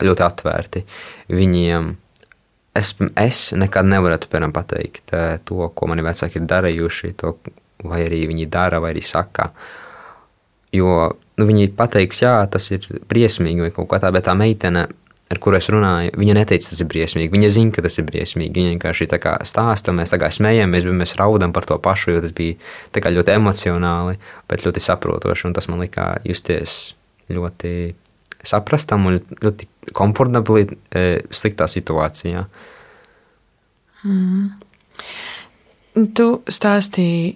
ļoti 0.01 0.25
atvērti, 0.25 0.83
viņiem 1.29 1.91
es, 2.77 2.93
es 3.17 3.41
nekad 3.57 3.89
nevarētu 3.89 4.29
piemēram, 4.31 4.53
pateikt 4.55 5.13
to, 5.47 5.59
ko 5.73 5.89
mani 5.89 6.05
vecāki 6.05 6.41
ir 6.41 6.47
darījuši, 6.49 7.13
to, 7.19 7.35
vai 7.85 8.03
arī 8.07 8.23
viņi 8.31 8.49
dara, 8.53 8.81
vai 8.83 8.95
arī 8.95 9.03
saka. 9.05 9.51
Jo 10.75 10.93
nu, 11.39 11.45
viņi 11.47 11.71
pateiks, 11.77 12.23
jā, 12.25 12.37
tas 12.51 12.71
ir 12.73 12.87
briesmīgi 13.07 13.67
vai 13.67 13.73
kaut 13.75 13.87
kā 13.91 14.01
tā, 14.03 14.11
bet 14.11 14.25
tā 14.27 14.33
meitene, 14.37 14.87
ar 15.31 15.39
kuru 15.43 15.59
es 15.59 15.67
runāju, 15.71 16.15
viņa 16.19 16.35
neteica, 16.37 16.69
tas 16.71 16.81
ir 16.83 16.89
briesmīgi. 16.91 17.31
Viņa 17.33 17.51
zina, 17.55 17.73
ka 17.75 17.83
tas 17.85 17.97
ir 17.99 18.07
briesmīgi. 18.07 18.53
Viņa 18.55 18.73
vienkārši 18.75 19.09
tā 19.11 19.19
kā 19.23 19.35
stāsta, 19.47 19.95
mēs 19.95 20.13
tā 20.13 20.19
kā 20.21 20.31
smējamies, 20.33 20.87
bet 20.87 20.99
mēs 21.01 21.15
raudam 21.19 21.55
par 21.55 21.67
to 21.67 21.77
pašu, 21.83 22.15
jo 22.15 22.23
tas 22.23 22.35
bija 22.35 22.57
ļoti 23.15 23.35
emocionāli, 23.35 24.19
bet 24.49 24.67
ļoti 24.67 24.83
saprotoši. 24.83 25.47
Un 25.49 25.57
tas 25.57 25.67
man 25.71 25.83
likā 25.83 26.13
justies 26.27 26.77
ļoti 27.31 27.73
saprastam 28.47 29.09
un 29.09 29.19
ļoti 29.43 29.67
komfortabli 29.95 30.67
e, 30.67 31.03
sliktā 31.35 31.67
situācijā. 31.71 32.45
Mm. 34.07 34.47
Tu 36.15 36.27
stāstīji 36.53 37.35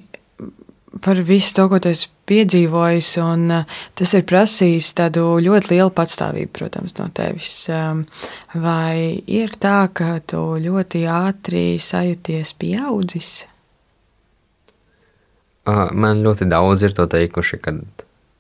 par 1.00 1.22
visu 1.24 1.54
to, 1.56 1.68
ko 1.72 1.80
tu 1.80 1.92
esi 1.92 2.10
piedzīvojis, 2.28 3.12
un 3.24 3.46
uh, 3.62 3.78
tas 3.96 4.12
ir 4.18 4.26
prasījis 4.28 4.92
tādu 4.98 5.24
ļoti 5.44 5.72
lielu 5.74 5.94
patstāvību, 5.96 6.52
protams, 6.58 6.98
no 7.00 7.08
tevis. 7.16 7.54
Um, 7.72 8.04
vai 8.54 9.22
ir 9.28 9.56
tā, 9.62 9.86
ka 9.96 10.18
tu 10.28 10.42
ļoti 10.60 11.06
ātri 11.08 11.66
sajūties 11.80 12.54
pieaudzis? 12.60 13.32
Man 15.66 16.24
ļoti 16.26 16.48
daudz 16.50 16.84
ir 16.84 16.96
to 16.98 17.06
teikuši, 17.08 17.60
ka 17.62 17.76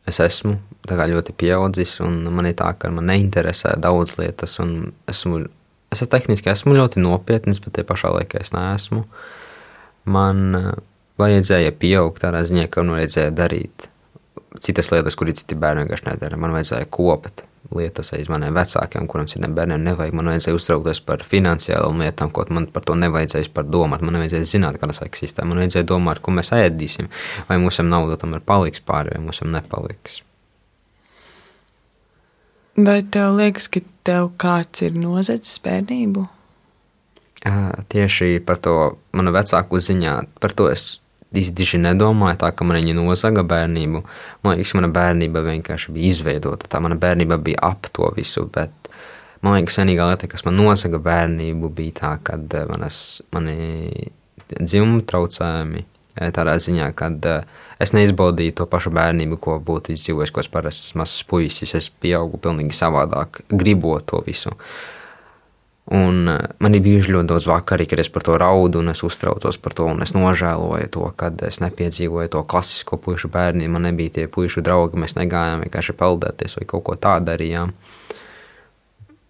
es 0.09 0.19
esmu 0.19 0.57
ļoti 0.89 1.35
pieaudzis, 1.37 1.99
un 2.01 2.23
man 2.33 2.49
ir 2.49 2.55
tā, 2.57 2.71
ka 2.73 2.89
man 2.89 3.05
neinteresē 3.11 3.75
daudz 3.79 4.17
lietas, 4.17 4.57
un 4.59 4.91
esmu, 5.07 5.43
es 5.93 6.01
tehniski 6.01 6.49
esmu 6.49 6.73
ļoti 6.75 7.03
nopietns, 7.03 7.61
bet 7.61 7.77
te 7.77 7.85
pašā 7.85 8.09
laikā 8.17 8.41
es 8.41 8.51
neesmu. 8.55 9.05
Man 10.09 10.57
vajadzēja 11.19 11.73
pieaugt 11.79 12.23
tādā 12.23 12.43
ziņā, 12.47 12.67
ka 12.71 12.83
man 12.83 12.99
vajadzēja 12.99 13.33
darīt 13.35 13.87
citas 14.61 14.91
lietas, 14.91 15.15
kuras 15.19 15.41
citi 15.41 15.55
bērni 15.59 15.85
vienkārši 15.85 16.07
nedara. 16.09 16.39
Man 16.39 16.53
vajadzēja 16.55 16.87
kopt 16.91 17.43
lietas 17.75 18.11
aiz 18.15 18.29
maniem 18.31 18.55
vecākiem, 18.55 19.05
kuriem 19.07 19.27
citiem 19.31 19.53
bērniem 19.55 19.83
nevajag. 19.85 20.15
Man 20.17 20.31
vajadzēja 20.31 20.57
uztraukties 20.57 21.01
par 21.07 21.23
finansiālām 21.27 22.01
lietām, 22.03 22.31
ko 22.33 22.45
man 22.51 22.67
par 22.73 22.85
to 22.87 22.97
nevajadzēja 22.99 23.51
par 23.55 23.69
domāt. 23.69 24.03
Man 24.05 24.19
vajadzēja 24.19 24.49
zināt, 24.49 24.79
kādas 24.81 25.01
eksistē. 25.05 25.45
Man 25.47 25.61
vajadzēja 25.61 25.87
domāt, 25.93 26.19
ko 26.23 26.33
mēs 26.35 26.51
ēdīsim, 26.57 27.07
vai 27.49 27.59
mums 27.61 27.79
nauda 27.85 28.19
tam 28.19 28.35
ir 28.35 28.43
paliks 28.45 28.83
pāri, 28.83 29.15
vai 29.15 29.23
mums 29.23 29.43
nepaliks. 29.45 30.21
Vai 32.81 33.01
tev 33.03 33.35
liekas, 33.35 33.67
ka 33.67 33.81
tev 34.07 34.31
kāds 34.39 34.83
ir 34.85 34.95
nozadzis 34.95 35.59
bērnību? 35.63 36.27
Tieši 37.41 38.37
par 38.45 38.59
to 38.61 38.73
manu 39.17 39.31
vecāku 39.33 39.79
ziņā, 39.81 40.17
par 40.37 40.53
to 40.53 40.67
es 40.69 40.99
diži 41.31 41.79
nedomāju, 41.81 42.37
tā 42.43 42.51
ka 42.53 42.67
man 42.67 42.77
viņa 42.77 42.93
nozaga 42.97 43.43
bērnību. 43.47 44.01
Man 44.43 44.57
liekas, 44.57 44.75
mana 44.77 44.91
bērnība 44.91 45.41
vienkārši 45.47 45.95
bija 45.95 46.11
izveidota. 46.11 46.69
Tā 46.69 46.81
mana 46.83 46.99
bērnība 46.99 47.39
bija 47.41 47.63
ap 47.71 47.89
to 47.95 48.11
visu. 48.17 48.45
Bet 48.51 48.91
man 49.41 49.57
liekas, 49.57 49.79
vienīgā 49.79 50.11
lieta, 50.11 50.29
kas 50.29 50.45
man 50.45 50.59
nozaga 50.59 50.99
bērnību, 51.01 51.71
bija 51.73 51.97
tā, 52.01 52.13
kad 52.29 52.53
manas, 52.69 53.21
mani 53.33 54.11
dzimuma 54.51 55.01
traucējumi. 55.07 55.87
Tādā 56.11 56.57
ziņā, 56.59 56.89
ka 56.99 57.07
eh, 57.31 57.45
es 57.79 57.93
neizbaudīju 57.95 58.59
to 58.59 58.65
pašu 58.69 58.91
bērnību, 58.93 59.37
ko 59.39 59.61
būtu 59.63 59.95
izdzīvojis 59.95 60.33
kaut 60.35 60.43
kāds 60.43 60.51
parasts 60.51 60.95
mazs 60.99 61.23
puisis. 61.23 61.71
Es 61.79 61.87
pieaugu 61.89 62.37
pilnīgi 62.43 62.75
savādāk, 62.75 63.45
gribot 63.49 64.11
to 64.11 64.19
visu. 64.27 64.51
Uh, 64.51 65.00
Un 65.91 66.29
eh, 66.31 66.39
man 66.63 66.75
ir 66.75 66.83
bijuši 66.85 67.11
ļoti 67.11 67.27
daudz 67.33 67.47
vakari, 67.51 67.85
kad 67.91 67.99
es 67.99 68.09
par 68.11 68.23
to 68.23 68.37
raudu, 68.39 68.79
un 68.79 68.93
es 68.93 69.03
uztraucos 69.03 69.57
par 69.59 69.75
to, 69.75 69.89
un 69.91 70.05
es 70.05 70.13
nožēloju 70.15 70.87
to, 70.95 71.03
kad 71.19 71.41
es 71.43 71.59
nepiedzīvoju 71.59 72.31
to 72.31 72.43
klasisko 72.47 72.95
pušu 73.01 73.27
bērnu. 73.33 73.67
Man 73.71 73.83
nebija 73.89 74.15
tie 74.19 74.29
pušu 74.31 74.63
draugi, 74.63 74.99
mēs 75.03 75.17
negājām 75.19 75.65
vienkārši 75.65 75.97
peldēties 75.99 76.55
vai 76.59 76.69
kaut 76.69 76.85
ko 76.87 76.95
tādu 76.95 77.27
darījām. 77.33 77.75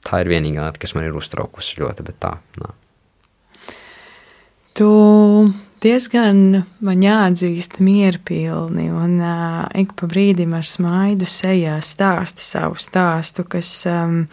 Tā 0.05 0.22
ir 0.22 0.30
vienīgā 0.30 0.68
lieta, 0.68 0.82
kas 0.82 0.93
man 0.97 1.09
ir 1.09 1.18
uztraukusi 1.18 1.82
ļoti, 1.82 2.05
bet 2.05 2.22
tā 2.22 2.36
nav. 2.62 2.78
Tu 4.78 4.88
diezgan 5.82 6.62
man 6.84 7.04
jāatzīst 7.04 7.80
mierpilni 7.84 8.88
un 8.94 9.18
uh, 9.22 9.66
ik 9.78 9.96
pa 10.00 10.10
brīdim 10.10 10.54
ar 10.58 10.68
smaidu 10.68 11.28
sejā 11.30 11.80
stāsti 11.86 12.46
savu 12.46 12.78
stāstu, 12.82 13.46
kas 13.50 13.72
um, 13.90 14.24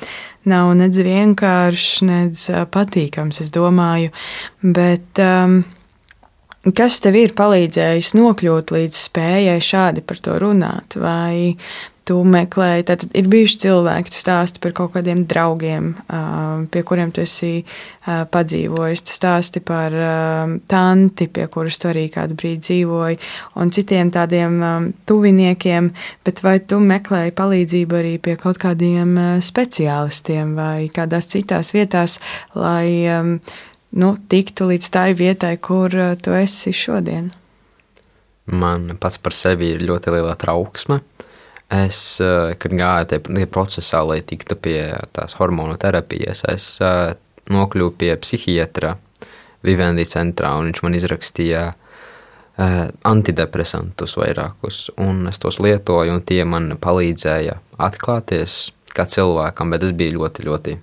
nav 0.49 0.75
nedz 0.79 1.01
vienkāršs, 1.05 2.03
nedz 2.09 2.47
uh, 2.53 2.65
patīkams, 2.69 3.41
es 3.45 3.53
domāju, 3.55 4.13
bet 4.63 5.23
um, 5.25 5.61
kas 6.77 7.01
tev 7.05 7.17
ir 7.21 7.37
palīdzējis 7.39 8.15
nokļūt 8.19 8.75
līdz 8.75 9.03
spējai 9.09 9.61
šādi 9.65 10.05
par 10.05 10.21
to 10.25 10.37
runāt, 10.43 10.99
vai 11.01 11.57
tu 12.09 12.17
meklēji, 12.25 12.87
tad 12.89 13.05
ir 13.17 13.29
bijuši 13.29 13.59
cilvēki, 13.67 14.13
tu 14.15 14.21
stāsti 14.23 14.63
par 14.65 14.73
kaut 14.77 14.95
kādiem 14.95 15.25
draugiem, 15.29 15.91
pie 16.73 16.83
kuriem 16.89 17.13
tu 17.13 17.21
esi 17.21 17.51
padzīvojis, 18.07 19.03
tu 19.05 19.17
stāsti 19.17 19.61
par 19.65 19.95
tanti, 20.71 21.29
pie 21.29 21.49
kuras 21.53 21.81
tu 21.81 21.91
arī 21.91 22.07
kādu 22.13 22.39
brīdi 22.39 22.65
dzīvoji, 22.65 23.19
un 23.61 23.73
citiem 23.75 24.13
tādiem 24.15 24.57
tuviniekiem, 25.09 25.91
bet 26.25 26.43
vai 26.47 26.57
tu 26.65 26.81
meklēji 26.81 27.37
palīdzību 27.37 28.01
arī 28.01 28.15
pie 28.25 28.39
kaut 28.41 28.61
kādiem 28.63 29.13
speciālistiem 29.45 30.57
vai 30.57 30.89
kādās 30.95 31.29
citās 31.35 31.75
vietās, 31.77 32.19
lai 32.57 33.21
nu, 33.93 34.15
tiktu 34.33 34.71
līdz 34.73 34.91
tai 34.97 35.11
vietai, 35.19 35.57
kur 35.61 35.93
tu 36.23 36.37
esi 36.41 36.73
šodien? 36.73 37.29
Man 38.49 38.95
pats 38.97 39.21
par 39.21 39.37
sevi 39.37 39.75
ir 39.75 39.83
ļoti 39.85 40.15
liela 40.15 40.33
trauksme. 40.41 41.03
Uh, 41.03 41.28
Es, 41.69 42.21
eh, 42.21 42.55
kad 42.57 42.73
gāju 42.73 43.11
tajā 43.11 43.49
procesā, 43.53 44.01
lai 44.09 44.23
tiktu 44.25 44.57
pie 44.57 44.81
tās 45.13 45.37
hormonu 45.37 45.77
terapijas, 45.77 46.41
es 46.49 46.79
eh, 46.81 47.13
nokļuvu 47.53 47.93
pie 48.01 48.15
psihiatra 48.17 48.95
Vivendi 49.67 50.07
centrā, 50.09 50.55
un 50.57 50.71
viņš 50.71 50.81
man 50.87 50.97
izrakstīja 50.97 51.63
eh, 51.69 52.81
antidepresantus 53.11 54.17
vairākus, 54.17 54.87
un 54.97 55.29
es 55.29 55.43
tos 55.43 55.61
lietoju, 55.61 56.17
un 56.17 56.25
tie 56.25 56.41
man 56.49 56.73
palīdzēja 56.81 57.59
atklāties 57.85 58.59
kā 58.97 59.05
cilvēkam, 59.05 59.69
bet 59.75 59.85
tas 59.85 59.93
bija 59.93 60.17
ļoti, 60.17 60.49
ļoti 60.49 60.79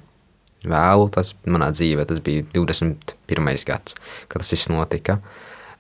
vēlu. 0.70 1.10
Tas 1.14 1.34
manā 1.50 1.72
dzīvē, 1.74 2.06
tas 2.10 2.22
bija 2.24 2.46
21. 2.54 3.52
gads, 3.68 3.98
kad 4.30 4.44
tas 4.44 4.54
viss 4.54 4.70
notika. 4.72 5.18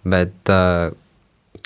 Bet 0.05 0.51
uh, 0.53 0.93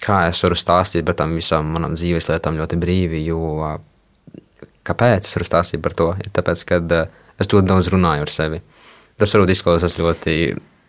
kā 0.03 0.23
es 0.29 0.41
varu 0.45 0.57
stāstīt 0.57 1.05
par 1.07 1.17
tām 1.19 1.35
visām 1.37 1.69
manām 1.75 1.95
dzīves 1.97 2.29
lietām 2.31 2.57
ļoti 2.59 2.79
brīvi. 2.79 3.23
Jo 3.27 3.75
kāpēc 4.87 5.27
es 5.27 5.35
varu 5.37 5.47
stāstīt 5.47 5.83
par 5.85 5.95
to? 5.97 6.11
Ir 6.23 6.31
tāpēc, 6.35 6.65
ka 6.69 6.79
es 7.39 7.51
ļoti 7.51 7.67
daudz 7.69 7.91
runāju 7.93 8.25
ar 8.25 8.33
sevi. 8.33 8.61
Tas 9.19 9.35
varbūt 9.35 9.53
izklausās 9.55 9.97
ļoti 9.99 10.35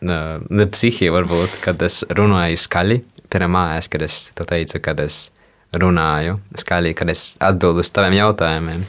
ne 0.01 0.67
psihija, 0.71 1.13
varbūt, 1.13 1.61
kad 1.65 1.83
es 1.85 2.03
runāju 2.17 2.61
skaļi. 2.63 3.01
Pirmā 3.31 3.51
mājās, 3.55 3.91
kad 3.91 4.03
es 4.03 4.21
to 4.35 4.47
teicu, 4.49 4.81
kad 4.83 4.99
es 5.03 5.29
runāju 5.77 6.41
skaļi, 6.59 6.95
kad 6.99 7.13
es 7.13 7.35
atbildu 7.39 7.85
uz 7.85 7.91
taviem 7.95 8.17
jautājumiem. 8.19 8.87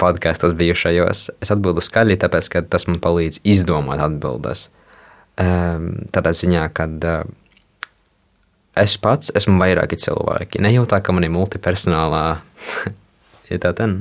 Podkāstos 0.00 0.52
bijušajos. 0.60 1.22
Es 1.40 1.52
atbildu 1.54 1.80
skaļi, 1.84 2.18
tāpēc, 2.20 2.50
ka 2.52 2.60
tas 2.68 2.84
man 2.90 2.98
palīdz 3.00 3.40
izdomāt 3.48 4.02
atbildes. 4.04 4.66
Tādā 5.40 6.34
ziņā, 6.36 6.66
kad 6.76 7.06
es 8.78 8.96
pats 9.02 9.32
esmu 9.36 9.58
vairāki 9.60 9.98
cilvēki. 10.00 10.60
Ne 10.62 10.72
jau 10.74 10.86
tā, 10.88 11.00
ka 11.02 11.14
man 11.14 11.26
ir 11.26 11.32
multipersonālā, 11.34 12.24
ten, 13.80 13.96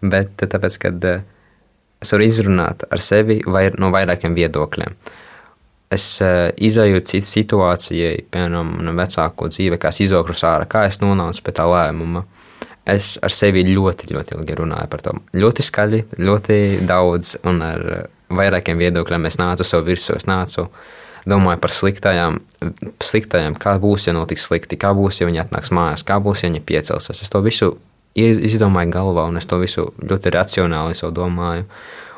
bet 0.00 0.40
tāpēc, 0.40 0.78
ka 0.80 0.92
eh, 1.10 1.22
es 2.02 2.12
varu 2.14 2.26
izrunāt 2.26 2.86
ar 2.90 3.04
sevi 3.04 3.42
vai 3.46 3.68
no 3.78 3.92
vairākiem 3.94 4.36
viedokļiem. 4.36 4.96
Es 5.92 6.04
uh, 6.18 6.48
izējūtu 6.50 7.12
citu 7.12 7.28
situācijai, 7.30 8.24
piemēram, 8.34 8.72
manam 8.80 8.96
vecāko 8.98 9.46
dzīve, 9.52 9.76
kā 9.78 9.92
es 9.94 10.00
izvilku 10.02 10.34
ārā, 10.34 10.66
kā 10.66 10.82
es 10.88 10.98
nonācu 10.98 11.44
pie 11.46 11.54
tā 11.54 11.62
lēmuma. 11.70 12.24
Es 12.90 13.12
ar 13.22 13.30
sevi 13.34 13.62
ļoti, 13.66 14.08
ļoti 14.10 14.34
ilgi 14.34 14.56
runāju 14.58 14.90
par 14.90 15.04
to. 15.04 15.14
Ļoti 15.38 15.62
skaļi, 15.66 16.00
ļoti 16.18 16.58
daudz, 16.86 17.36
un 17.46 17.62
ar 17.62 17.86
vairākiem 18.34 18.82
viedokļiem 18.82 19.30
es 19.30 19.38
nācu 19.38 19.66
sev 19.66 19.86
virsū. 19.86 20.18
Es 20.18 20.26
nācu 20.26 20.66
uh, 20.66 20.82
domāju 21.26 21.60
par 21.62 21.74
sliktajām, 21.74 22.38
sliktajām, 23.02 23.56
kā 23.60 23.76
būs, 23.82 24.06
ja 24.08 24.14
notiks 24.16 24.46
slikti, 24.48 24.78
kā 24.80 24.92
būs, 24.96 25.20
ja 25.20 25.28
viņi 25.28 25.42
atnāks 25.42 25.72
mājās, 25.74 26.06
kā 26.06 26.18
būs, 26.22 26.44
ja 26.44 26.50
viņi 26.50 26.62
piecelsies. 26.66 27.22
Es 27.22 27.32
to 27.32 27.42
visu 27.44 27.74
izdomāju 28.16 28.92
galvā, 28.94 29.26
un 29.28 29.40
es 29.40 29.48
to 29.50 29.58
visu 29.60 29.90
ļoti 30.00 30.32
racionāli 30.32 30.96
domāju, 31.12 31.66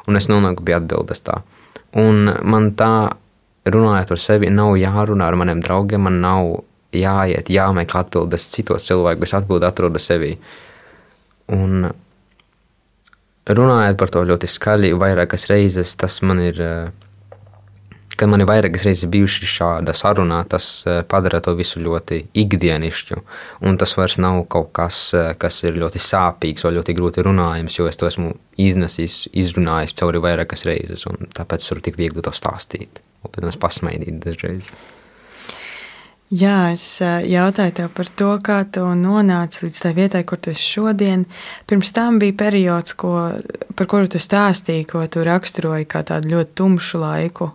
un 0.06 0.16
es 0.20 0.28
nonāku 0.28 0.64
pie 0.64 0.76
atbildes 0.78 1.24
tā. 1.24 1.40
Un 1.96 2.28
man 2.44 2.72
tā, 2.76 3.16
runājot 3.66 4.12
par 4.12 4.20
sevi, 4.20 4.50
nav 4.52 4.76
jārunā 4.78 5.26
ar 5.26 5.36
maniem 5.40 5.62
draugiem, 5.64 6.04
man 6.04 6.20
nav 6.20 6.52
jāiet, 6.94 7.50
jāmeklē 7.52 8.04
atbildes 8.04 8.48
citos 8.52 8.86
cilvēkos, 8.88 9.34
atbildi 9.34 9.68
atrodu 9.68 10.00
sevī. 10.00 10.36
Un 11.52 11.88
runājot 13.48 13.98
par 13.98 14.12
to 14.12 14.24
ļoti 14.28 14.48
skaļi, 14.52 14.94
vairākas 15.00 15.48
reizes 15.48 15.96
tas 15.96 16.20
man 16.22 16.44
ir 16.44 16.60
kad 18.18 18.30
man 18.30 18.42
ir 18.42 18.48
vairākas 18.50 18.84
reizes 18.86 19.08
bijuši 19.10 19.48
šāda 19.48 19.94
saruna, 19.96 20.40
tas 20.50 20.66
eh, 20.86 21.00
padara 21.08 21.40
to 21.44 21.54
visu 21.58 21.80
ļoti 21.82 22.20
ikdienišķu. 22.42 23.20
Un 23.68 23.78
tas 23.80 23.94
vairs 23.98 24.18
nav 24.22 24.40
kaut 24.52 24.72
kas, 24.76 25.00
eh, 25.16 25.30
kas 25.38 25.60
ir 25.68 25.78
ļoti 25.78 26.02
sāpīgs 26.02 26.66
vai 26.66 26.74
ļoti 26.78 26.96
grūti 26.98 27.24
runājams, 27.26 27.78
jo 27.78 27.88
es 27.90 28.00
to 28.00 28.10
esmu 28.10 28.34
iznesis, 28.58 29.26
izrunājis 29.30 29.94
cauri 29.98 30.22
vairākas 30.24 30.66
reizes, 30.68 31.06
un 31.10 31.30
tāpēc 31.34 31.64
es 31.64 31.74
varu 31.74 31.86
tik 31.86 32.00
viegli 32.00 32.24
to 32.24 32.34
stāstīt. 32.34 33.02
Un, 33.22 33.32
protams, 33.34 33.58
pasmaidīt 33.60 34.18
dažreiz. 34.22 34.70
Jā, 36.28 36.74
es 36.74 36.82
jautāju 37.00 37.72
tev 37.72 37.92
par 37.96 38.08
to, 38.20 38.34
kā 38.44 38.58
tu 38.68 38.82
nonāci 39.00 39.62
līdz 39.64 39.78
tai 39.80 39.92
vietai, 39.96 40.20
kur 40.28 40.36
tu 40.36 40.52
esi 40.52 40.66
šodien. 40.74 41.22
Pirms 41.64 41.92
tam 41.96 42.18
bija 42.20 42.36
periods, 42.36 42.92
ko, 43.00 43.12
par 43.72 43.88
kuru 43.88 44.10
tu 44.12 44.20
stāstīji, 44.20 44.84
ko 44.90 45.06
tu 45.08 45.24
raksturoji 45.24 45.86
kā 45.88 46.02
tādu 46.04 46.34
ļoti 46.34 46.52
tumšu 46.60 47.00
laiku, 47.00 47.48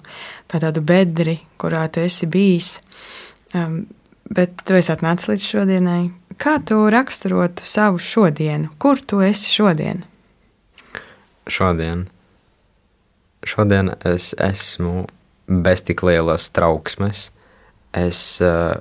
kā 0.50 0.62
tādu 0.64 0.82
bedri, 0.82 1.36
kurā 1.62 1.86
tu 1.94 2.02
esi 2.02 2.26
bijis. 2.26 2.80
Um, 3.54 3.84
bet 4.34 4.66
tu 4.66 4.74
esi 4.74 4.90
atnācis 4.96 5.30
līdz 5.30 5.46
šodienai. 5.52 6.02
Kā 6.42 6.56
tu 6.66 6.80
raksturotu 6.90 7.62
savu 7.70 8.02
šodienu? 8.02 8.72
Kur 8.82 8.98
tu 8.98 9.22
esi 9.22 9.54
šodien? 9.54 10.02
Šodien, 11.46 12.08
šodien 13.46 13.94
es 14.02 14.34
esmu 14.42 15.06
bez 15.46 15.86
tik 15.86 16.02
lielas 16.08 16.50
trauksmes 16.56 17.28
es, 17.94 18.42
eh, 18.42 18.76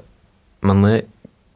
man 0.63 0.85
liekas, 0.87 1.09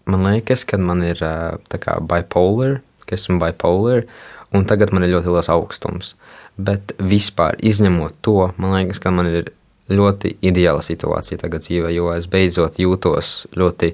man 0.06 0.22
liekas, 0.28 0.64
ka 0.66 0.78
man 0.78 1.02
ir 1.02 1.18
tā 1.18 1.80
kā 1.82 1.98
bipolar, 2.00 2.80
ka 3.06 3.16
esmu 3.18 3.40
bipolar, 3.42 4.06
un 4.54 4.66
tagad 4.68 4.94
man 4.94 5.04
ir 5.06 5.16
ļoti 5.16 5.34
liels 5.34 5.50
augstums. 5.52 6.14
Bet 6.56 6.94
vispār 7.02 7.58
izņemot 7.60 8.22
to, 8.24 8.52
man 8.56 8.76
liekas, 8.78 9.02
ka 9.02 9.12
man 9.12 9.28
ir 9.28 9.50
ļoti 9.92 10.32
ideāla 10.46 10.82
situācija 10.82 11.38
tagad 11.38 11.62
dzīvē, 11.62 11.92
jo 11.94 12.08
es 12.14 12.26
beidzot 12.30 12.78
jūtos 12.82 13.46
ļoti 13.54 13.92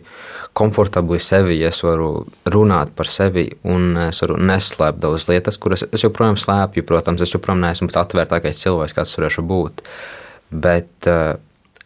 komfortabli 0.56 1.18
sevi. 1.20 1.58
Es 1.68 1.82
varu 1.84 2.26
runāt 2.48 2.94
par 2.96 3.10
sevi 3.12 3.50
un 3.68 3.98
es 4.06 4.22
varu 4.24 4.38
neslēpt 4.40 5.02
daudzas 5.02 5.28
lietas, 5.28 5.60
kuras 5.60 5.84
es 5.90 6.04
joprojām 6.04 6.38
slēpju. 6.40 6.86
Protams, 6.88 7.24
es 7.24 7.34
joprojām 7.34 7.60
neesmu 7.66 7.90
tāds 7.92 8.08
atvērtākais 8.08 8.64
cilvēks, 8.64 8.96
kāds 8.96 9.16
varēšu 9.18 9.44
būt. 9.48 9.84
Bet 10.52 11.10
uh, 11.12 11.36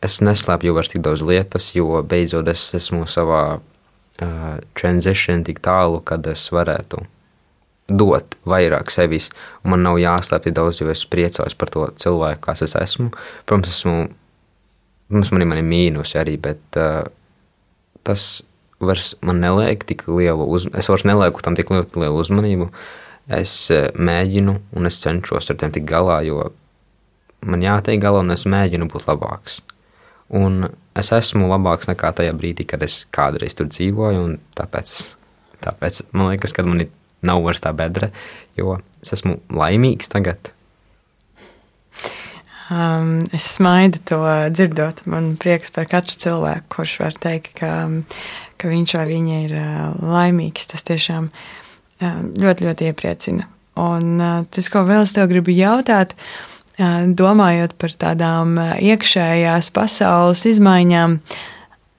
es 0.05 0.21
neslēpju 0.25 0.75
vairs 0.77 0.93
tik 0.93 1.05
daudz 1.05 1.25
lietas, 1.27 1.71
jo 1.77 2.03
beidzot 2.07 2.49
es 2.53 2.69
esmu 2.77 3.07
savā 3.11 3.43
uh, 3.59 4.57
transition 4.79 5.45
tik 5.47 5.61
tālu, 5.65 6.03
kad 6.05 6.27
es 6.31 6.49
varētu 6.53 7.05
dot 7.87 8.35
vairāk 8.47 8.91
sevis. 8.91 9.31
Man 9.65 9.85
nav 9.87 10.01
jāslēpj 10.03 10.55
daudz, 10.55 10.81
jo 10.83 10.91
es 10.91 11.07
priecājos 11.09 11.55
par 11.59 11.71
to 11.73 11.87
cilvēku, 12.03 12.43
kas 12.49 12.65
es 12.67 12.75
esmu. 12.79 13.13
Protams, 13.47 13.73
esmu, 13.73 13.97
protams 15.09 15.33
man 15.33 15.45
ir 15.45 15.51
mani 15.53 15.67
mīnus 15.67 16.17
arī, 16.19 16.37
bet 16.43 16.81
uh, 16.81 17.07
tas 18.07 18.43
vairs 18.83 19.15
man 19.25 19.41
neliek 19.41 19.87
tik 19.89 20.07
lielu 20.11 20.45
uzmanību. 20.45 20.79
Es 20.83 20.91
vairs 20.93 21.07
nelieku 21.09 21.45
tam 21.45 21.57
tik 21.59 21.71
lielu 21.73 22.19
uzmanību. 22.19 22.71
Es 23.39 23.55
uh, 23.75 23.89
mēģinu 23.95 24.59
un 24.77 24.91
es 24.91 25.01
cenšos 25.03 25.51
ar 25.51 25.61
tiem 25.63 25.75
tikt 25.75 25.89
galā, 25.91 26.21
jo 26.27 26.51
man 27.47 27.63
jātiek 27.63 28.03
galā 28.03 28.25
un 28.25 28.35
es 28.35 28.47
mēģinu 28.51 28.91
būt 28.91 29.07
labāks. 29.11 29.61
Un 30.35 30.67
es 30.99 31.13
esmu 31.15 31.47
labāks 31.51 31.87
nekā 31.91 32.11
tajā 32.19 32.35
brīdī, 32.35 32.67
kad 32.67 32.83
es 32.83 33.05
kādreiz 33.15 33.55
tur 33.55 33.69
dzīvoju, 33.71 34.27
tāpēc, 34.59 34.95
tāpēc 35.63 36.03
man 36.13 36.33
liekas, 36.33 36.55
ka 36.57 36.67
man 36.67 36.87
ir 36.87 36.93
nav 37.27 37.45
vairs 37.45 37.63
tā 37.63 37.73
bedra, 37.77 38.11
jo 38.59 38.79
es 39.03 39.15
esmu 39.15 39.39
laimīgs 39.55 40.11
tagad. 40.13 40.51
Um, 42.67 43.29
es 43.31 43.45
smaidu 43.55 44.01
to 44.11 44.19
dzirdot. 44.51 45.05
Man 45.07 45.37
prieks 45.39 45.71
par 45.71 45.87
katru 45.87 46.19
cilvēku, 46.19 46.67
kurš 46.75 46.97
var 47.05 47.19
teikt, 47.23 47.53
ka, 47.61 47.71
ka 48.59 48.71
viņš 48.73 48.97
vai 48.99 49.05
viņa 49.13 49.37
ir 49.45 49.55
uh, 49.55 49.77
laimīgs. 50.03 50.67
Tas 50.73 50.83
tiešām 50.89 51.31
uh, 51.31 52.19
ļoti, 52.43 52.67
ļoti 52.67 52.91
iepriecina. 52.91 53.47
Un 53.79 54.19
uh, 54.19 54.43
tas, 54.51 54.67
ko 54.73 54.83
vēl 54.89 55.07
es 55.07 55.15
tev 55.15 55.31
gribu 55.31 55.55
jautāt, 55.55 56.17
uh, 56.19 56.56
domājot 56.79 57.77
par 57.81 57.95
tādām 57.97 58.59
iekšējās 58.85 59.71
pasaules 59.73 60.43
izmaiņām, 60.51 61.21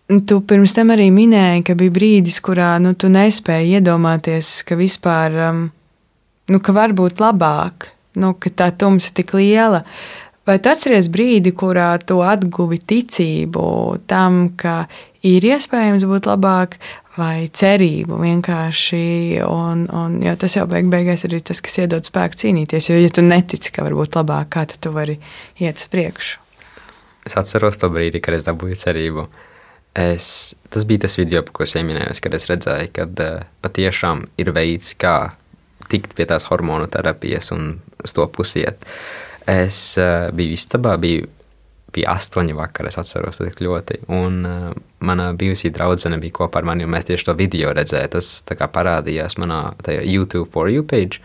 Tu 0.07 0.37
pirms 0.47 0.71
tam 0.71 0.93
arī 0.93 1.09
minēji, 1.11 1.65
ka 1.67 1.73
bija 1.75 1.91
brīdis, 1.91 2.37
kurā 2.39 2.77
nu, 2.79 2.93
tu 2.95 3.09
nespēji 3.11 3.73
iedomāties, 3.75 4.61
ka 4.63 4.77
vispār 4.79 5.33
nu, 5.51 6.59
ka 6.63 6.75
var 6.75 6.93
būt 6.95 7.19
labāk, 7.19 7.89
nu, 8.15 8.31
ka 8.39 8.47
tā 8.55 8.69
tumsa 8.71 9.11
ir 9.11 9.17
tik 9.19 9.33
liela. 9.35 9.81
Vai 10.47 10.55
tu 10.63 10.71
atceries 10.71 11.09
brīdi, 11.11 11.51
kurā 11.51 11.89
tu 11.99 12.21
atguvi 12.23 12.79
ticību 12.79 13.65
tam, 14.07 14.45
ka 14.55 14.85
ir 15.27 15.43
iespējams 15.43 16.07
būt 16.07 16.31
labāk, 16.31 16.79
vai 17.17 17.47
cerību 17.49 18.19
vienkārši? 18.21 19.03
Un, 19.47 19.85
un, 19.93 20.17
jo 20.23 20.35
tas 20.39 20.57
jau 20.57 20.65
beig 20.69 20.89
beigās 20.91 21.25
ir 21.27 21.37
tas, 21.45 21.61
kas 21.63 21.79
iedod 21.83 22.07
spēku 22.07 22.39
cīnīties. 22.43 22.91
Jo, 22.91 22.99
ja 23.01 23.11
tu 23.13 23.25
netici, 23.25 23.73
ka 23.73 23.85
var 23.85 23.97
būt 23.97 24.19
labāk, 24.19 24.51
kā 24.53 24.65
tad 24.69 24.81
tu 24.83 24.93
vari 24.95 25.17
iet 25.59 25.81
uz 25.81 25.89
priekšu? 25.91 26.43
Es 27.27 27.35
atceros 27.35 27.79
to 27.81 27.89
brīdi, 27.91 28.21
kad 28.23 28.37
es 28.37 28.45
dabūju 28.47 28.79
cerību. 28.79 29.27
Es, 29.97 30.53
tas 30.71 30.85
bija 30.87 31.07
tas 31.07 31.17
video, 31.17 31.41
par 31.43 31.55
ko 31.57 31.65
es 31.65 31.73
minēju, 31.75 32.15
kad 32.23 32.35
es 32.37 32.45
redzēju, 32.51 32.91
ka 32.93 33.07
uh, 33.09 33.47
patiešām 33.65 34.27
ir 34.39 34.53
veids, 34.55 34.93
kā 34.99 35.33
tikt 35.91 36.13
pie 36.15 36.27
tās 36.29 36.45
hormonu 36.51 36.87
terapijas 36.91 37.49
un 37.55 37.79
uz 38.03 38.13
to 38.13 38.27
pusiet. 38.31 38.85
Es 39.49 39.79
uh, 39.99 40.29
biju 40.37 40.53
istabā, 40.53 40.95
biju, 41.01 41.27
bija 41.95 42.13
astoņi 42.17 42.55
vakar, 42.57 42.89
es 42.89 42.99
atceros 42.99 43.41
to 43.41 43.61
ļoti. 43.63 44.01
Un 44.13 44.39
uh, 44.47 44.69
mana 45.05 45.31
bijusī 45.37 45.71
draudzene 45.73 46.19
bija 46.21 46.35
kopā 46.41 46.61
ar 46.61 46.69
mani, 46.69 46.85
un 46.85 46.93
mēs 46.93 47.09
tieši 47.09 47.29
to 47.29 47.35
video 47.39 47.73
redzējām. 47.75 48.13
Tas 48.17 48.31
parādījās 48.73 49.37
manā 49.41 49.61
YouTube 50.03 50.49
for 50.53 50.71
you 50.71 50.85
page. 50.87 51.21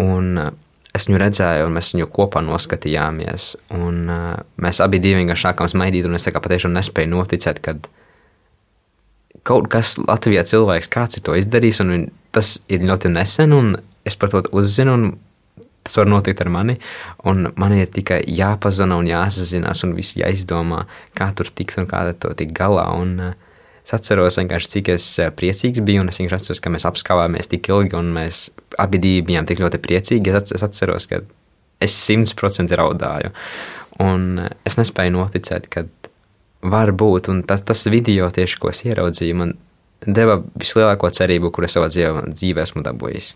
Un, 0.00 0.36
uh, 0.40 0.52
es 0.96 1.08
viņu 1.08 1.20
redzēju, 1.22 1.68
un 1.68 1.78
mēs 1.78 1.92
viņu 1.94 2.10
kopā 2.14 2.42
noskatījāmies. 2.46 3.54
Un, 3.76 4.02
uh, 4.08 4.34
mēs 4.62 4.82
abi 4.84 5.02
vienkārši 5.02 5.50
sākām 5.50 5.70
smaidīt, 5.72 6.08
un 6.08 6.18
es 6.18 6.28
patiešām 6.30 6.76
nespēju 6.76 7.14
noticēt, 7.14 7.62
ka 7.64 7.76
kaut 9.46 9.70
kas 9.72 9.96
Latvijā 10.00 10.44
cilvēks 10.46 10.90
kāds 10.92 11.18
ir 11.18 11.24
to 11.26 11.36
izdarījis, 11.38 11.82
un 11.84 12.08
tas 12.34 12.58
ir 12.70 12.84
ļoti 12.86 13.12
nesen, 13.12 13.54
un 13.56 13.74
es 14.06 14.16
par 14.20 14.32
to 14.32 14.44
uzzinu. 14.56 15.16
Tas 15.90 15.98
var 15.98 16.06
notikt 16.06 16.40
ar 16.44 16.52
mani, 16.54 16.76
man 17.26 17.72
ir 17.74 17.90
tikai 17.90 18.20
jāpazina 18.30 18.94
un 19.00 19.08
jāsazinās, 19.10 19.82
un 19.82 19.96
viss 19.96 20.14
jāizdomā, 20.20 20.84
kā 21.18 21.32
tur 21.34 21.50
tikt 21.50 21.82
un 21.82 21.90
kā 21.90 22.04
to 22.14 22.30
tikt 22.38 22.54
galā. 22.54 22.86
Un, 22.94 23.16
uh, 23.18 23.38
Es 23.90 23.94
atceros, 23.94 24.36
cik 24.70 24.88
es 24.92 25.04
eh, 25.18 25.32
priecīgs 25.34 25.80
biju, 25.82 26.04
un 26.04 26.12
es 26.12 26.20
vienkārši 26.20 26.44
atceros, 26.44 26.60
ka 26.62 26.70
mēs 26.70 26.84
apskāvāmies 26.86 27.48
tik 27.50 27.70
ilgi, 27.72 27.96
un 27.98 28.12
mēs 28.14 28.50
abi 28.78 29.00
bijām 29.00 29.48
tik 29.48 29.58
ļoti 29.58 29.80
priecīgi. 29.82 30.30
Es 30.30 30.62
atceros, 30.62 31.08
ka 31.10 31.22
es 31.82 31.96
simtprocentīgi 31.96 32.78
raudāju. 32.78 33.32
Un 34.04 34.44
eh, 34.44 34.52
es 34.68 34.78
nespēju 34.78 35.16
noticēt, 35.16 35.66
ka 35.72 35.88
var 36.62 36.92
būt, 36.92 37.32
un 37.32 37.42
tas, 37.42 37.64
tas 37.66 37.82
video 37.90 38.28
tieši, 38.30 38.60
ko 38.62 38.70
es 38.70 38.84
ieraudzīju, 38.84 39.38
man 39.42 39.56
deva 40.06 40.38
vislielāko 40.60 41.10
cerību, 41.16 41.50
kur 41.50 41.66
es 41.66 41.74
savā 41.74 41.90
dzīvē 41.90 42.62
esmu 42.62 42.84
dabūjis. 42.86 43.34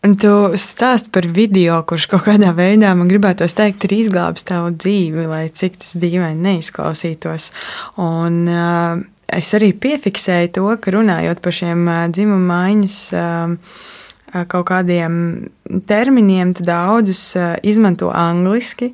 Un 0.00 0.14
tu 0.16 0.32
stāst 0.56 1.10
par 1.12 1.26
video, 1.28 1.76
kurš 1.84 2.06
kaut 2.08 2.22
kādā 2.24 2.54
veidā 2.56 2.94
man 2.96 3.10
gribētos 3.10 3.52
teikt, 3.52 3.84
ir 3.84 3.98
izglābis 3.98 4.46
tavu 4.48 4.70
dzīvi, 4.72 5.26
lai 5.28 5.42
cik 5.52 5.76
tas 5.82 5.92
dīvaini 6.00 6.40
neizklausītos. 6.46 7.50
Un, 8.00 8.38
uh, 8.48 9.02
es 9.36 9.52
arī 9.58 9.74
piefiksēju 9.76 10.54
to, 10.56 10.66
ka 10.80 10.96
runājot 10.96 11.44
par 11.44 11.56
šiem 11.58 11.84
uh, 11.84 12.00
dzimuma 12.08 12.48
maiņas 12.48 12.98
uh, 13.12 13.84
kaut 14.48 14.68
kādiem 14.70 15.14
terminiem, 15.90 16.54
tad 16.56 16.70
daudzus 16.70 17.22
izmanto 17.66 18.08
angliski, 18.14 18.92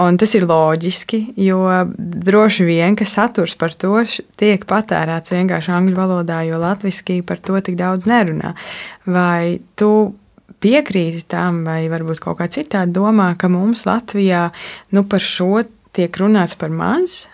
un 0.00 0.18
tas 0.18 0.32
ir 0.34 0.48
loģiski, 0.48 1.26
jo 1.44 1.60
droši 1.94 2.64
vien, 2.64 2.96
ka 2.96 3.06
saturs 3.06 3.54
par 3.60 3.76
to 3.76 4.00
tiek 4.40 4.64
patērēts 4.66 5.36
vienkārši 5.36 5.76
angļu 5.76 5.98
valodā, 6.00 6.40
jo 6.48 6.58
latviski 6.62 7.20
par 7.20 7.38
to 7.44 7.60
tik 7.60 7.76
daudz 7.76 8.08
nerunā. 8.08 8.56
Vai 9.04 9.60
tu 9.76 9.92
piekrīti 10.62 11.24
tam, 11.30 11.62
vai 11.66 11.84
varbūt 11.90 12.22
kaut 12.22 12.40
kā 12.40 12.48
citādi 12.52 12.94
domā, 12.96 13.32
ka 13.38 13.50
mums 13.52 13.86
Latvijā 13.88 14.48
nu, 14.94 15.04
par 15.08 15.24
šo 15.24 15.64
tiek 15.96 16.14
runāts 16.20 16.58
par 16.58 16.72
maz? 16.74 17.26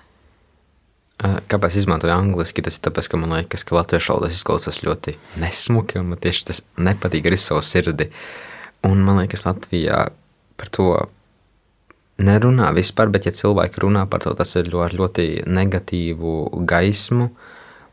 Kāpēc 1.24 1.76
izmantoju 1.78 2.12
angliski? 2.12 2.62
Tas 2.64 2.76
ir 2.76 2.84
tāpēc, 2.88 3.08
ka 3.08 3.18
man 3.20 3.36
liekas, 3.36 3.62
ka 3.64 3.76
latviešu 3.78 4.12
valodā 4.12 4.32
izklausās 4.34 4.82
ļoti 4.84 5.14
nesmuki, 5.40 6.00
un 6.00 6.10
man 6.10 6.20
tieši 6.20 6.48
tas 6.50 6.60
nepatīk 6.76 7.30
ar 7.30 7.36
savu 7.40 7.62
sirdi. 7.64 8.10
Un 8.84 9.00
man 9.06 9.22
liekas, 9.22 9.46
Latvijā 9.46 10.08
par 10.58 10.70
to 10.74 10.88
nerunā 12.20 12.68
vispār, 12.74 13.08
bet 13.14 13.28
ja 13.28 13.32
cilvēki 13.34 13.80
runā 13.86 14.04
par 14.10 14.26
to, 14.26 14.34
tas 14.36 14.52
ir 14.58 14.68
ļoti, 14.70 14.98
ļoti 15.00 15.26
negatīvu 15.48 16.34
gaismu, 16.68 17.30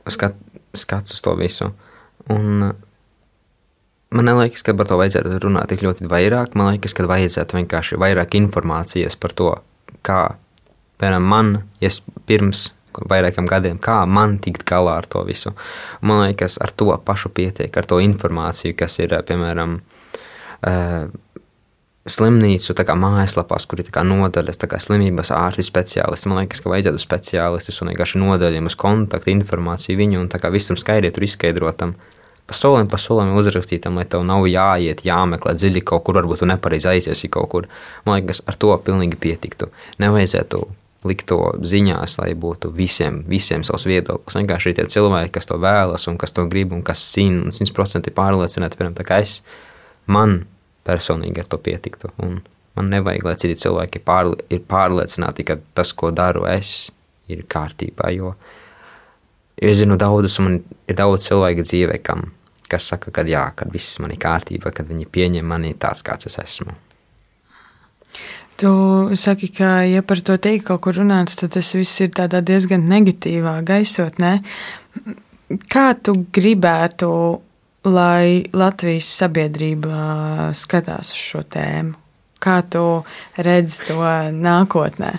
skat, 0.09 0.35
skats 0.77 1.15
uz 1.15 1.23
to 1.23 1.37
visu. 1.39 1.71
Un 2.33 2.73
Man 4.11 4.27
liekas, 4.27 4.63
ka 4.67 4.75
par 4.75 4.89
to 4.89 4.97
vajadzētu 4.99 5.37
runāt 5.39 5.69
tik 5.71 5.85
ļoti 5.85 6.09
vairāk. 6.11 6.57
Man 6.59 6.73
liekas, 6.73 6.95
ka 6.97 7.07
vajadzētu 7.07 7.61
vienkārši 7.61 7.99
vairāk 8.01 8.35
informācijas 8.35 9.15
par 9.15 9.31
to, 9.37 9.53
kā, 10.03 10.19
piemēram, 10.99 11.27
man, 11.31 11.53
ja 11.79 11.93
pirms 12.27 12.69
vairākiem 12.91 13.47
gadiem, 13.47 13.79
kā 13.79 14.01
man 14.03 14.35
tikt 14.43 14.65
galā 14.67 14.97
ar 14.99 15.07
to 15.07 15.23
visu. 15.23 15.53
Man 16.03 16.25
liekas, 16.25 16.59
ar 16.59 16.75
to 16.75 16.91
pašu 17.05 17.31
pietiek, 17.31 17.71
ar 17.71 17.87
to 17.87 18.01
informāciju, 18.03 18.75
kas 18.75 18.99
ir, 18.99 19.15
piemēram, 19.27 19.79
uh, 19.79 21.07
slimnīcu 22.09 22.75
mājaslapās, 22.97 23.67
kur 23.69 23.79
ir 23.79 23.91
nodaļas, 24.11 24.57
kā 24.67 24.79
slimības 24.81 25.31
ārsti 25.31 25.63
speciālisti. 25.63 26.29
Man 26.29 26.43
liekas, 26.43 26.61
ka 26.61 26.71
vajadzētu 26.73 26.99
speciālistus 26.99 27.81
un 27.81 27.91
vienkārši 27.91 28.21
nodaļiem 28.21 28.67
uz 28.67 28.75
kontaktu 28.75 29.31
informāciju 29.31 29.97
viņu 29.97 30.19
un 30.19 30.29
visam 30.51 30.77
skaidri 30.77 31.11
tur 31.13 31.23
izskaidrotam. 31.23 31.95
Pa 32.51 32.57
solim, 32.57 32.89
pa 32.91 32.97
solim 32.99 33.29
uzrakstītam, 33.39 33.95
lai 33.95 34.03
tev 34.11 34.25
nav 34.27 34.43
jāiet, 34.43 35.05
jāmeklē 35.07 35.53
dziļi 35.55 35.85
kaut 35.87 36.01
kur, 36.03 36.17
varbūt 36.19 36.41
tu 36.43 36.47
nepareizi 36.49 36.89
aiziesi 36.91 37.29
kaut 37.31 37.47
kur. 37.53 37.67
Man 38.03 38.17
liekas, 38.17 38.41
ar 38.43 38.57
to 38.59 38.73
pilnīgi 38.83 39.15
pietiktu. 39.23 39.69
Nevajadzētu 40.03 40.59
likt 41.07 41.29
to 41.31 41.37
ziņās, 41.63 42.17
lai 42.19 42.33
būtu 42.35 42.73
visiem, 42.75 43.21
visiem 43.31 43.63
savs 43.63 43.87
viedoklis. 43.87 44.35
Vienkārši 44.35 44.73
ir 44.73 44.75
tie 44.81 44.85
cilvēki, 44.97 45.31
kas 45.37 45.47
to 45.47 45.61
vēlas 45.63 46.09
un 46.11 46.17
kas 46.19 46.35
to 46.35 46.43
grib 46.51 46.75
un 46.75 46.83
kas 46.83 47.05
zina 47.13 47.45
un 47.45 47.55
simtprocentīgi 47.55 48.17
pārliecināti, 48.19 48.75
piemēram, 48.75 48.99
tā 48.99 49.07
kā 49.07 49.21
es, 49.23 49.37
man 50.11 50.41
personīgi 50.83 51.45
ar 51.45 51.47
to 51.55 51.61
pietiktu. 51.69 52.11
Un 52.19 52.41
man 52.75 52.91
nevajag, 52.91 53.29
lai 53.29 53.37
citi 53.39 53.61
cilvēki 53.63 54.03
pārli 54.03 54.43
ir 54.51 54.65
pārliecināti, 54.67 55.47
ka 55.47 55.61
tas, 55.71 55.95
ko 55.95 56.11
daru 56.11 56.43
es, 56.51 56.91
ir 57.31 57.47
kārtībā. 57.47 58.11
Jo 58.11 58.35
es 59.55 59.79
zinu 59.79 59.95
daudzus, 59.95 60.35
un 60.43 60.49
man 60.49 60.61
ir 60.91 60.99
daudz 60.99 61.31
cilvēku 61.31 61.63
dzīvē, 61.63 62.03
kam, 62.03 62.27
kas 62.71 62.87
saka, 62.93 63.11
ka 63.13 63.25
jā, 63.27 63.43
kad 63.57 63.71
viss 63.73 63.99
man 64.03 64.13
ir 64.13 64.21
kārtībā, 64.21 64.71
kad 64.75 64.89
viņi 64.89 65.09
pieņem 65.11 65.47
mani 65.47 65.75
tāds, 65.79 66.03
kāds 66.05 66.29
es 66.31 66.39
esmu. 66.41 66.75
Tu 68.61 68.71
saki, 69.17 69.49
ka, 69.57 69.81
ja 69.89 70.03
par 70.05 70.21
to 70.21 70.35
teikt 70.37 70.67
kaut 70.67 70.83
kur 70.85 70.99
runāts, 70.99 71.39
tad 71.39 71.55
tas 71.55 71.71
viss 71.73 72.03
ir 72.03 72.11
tādā 72.13 72.43
diezgan 72.45 72.83
negatīvā 72.91 73.55
gaisotnē. 73.65 74.35
Kā 75.71 75.87
tu 75.97 76.13
gribētu, 76.33 77.09
lai 77.89 78.43
Latvijas 78.53 79.09
sabiedrība 79.17 80.51
skatās 80.57 81.09
uz 81.15 81.23
šo 81.31 81.41
tēmu? 81.49 81.97
Kā 82.41 82.59
tu 82.73 82.85
redzi 83.37 83.87
to 83.89 83.97
nākotnē? 84.37 85.11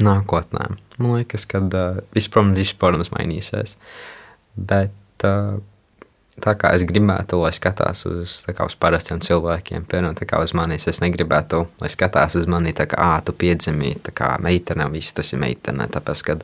Nākotnē. 0.00 0.70
Man 1.00 1.16
liekas, 1.16 1.46
ka 1.50 1.62
uh, 1.64 2.00
viss, 2.14 2.30
protams, 2.30 3.10
mainīsies. 3.14 3.76
Bet 4.54 4.94
tā 6.40 6.54
kā 6.58 6.72
es 6.76 6.84
gribētu, 6.88 7.38
lai 7.42 7.50
skatās 7.54 8.04
uz, 8.08 8.34
kā, 8.48 8.66
uz 8.66 8.76
parastiem 8.80 9.20
cilvēkiem, 9.24 9.84
piemēram, 9.90 10.16
uz 10.44 10.54
manis. 10.56 10.86
Es 10.90 11.00
negribētu, 11.02 11.64
lai 11.82 11.90
skatās 11.92 12.36
uz 12.40 12.48
mani 12.50 12.72
tā 12.76 12.86
kā, 12.90 12.98
ah, 13.00 13.18
tu 13.24 13.34
piedzimji, 13.36 13.98
tā 14.06 14.14
kā 14.16 14.32
meitene, 14.42 14.88
viss 14.92 15.14
tas 15.16 15.32
ir 15.34 15.42
meitene. 15.42 15.88
Tāpēc, 15.92 16.22
ka 16.26 16.38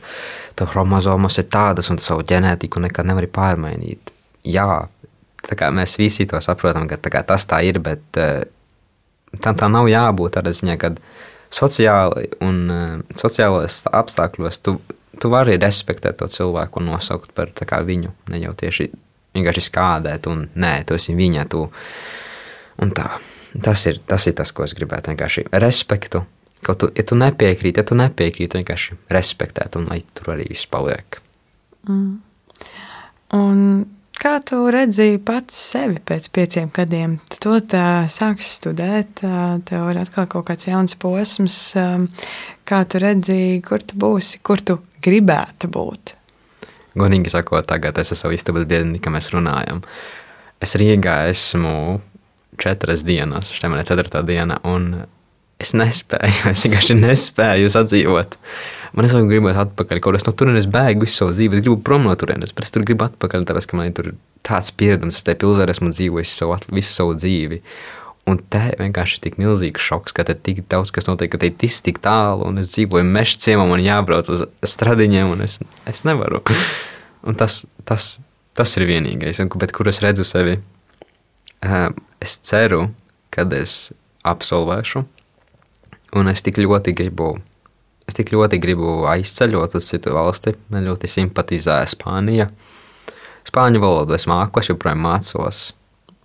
tu 0.58 0.68
chromozomas 0.70 1.38
ir 1.40 1.48
tādas 1.52 1.90
un 1.92 2.00
savu 2.02 2.26
ģenētiku 2.28 2.82
nekad 2.84 3.08
nevari 3.08 3.30
pārmainīt. 3.32 4.12
Jā, 4.46 4.86
tā 5.46 5.58
kā 5.58 5.70
mēs 5.74 5.96
visi 6.00 6.28
to 6.28 6.40
saprotam, 6.44 6.88
ka 6.90 7.00
tā 7.00 7.12
kā, 7.12 7.24
tas 7.26 7.46
tā 7.48 7.62
ir, 7.66 7.80
bet 7.82 8.20
uh, 8.20 8.44
tam 9.42 9.58
tā 9.58 9.70
nav 9.72 9.88
jābūt 9.90 10.38
tādā 10.38 10.52
ziņā, 10.56 10.78
kad 10.82 11.00
sociāli 11.54 12.30
un 12.44 12.62
uh, 12.70 12.94
sociālajos 13.16 13.84
apstākļos 13.94 14.62
tu, 14.62 14.78
tu 15.20 15.30
vari 15.32 15.56
respektēt 15.60 16.20
to 16.20 16.28
cilvēku 16.32 16.80
un 16.80 16.92
nosaukt 16.92 17.34
par 17.36 17.52
viņu, 17.86 18.12
ne 18.32 18.40
jau 18.42 18.54
tieši 18.54 18.90
vienkārši 19.36 19.64
skādēt, 19.68 20.28
un 20.30 20.46
nē, 20.56 20.74
tu 20.88 20.96
esi 20.96 21.16
viņa. 21.16 21.46
Tu, 21.52 21.62
un 22.82 22.94
tā, 22.96 23.08
tas, 23.62 23.86
ir, 23.90 24.00
tas 24.08 24.26
ir 24.28 24.36
tas, 24.38 24.52
ko 24.52 24.66
es 24.66 24.76
gribētu. 24.76 25.12
Vienkārši 25.12 25.48
respektu. 25.64 26.24
Kaut 26.64 26.80
tu, 26.80 26.88
ja 26.96 27.04
tu 27.06 27.18
nepiekrīti, 27.18 27.82
ja 27.82 27.86
tu 27.86 27.98
nepiekrīti, 27.98 28.62
vienkārši 28.62 28.96
respektēt, 29.12 29.76
un 29.78 29.90
lai 29.90 30.00
tur 30.16 30.34
arī 30.34 30.48
viss 30.50 30.68
paliek. 30.70 31.20
Mm. 31.86 32.16
Un 33.36 33.60
kā 34.16 34.38
tu 34.46 34.62
redzēji 34.72 35.20
pats 35.26 35.58
sevi 35.74 36.00
pēc 36.00 36.30
pieciem 36.34 36.72
gadiem? 36.74 37.18
Tu 37.36 37.38
to 37.42 37.82
sāksi 38.10 38.54
studēt, 38.56 39.20
tev 39.68 39.90
ir 39.92 40.00
atkal 40.00 40.28
kaut 40.32 40.48
kāds 40.48 40.70
jauns 40.70 40.96
posms. 40.98 41.58
Kā 42.66 42.82
tu 42.88 43.02
redzēji, 43.02 43.60
kur 43.66 43.84
tu 43.84 44.00
būsi, 44.00 44.40
kur 44.42 44.64
tu 44.64 44.80
gribētu 45.04 45.70
būt? 45.72 46.14
Godīgi 46.96 47.32
sakot, 47.32 47.66
tagad 47.68 47.98
es 48.00 48.14
esmu 48.14 48.32
istabas 48.32 48.64
biedreni, 48.68 49.00
ka 49.02 49.12
mēs 49.12 49.28
runājam. 49.34 49.82
Es 50.64 50.72
Rīgā 50.80 51.26
esmu 51.28 52.00
četras 52.60 53.04
dienas, 53.04 53.50
šī 53.52 53.68
man 53.68 53.82
ir 53.82 53.88
ceturtā 53.88 54.22
diena, 54.24 54.56
un 54.64 55.04
es 55.60 55.74
nespēju, 55.76 56.48
es 56.54 56.64
vienkārši 56.64 56.96
nespēju 57.00 57.72
sadzīvot. 57.72 58.38
Man 58.96 59.08
es 59.08 59.12
jau 59.12 59.26
gribu 59.28 59.50
atpakaļ, 59.52 60.00
kaut 60.00 60.16
kas 60.16 60.24
no 60.24 60.32
turienes 60.32 60.68
bēgu 60.72 61.04
visu 61.04 61.18
savu 61.20 61.34
dzīvi. 61.36 61.58
Es 61.58 61.64
gribu 61.66 61.76
prom 61.84 62.06
no 62.08 62.14
turienes, 62.16 62.54
bet 62.56 62.64
es 62.64 62.72
tur 62.72 62.86
gribu 62.86 63.04
atpakaļ, 63.10 63.44
tāpēc, 63.48 63.68
ka 63.68 63.76
man 63.76 63.90
ir 63.90 64.14
tāds 64.46 64.72
pieredums, 64.72 65.18
es 65.18 65.26
te 65.26 65.34
pilsētā 65.36 65.74
esmu 65.74 65.92
dzīvojis 65.92 66.32
savu, 66.40 66.56
visu 66.72 66.94
savu 66.94 67.16
dzīvi. 67.18 67.60
Un 68.26 68.40
vienkārši 68.42 69.18
ir 69.18 69.22
tik 69.22 69.36
milzīgs 69.38 69.84
šoks, 69.86 70.14
ka 70.16 70.24
te 70.26 70.34
tik 70.34 70.64
daudz 70.70 70.90
kas 70.94 71.06
notiek, 71.06 71.30
ka 71.30 71.38
te 71.38 71.46
ir 71.46 71.54
tik, 71.60 72.00
tālu, 72.02 72.48
un 72.48 72.58
es 72.58 72.72
dzīvoju 72.74 73.06
meža 73.06 73.38
ciemā, 73.44 73.66
man 73.70 73.84
jābrauc 73.84 74.30
uz 74.34 74.42
stradiņiem, 74.66 75.30
un 75.36 75.44
es, 75.46 75.60
es 75.86 76.02
nevaru. 76.08 76.42
Un 77.26 77.38
tas, 77.38 77.64
tas, 77.86 78.16
tas 78.58 78.76
ir 78.78 78.86
vienīgais, 78.90 79.38
un, 79.42 79.50
bet 79.62 79.72
kur 79.74 79.88
es 79.90 80.02
redzu 80.02 80.26
sevi. 80.26 80.58
Es 82.22 82.38
ceru, 82.46 82.88
kad 83.34 83.54
es 83.54 83.92
absolvēšu, 84.26 85.04
un 86.18 86.30
es 86.34 86.42
tik 86.42 86.58
ļoti 86.62 86.94
gribu 86.98 87.36
Es 88.06 88.14
tik 88.14 88.30
ļoti 88.30 88.60
gribu 88.62 89.02
aizceļot 89.10 89.74
uz 89.78 89.88
citu 89.90 90.14
valsti. 90.14 90.54
Man 90.70 90.86
ļoti 90.86 91.10
simpatizēja 91.10 91.88
Spānija. 91.90 92.46
Spāņu 93.46 93.82
valodu 93.82 94.14
es 94.16 94.26
māku, 94.30 94.62
es 94.62 94.70
joprojām 94.70 95.02
mācos. 95.02 95.72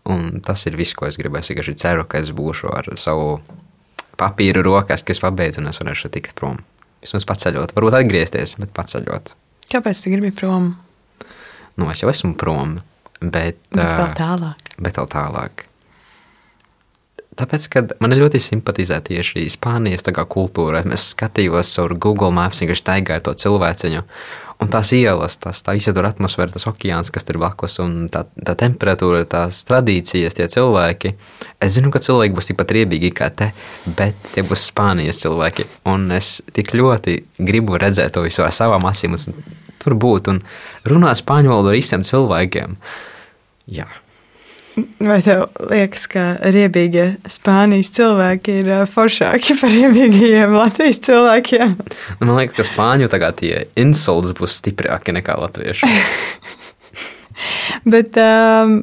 Un 0.09 0.41
tas 0.45 0.63
ir 0.65 0.77
viss, 0.79 0.95
ko 0.97 1.05
es 1.09 1.17
gribēju. 1.19 1.45
Es 1.45 1.51
vienkārši 1.51 1.77
ceru, 1.77 2.05
ka 2.09 2.21
es 2.23 2.31
būšu 2.33 2.71
ar 2.73 2.89
savu 2.99 3.39
papīru 4.21 4.63
rokās, 4.65 5.05
ka 5.05 5.13
es 5.13 5.21
pabeidzu 5.21 5.61
un 5.61 5.69
es 5.71 5.81
varēšu 5.81 6.11
tikt 6.13 6.33
prom. 6.37 6.59
Vismaz 7.01 7.25
paceļot, 7.29 7.75
varbūt 7.77 7.97
atgriezties, 8.01 8.55
bet 8.61 8.73
paceļot. 8.77 9.33
Kāpēc 9.71 10.03
tu 10.03 10.13
gribi 10.13 10.33
prom? 10.35 10.73
Nu, 11.79 11.87
es 11.89 12.01
jau 12.03 12.11
esmu 12.11 12.35
prom, 12.37 12.79
bet, 13.21 13.61
bet 13.73 13.85
vēl 13.85 14.15
tālāk. 14.17 14.71
Bet 14.81 14.97
vēl 14.99 15.09
tālāk. 15.13 15.65
Tāpēc, 17.41 17.65
kad 17.73 17.91
man 18.03 18.13
ļoti 18.13 18.37
simpatizē 18.37 18.99
tieši 19.01 19.47
Spānijas 19.49 20.05
kultūra, 20.29 20.83
es 20.93 21.07
skatījos 21.15 21.71
caur 21.73 21.95
Google 21.97 22.29
Maps, 22.35 22.61
vienkārši 22.61 22.83
staigāju 22.83 23.23
to 23.25 23.33
cilvēciņu. 23.41 24.03
Un 24.61 24.69
tās 24.69 24.91
ielas, 24.93 25.39
tas, 25.41 25.63
tā 25.65 25.73
izjūta 25.73 26.03
atmosfēra, 26.05 26.53
tas 26.53 26.67
okeāns, 26.69 27.09
kas 27.09 27.25
tur 27.25 27.39
blakus, 27.41 27.79
un 27.81 28.05
tā, 28.13 28.27
tā 28.45 28.53
temperatūra, 28.59 29.23
tās 29.25 29.63
tradīcijas, 29.65 30.37
tie 30.37 30.45
cilvēki. 30.53 31.15
Es 31.57 31.73
zinu, 31.79 31.89
ka 31.89 32.03
cilvēki 32.05 32.37
būs 32.37 32.51
tikpat 32.51 32.75
riebīgi 32.77 33.09
kā 33.17 33.31
te, 33.33 33.49
bet 33.97 34.29
tie 34.35 34.45
būs 34.45 34.67
Spānijas 34.69 35.23
cilvēki. 35.23 35.65
Un 35.89 36.05
es 36.13 36.35
tik 36.53 36.75
ļoti 36.77 37.17
gribu 37.41 37.81
redzēt 37.81 38.13
to 38.13 38.27
visu 38.27 38.45
ar 38.45 38.53
savām 38.53 38.85
acīm, 38.91 39.17
tur 39.81 39.97
būt 39.97 40.29
un 40.29 40.43
runāt 40.85 41.23
spāņu 41.23 41.55
valodu 41.55 41.73
ar 41.73 41.81
visiem 41.81 42.05
cilvēkiem. 42.05 42.77
Jā. 43.81 43.89
Vai 45.01 45.17
tev 45.19 45.49
liekas, 45.67 46.05
ka 46.11 46.23
riebīgie 46.53 47.17
Spānijas 47.29 47.91
cilvēki 47.95 48.59
ir 48.61 48.69
foršāki 48.87 49.57
par 49.59 49.73
riebīgajiem 49.73 50.55
Latvijas 50.55 51.01
cilvēkiem? 51.07 51.73
Nu, 52.21 52.29
man 52.29 52.37
liekas, 52.39 52.55
ka 52.61 52.67
spāņu 52.69 53.09
tagad 53.11 53.41
tie 53.41 53.65
insults 53.79 54.35
būs 54.37 54.61
stiprāki 54.61 55.15
nekā 55.17 55.35
latviešu. 55.41 55.89
Bet 57.91 58.15
um, 58.21 58.77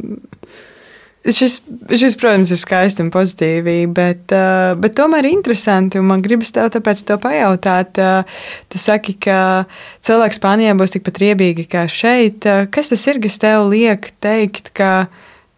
šis, 1.24 1.60
šis, 1.88 2.16
protams, 2.20 2.52
ir 2.52 2.60
skaisti 2.60 3.04
un 3.04 3.12
pozitīvi, 3.14 3.76
bet, 3.94 4.26
uh, 4.34 4.74
bet 4.80 4.96
tomēr 4.98 5.28
interesanti. 5.30 6.02
Man 6.04 6.24
gribas 6.24 6.52
tev 6.54 6.68
tāpēc 6.74 7.04
to 7.08 7.16
pajautāt. 7.22 8.00
Uh, 8.00 8.42
tu 8.68 8.80
saki, 8.82 9.16
ka 9.22 9.64
cilvēki 10.04 10.40
Spānijā 10.40 10.76
būs 10.78 10.96
tikpat 10.96 11.22
riebīgi 11.24 11.68
kā 11.70 11.86
šeit. 11.88 12.44
Uh, 12.44 12.66
kas 12.72 12.92
tas 12.92 13.08
ir, 13.08 13.22
kas 13.24 13.40
tev 13.40 13.70
liek 13.72 14.10
teikt, 14.24 14.72
ka 14.76 15.08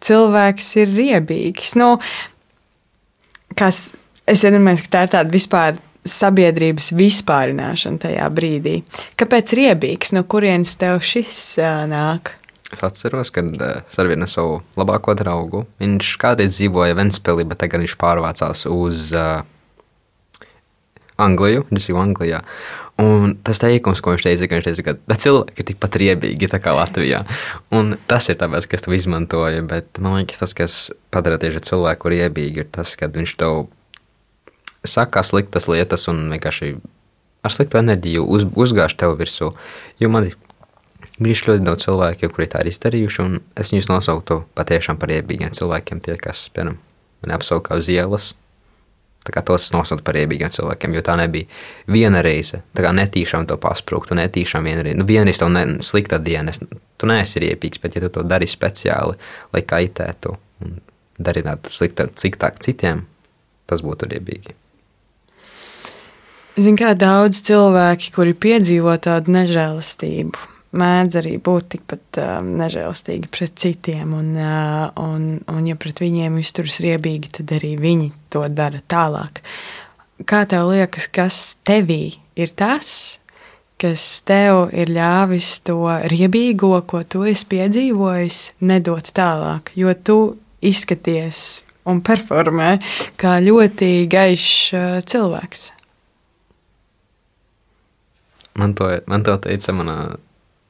cilvēks 0.05 0.73
ir 0.81 0.91
riebīgs. 0.97 1.75
Nu, 1.79 1.93
kas, 3.57 3.89
es 4.29 4.43
iedomājos, 4.47 4.85
ka 4.85 4.93
tā 4.95 5.05
ir 5.07 5.15
tāda 5.15 5.33
vispār 5.33 5.79
sabiedrības 6.07 6.91
vispārināšana 6.97 8.01
tajā 8.07 8.27
brīdī. 8.33 8.79
Kāpēc 9.19 9.53
riebīgs? 9.57 10.15
No 10.17 10.25
kurienes 10.25 10.73
tev 10.81 11.01
šis 11.05 11.37
uh, 11.61 11.83
nāk? 11.89 12.33
Es 12.71 12.81
atceros, 12.87 13.29
kad 13.35 13.51
es 13.59 13.97
ar 13.99 14.07
vienu 14.07 14.27
savu 14.31 14.61
labāko 14.79 15.13
draugu. 15.19 15.65
Viņš 15.83 16.13
kādreiz 16.21 16.55
dzīvoja 16.55 16.95
Ventspēlī, 16.97 17.45
bet 17.49 17.59
tagad 17.61 17.83
viņš 17.83 17.97
pārvācās 17.99 18.63
uz 18.71 19.09
uh, 19.11 19.43
Angliju, 21.21 21.67
dzīvo 21.69 21.99
Anglijā. 22.01 22.41
Un 23.01 23.35
tas 23.41 23.57
teikums, 23.61 24.01
ko 24.03 24.13
viņš 24.13 24.25
teica, 24.27 24.47
ka 24.47 24.57
viņš 24.59 24.67
teica, 24.67 24.93
ka 24.93 25.15
cilvēki 25.23 25.57
ir 25.57 25.67
tikpat 25.71 25.97
riebīgi 26.01 26.49
kā 26.61 26.73
Latvijā. 26.75 27.23
Un 27.73 27.95
tas 28.09 28.27
ir 28.29 28.37
tāpēc, 28.37 28.67
ka 28.69 28.77
es 28.77 28.85
to 28.85 28.93
izmantoju. 28.93 29.63
Bet 29.69 30.01
man 30.03 30.19
liekas, 30.19 30.41
tas, 30.43 30.53
kas 30.57 30.75
padara 31.13 31.39
tieši 31.41 31.63
cilvēku 31.71 32.11
riebīgu, 32.13 32.65
ir 32.65 32.69
tas, 32.69 32.93
ka 32.99 33.09
viņš 33.09 33.37
tev 33.41 33.63
saka 34.85 35.23
sliktas 35.25 35.69
lietas 35.71 36.07
un 36.11 36.27
vienkārši 36.33 36.75
ar 37.41 37.53
sliktu 37.53 37.79
enerģiju 37.81 38.25
uz, 38.27 38.45
uzgāž 38.53 38.97
tev 38.99 39.15
virsū. 39.17 39.53
Jo 40.01 40.11
man 40.13 40.29
ir 40.29 40.37
bijuši 41.21 41.49
ļoti 41.49 41.65
daudz 41.65 41.87
cilvēku, 41.87 42.29
kuri 42.35 42.49
tā 42.51 42.61
ir 42.61 42.71
izdarījuši, 42.73 43.23
un 43.25 43.41
es 43.57 43.73
viņus 43.73 43.89
nosauktu 43.89 44.43
patiešām 44.57 45.01
par 45.01 45.09
riebīgiem 45.13 45.53
cilvēkiem, 45.57 46.03
tie, 46.05 46.17
kas, 46.21 46.49
piemēram, 46.53 46.77
man 47.21 47.35
apsauka 47.37 47.77
uz 47.81 47.89
ielas 47.93 48.31
tos 49.45 49.69
nosaukt 49.73 50.03
par 50.05 50.15
riebīgiem 50.17 50.51
cilvēkiem, 50.53 50.95
jo 50.97 51.03
tā 51.05 51.15
nebija 51.19 51.47
viena 51.91 52.23
reize. 52.25 52.63
Tā 52.73 52.85
kā 52.85 52.93
netīšām 52.95 53.45
to 53.49 53.57
pasprūkt, 53.61 54.09
tu 54.09 54.17
netīšām 54.17 54.65
viena 54.65 54.85
reize. 54.85 54.97
Nu, 54.97 55.05
vienreiz 55.05 55.41
tev 55.41 55.51
ne, 55.53 55.65
slikta 55.85 56.17
diena, 56.17 56.53
tu 56.97 57.09
neesi 57.09 57.43
riebīgs, 57.43 57.81
bet 57.83 57.95
ja 57.95 58.05
tu 58.05 58.09
to 58.17 58.25
dari 58.27 58.49
speciāli, 58.49 59.19
lai 59.53 59.61
kaitētu 59.61 60.33
un 60.65 60.79
darinātu 61.21 61.73
sliktāk 61.73 62.15
ciktāk 62.17 62.59
citiem, 62.65 63.05
tas 63.69 63.85
būtu 63.85 64.09
riebīgi. 64.11 64.57
Zinu, 66.59 66.75
kā 66.81 66.91
daudz 66.99 67.39
cilvēki, 67.47 68.11
kuri 68.11 68.33
piedzīvo 68.35 68.97
tādu 69.01 69.31
nežēlastību, 69.37 70.50
mēdz 70.77 71.19
arī 71.21 71.35
būt 71.43 71.69
tikpat 71.75 72.19
um, 72.23 72.51
nežēlastīgi 72.59 73.29
pret 73.31 73.55
citiem. 73.59 74.13
Un, 74.15 74.33
uh, 74.39 74.87
un, 75.01 75.25
un, 75.51 75.63
ja 75.67 75.77
pret 75.79 76.01
viņiem 76.03 76.39
izturas 76.41 76.79
riebīgi, 76.83 77.31
tad 77.39 77.51
arī 77.57 77.75
viņi 77.81 78.11
to 78.31 78.45
dara 78.51 78.81
tālāk. 78.91 79.41
Kā 80.27 80.43
tev 80.49 80.69
liekas, 80.69 81.09
kas 81.11 81.41
tevī 81.67 82.17
ir 82.39 82.53
tas, 82.55 83.19
kas 83.81 84.05
tev 84.27 84.69
ir 84.77 84.91
ļāvis 84.93 85.55
to 85.65 85.81
riebīgo, 86.11 86.75
ko 86.87 87.01
tu 87.03 87.25
esi 87.27 87.47
piedzīvojis, 87.51 88.39
nedot 88.61 89.11
tālāk, 89.17 89.73
jo 89.75 89.93
tu 89.97 90.19
izskaties 90.61 91.63
un 91.89 92.03
performē 92.05 92.75
kā 93.19 93.39
ļoti 93.41 93.93
gaišs 94.11 94.57
uh, 94.77 94.89
cilvēks. 95.01 95.71
Man 98.61 98.75
to, 98.75 98.91
man 99.07 99.23
to 99.23 99.37
teica 99.41 99.73
manā 99.73 99.95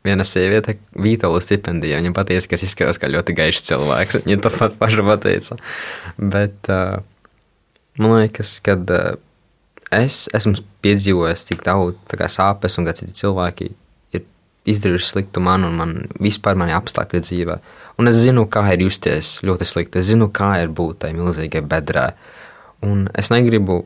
viena 0.05 0.25
sieviete, 0.25 0.77
Vītola 0.97 1.41
stipendijā. 1.43 1.99
Viņa 2.01 2.13
pateica, 2.15 2.49
ka 2.49 2.57
es 2.57 2.65
izskatos 2.67 2.99
kā 3.01 3.09
ļoti 3.11 3.35
gaišs 3.37 3.67
cilvēks. 3.69 4.21
Viņa 4.25 4.39
to 4.45 4.53
pat 4.55 4.77
paša 4.79 5.05
pateica. 5.07 5.57
Bet 6.17 6.71
uh, 6.73 7.03
man 8.01 8.17
liekas, 8.17 8.55
ka 8.65 8.77
uh, 8.79 9.19
es 9.93 10.25
esmu 10.33 10.57
piedzīvojis 10.85 11.45
tik 11.49 11.63
daudz 11.67 12.17
sāpes, 12.33 12.79
un 12.79 12.89
kā 12.89 12.95
citi 12.97 13.17
cilvēki 13.21 13.69
ir 14.17 14.25
izdarījuši 14.71 15.09
sliktu 15.13 15.43
man 15.43 15.67
un 15.67 15.77
man 15.77 15.95
vispār 16.21 16.57
mani 16.59 16.75
apstākļi 16.77 17.23
dzīvē. 17.27 17.61
Un 18.01 18.09
es 18.09 18.21
zinu, 18.23 18.47
kā 18.49 18.65
ir 18.73 18.87
justies 18.87 19.37
ļoti 19.45 19.67
slikti. 19.67 20.01
Es 20.01 20.09
zinu, 20.09 20.31
kā 20.33 20.55
ir 20.63 20.71
būt 20.73 21.03
tai 21.05 21.13
milzīgai 21.17 21.61
bedrē. 21.61 22.11
Un 22.81 23.05
es 23.13 23.29
negribu 23.29 23.83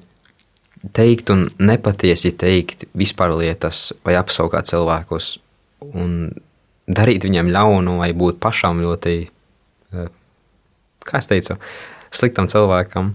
teikt 0.96 1.32
un 1.34 1.50
nepatiesi 1.60 2.32
teikt 2.38 2.86
vispār 2.96 3.34
lietas 3.36 3.90
vai 4.06 4.16
apsaukāt 4.20 4.70
cilvēkus 4.70 5.34
un 5.82 6.32
darīt 6.86 7.26
viņiem 7.26 7.50
ļaunu 7.54 8.00
vai 8.02 8.12
būt 8.14 8.40
pašam 8.44 8.82
ļoti, 8.84 9.16
eh, 9.94 10.10
kā 11.06 11.22
es 11.22 11.28
teicu, 11.28 11.58
sliktam 12.12 12.48
cilvēkam. 12.48 13.14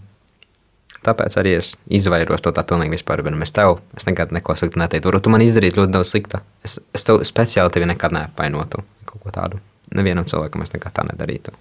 Tāpēc 1.00 1.36
arī 1.40 1.56
es 1.56 1.76
izvairos 1.88 2.44
no 2.44 2.52
tā 2.52 2.62
pilnīgi 2.62 2.98
vispār. 2.98 3.24
Es 3.42 3.52
tev 3.52 3.80
es 3.96 4.04
nekad 4.04 4.32
neko 4.32 4.52
sliktu 4.52 4.76
neteiktu. 4.76 5.08
Varbūt 5.08 5.22
tu 5.22 5.30
man 5.30 5.40
izdarītu 5.40 5.80
ļoti 5.80 5.92
daudz 5.92 6.10
slikta. 6.12 6.42
Es, 6.62 6.78
es 6.92 7.04
tev 7.04 7.22
speciāli 7.24 7.72
tevi 7.72 7.86
nekad 7.86 8.12
neapvainotu. 8.12 8.84
Kaut 9.06 9.22
ko 9.22 9.30
tādu. 9.30 9.60
Nevienam 9.96 10.28
cilvēkam 10.28 10.62
es 10.62 10.74
nekad 10.74 10.92
tā 10.92 11.06
nedarītu. 11.08 11.56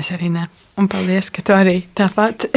Es 0.00 0.10
arī 0.12 0.30
ne. 0.32 0.46
Un 0.80 0.88
paldies, 0.88 1.28
ka 1.30 1.44
tu 1.44 1.52
arī 1.52 1.82
tāpat. 1.96 2.48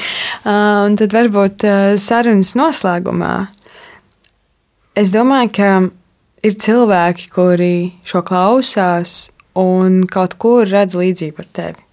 un 0.86 0.98
tad 0.98 1.14
varbūt 1.14 1.62
sarunas 2.02 2.54
noslēgumā. 2.58 3.34
Es 4.98 5.14
domāju, 5.14 5.50
ka 5.54 5.70
ir 6.44 6.58
cilvēki, 6.60 7.30
kuri 7.32 7.74
šo 8.06 8.22
klausās 8.26 9.30
un 9.58 10.02
kaut 10.10 10.36
kur 10.40 10.68
redz 10.68 10.96
līdzību 10.98 11.44
ar 11.44 11.50
tevi. 11.56 11.84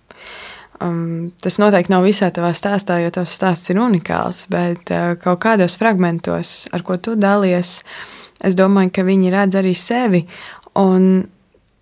Um, 0.81 1.29
tas 1.41 1.59
noteikti 1.61 1.93
nav 1.93 2.07
visā 2.07 2.31
tavā 2.33 2.49
stāstā, 2.57 2.97
jo 3.03 3.11
tavs 3.13 3.35
stāsts 3.37 3.69
ir 3.69 3.79
unikāls, 3.83 4.47
bet 4.49 4.89
uh, 4.89 5.13
kaut 5.21 5.43
kādos 5.43 5.77
fragmentos, 5.77 6.65
ar 6.73 6.81
ko 6.85 6.97
tu 6.97 7.13
dalies, 7.19 7.79
es 8.41 8.57
domāju, 8.57 8.89
ka 8.95 9.05
viņi 9.05 9.33
redz 9.33 9.59
arī 9.61 9.75
sevi. 9.77 10.23
Un 10.81 11.21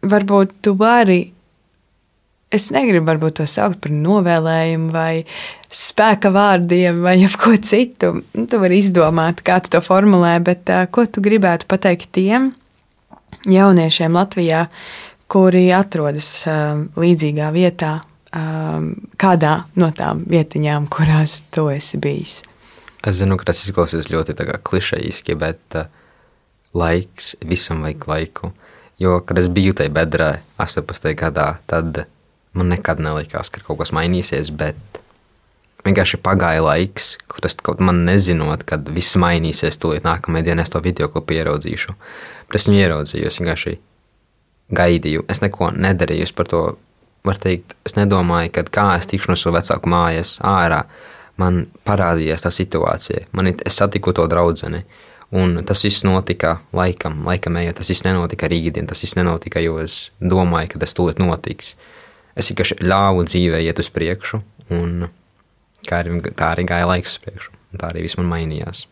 varbūt 0.04 0.58
tu 0.66 0.76
vari 0.80 1.22
es 2.54 2.70
negribu 2.74 3.08
varbūt 3.10 3.40
to 3.40 3.46
saukt 3.50 3.80
par 3.84 3.94
novēlējumu 3.94 4.90
vai 4.94 5.24
spēka 5.74 6.32
vārdiem 6.34 7.04
vai 7.06 7.18
ko 7.42 7.54
citu. 7.62 8.16
Nu, 8.34 8.46
tu 8.50 8.62
vari 8.62 8.82
izdomāt, 8.82 9.44
kā 9.46 9.60
tu 9.64 9.76
to 9.76 9.84
formulē, 9.86 10.38
bet 10.46 10.70
uh, 10.74 10.88
ko 10.92 11.06
tu 11.06 11.24
gribētu 11.26 11.70
pateikt 11.70 12.12
tiem 12.18 12.52
jauniešiem 13.50 14.18
Latvijā, 14.18 14.66
kuri 15.30 15.70
atrodas 15.76 16.32
uh, 16.50 16.82
līdzīgā 17.00 17.52
vietā, 17.56 18.00
uh, 18.02 18.80
kādā 19.22 19.56
no 19.80 19.92
tām 19.96 20.26
vietiņām, 20.30 20.90
kurās 20.92 21.44
tu 21.54 21.70
esi 21.74 22.02
bijis? 22.02 22.42
Es 23.06 23.22
zinu, 23.22 23.38
ka 23.40 23.52
tas 23.52 23.62
izklausās 23.64 24.10
ļoti 24.12 24.36
klišejiski, 24.66 25.38
bet 25.40 25.78
uh, 25.78 25.88
laiks 26.74 27.36
visam 27.46 27.86
vajag 27.86 28.10
laiku. 28.10 28.54
Jo, 29.00 29.22
kad 29.24 29.38
es 29.40 29.48
biju 29.48 29.72
tajā 29.78 29.94
bedrē, 29.96 30.32
18. 30.60 31.14
gadā, 31.16 31.54
tad 31.70 32.02
man 32.54 32.72
nekad 32.74 33.02
nelikās, 33.04 33.52
ka 33.54 33.62
kaut 33.66 33.82
kas 33.82 33.94
mainīsies, 33.96 34.52
bet 34.56 34.78
vienkārši 35.86 36.20
pagāja 36.24 36.64
laiks, 36.64 37.14
kur 37.32 37.46
es 37.48 37.58
kaut 37.64 37.82
man 37.84 38.04
nezinot, 38.08 38.66
kad 38.68 38.88
viss 38.94 39.18
mainīsies, 39.20 39.80
tūlīt 39.82 40.08
nākamajā 40.08 40.50
dienā 40.50 40.66
es 40.66 40.74
to 40.74 40.82
video 40.84 41.10
klipu 41.12 41.38
ieraudzīšu. 41.38 41.96
Bet 42.50 42.60
es 42.60 42.68
viņu 42.68 42.82
ieraudzīju, 42.84 43.30
es 43.30 43.40
vienkārši 43.40 43.76
gaidīju, 44.76 45.26
es 45.30 45.44
neko 45.46 45.74
nedarīju 45.76 46.30
par 46.36 46.52
to. 46.52 46.64
Var 47.28 47.36
teikt, 47.36 47.74
es 47.84 47.98
nedomāju, 47.98 48.48
kad 48.56 48.70
kā 48.72 48.84
es 48.96 49.10
tikšu 49.12 49.34
no 49.34 49.36
savu 49.36 49.58
vecāku 49.58 49.90
mājas 49.92 50.38
ārā, 50.40 50.86
man 51.36 51.66
parādījās 51.84 52.46
tā 52.46 52.52
situācija. 52.56 53.26
Man, 53.36 53.50
es 53.52 53.76
satiku 53.76 54.14
to 54.16 54.24
draudzeni, 54.32 54.86
un 55.36 55.58
tas 55.68 55.84
viss 55.84 56.06
notika 56.08 56.62
laikam, 56.72 57.20
laikam 57.28 57.60
ejot. 57.60 57.76
Tas 57.82 57.92
viss 57.92 58.06
nenotika 58.08 58.48
rītdien, 58.48 58.88
tas 58.88 59.04
viss 59.04 59.20
nenotika, 59.20 59.60
jo 59.60 59.82
es 59.84 59.98
domāju, 60.24 60.72
ka 60.72 60.82
tas 60.86 60.96
tūlīt 60.96 61.20
notiks 61.20 61.74
es 62.40 62.52
vienkārši 62.52 62.80
ļāvu 62.84 63.26
dzīvē 63.28 63.62
iet 63.66 63.82
uz 63.82 63.90
priekšu, 63.94 64.42
un 64.76 65.10
arī, 65.90 66.22
tā 66.32 66.54
arī 66.54 66.66
gāja 66.70 66.88
laiks 66.90 67.18
uz 67.18 67.24
priekšu, 67.26 67.54
un 67.74 67.82
tā 67.82 67.92
arī 67.92 68.06
viss 68.06 68.20
man 68.20 68.30
mainījās. 68.32 68.86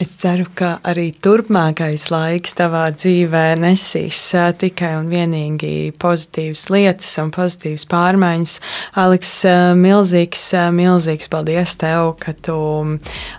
Es 0.00 0.14
ceru, 0.16 0.46
ka 0.56 0.78
arī 0.88 1.10
turpmākais 1.12 2.06
laiks 2.08 2.54
tavā 2.56 2.86
dzīvē 2.94 3.42
nesīs 3.60 4.20
tikai 4.56 4.94
un 4.96 5.10
vienīgi 5.12 5.90
pozitīvas 6.00 6.62
lietas 6.72 7.10
un 7.20 7.28
pozitīvas 7.34 7.84
pārmaiņas. 7.90 8.54
Aleks, 9.02 9.34
milzīgs, 9.76 10.46
milzīgs 10.72 11.28
paldies 11.28 11.76
tev, 11.82 12.14
ka 12.22 12.32
tu 12.32 12.56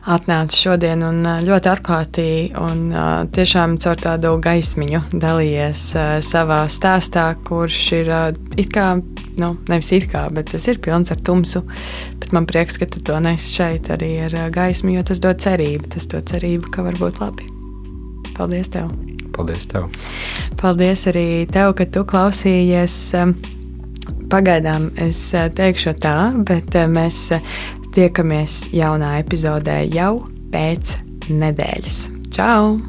atnāci 0.05 0.61
šodien 0.67 1.01
un 1.07 1.25
ļoti 1.47 1.73
atklāti 1.73 2.29
un 2.61 2.93
tiešām 3.33 3.79
caur 3.81 4.05
tādu 4.05 4.37
gaismiņu 4.45 5.07
dalījies 5.17 5.85
savā 6.29 6.61
stāstā, 6.69 7.31
kurš 7.49 7.81
ir 8.03 8.13
it 8.61 8.69
kā, 8.77 8.91
nu, 9.41 9.55
nevis 9.65 9.95
it 9.97 10.11
kā, 10.13 10.27
bet 10.29 10.53
tas 10.53 10.69
ir 10.69 10.77
pilns 10.85 11.09
ar 11.09 11.25
tumsu. 11.25 11.65
Bet 12.21 12.37
man 12.37 12.45
prieks, 12.45 12.77
ka 12.77 12.85
tu 12.85 13.01
to 13.01 13.17
nes 13.17 13.49
šeit 13.49 13.89
arī 13.89 14.13
ar 14.27 14.37
gaismu, 14.53 14.93
jo 14.93 15.01
tas 15.09 15.19
dod 15.25 15.41
cerību. 15.41 15.89
Tas 15.97 16.05
dod 16.05 16.29
cerību 16.29 16.50
cerību, 16.51 16.71
ka 16.71 16.83
var 16.83 16.97
būt 16.99 17.21
labi. 17.21 17.47
Paldies 18.35 18.69
tev! 18.69 18.91
Paldies 19.31 19.65
tev! 19.67 19.87
Paldies 20.59 21.07
arī 21.07 21.47
tev, 21.47 21.73
ka 21.75 21.85
tu 21.85 22.03
klausījies. 22.03 23.15
Pagaidām 24.31 24.91
es 24.97 25.31
teikšu 25.31 25.95
tā, 25.99 26.31
bet 26.47 26.75
mēs 26.89 27.31
tiekamies 27.95 28.71
jaunā 28.73 29.19
epizodē 29.21 29.83
jau 29.91 30.27
pēc 30.51 30.97
nedēļas. 31.29 32.09
Čau! 32.31 32.79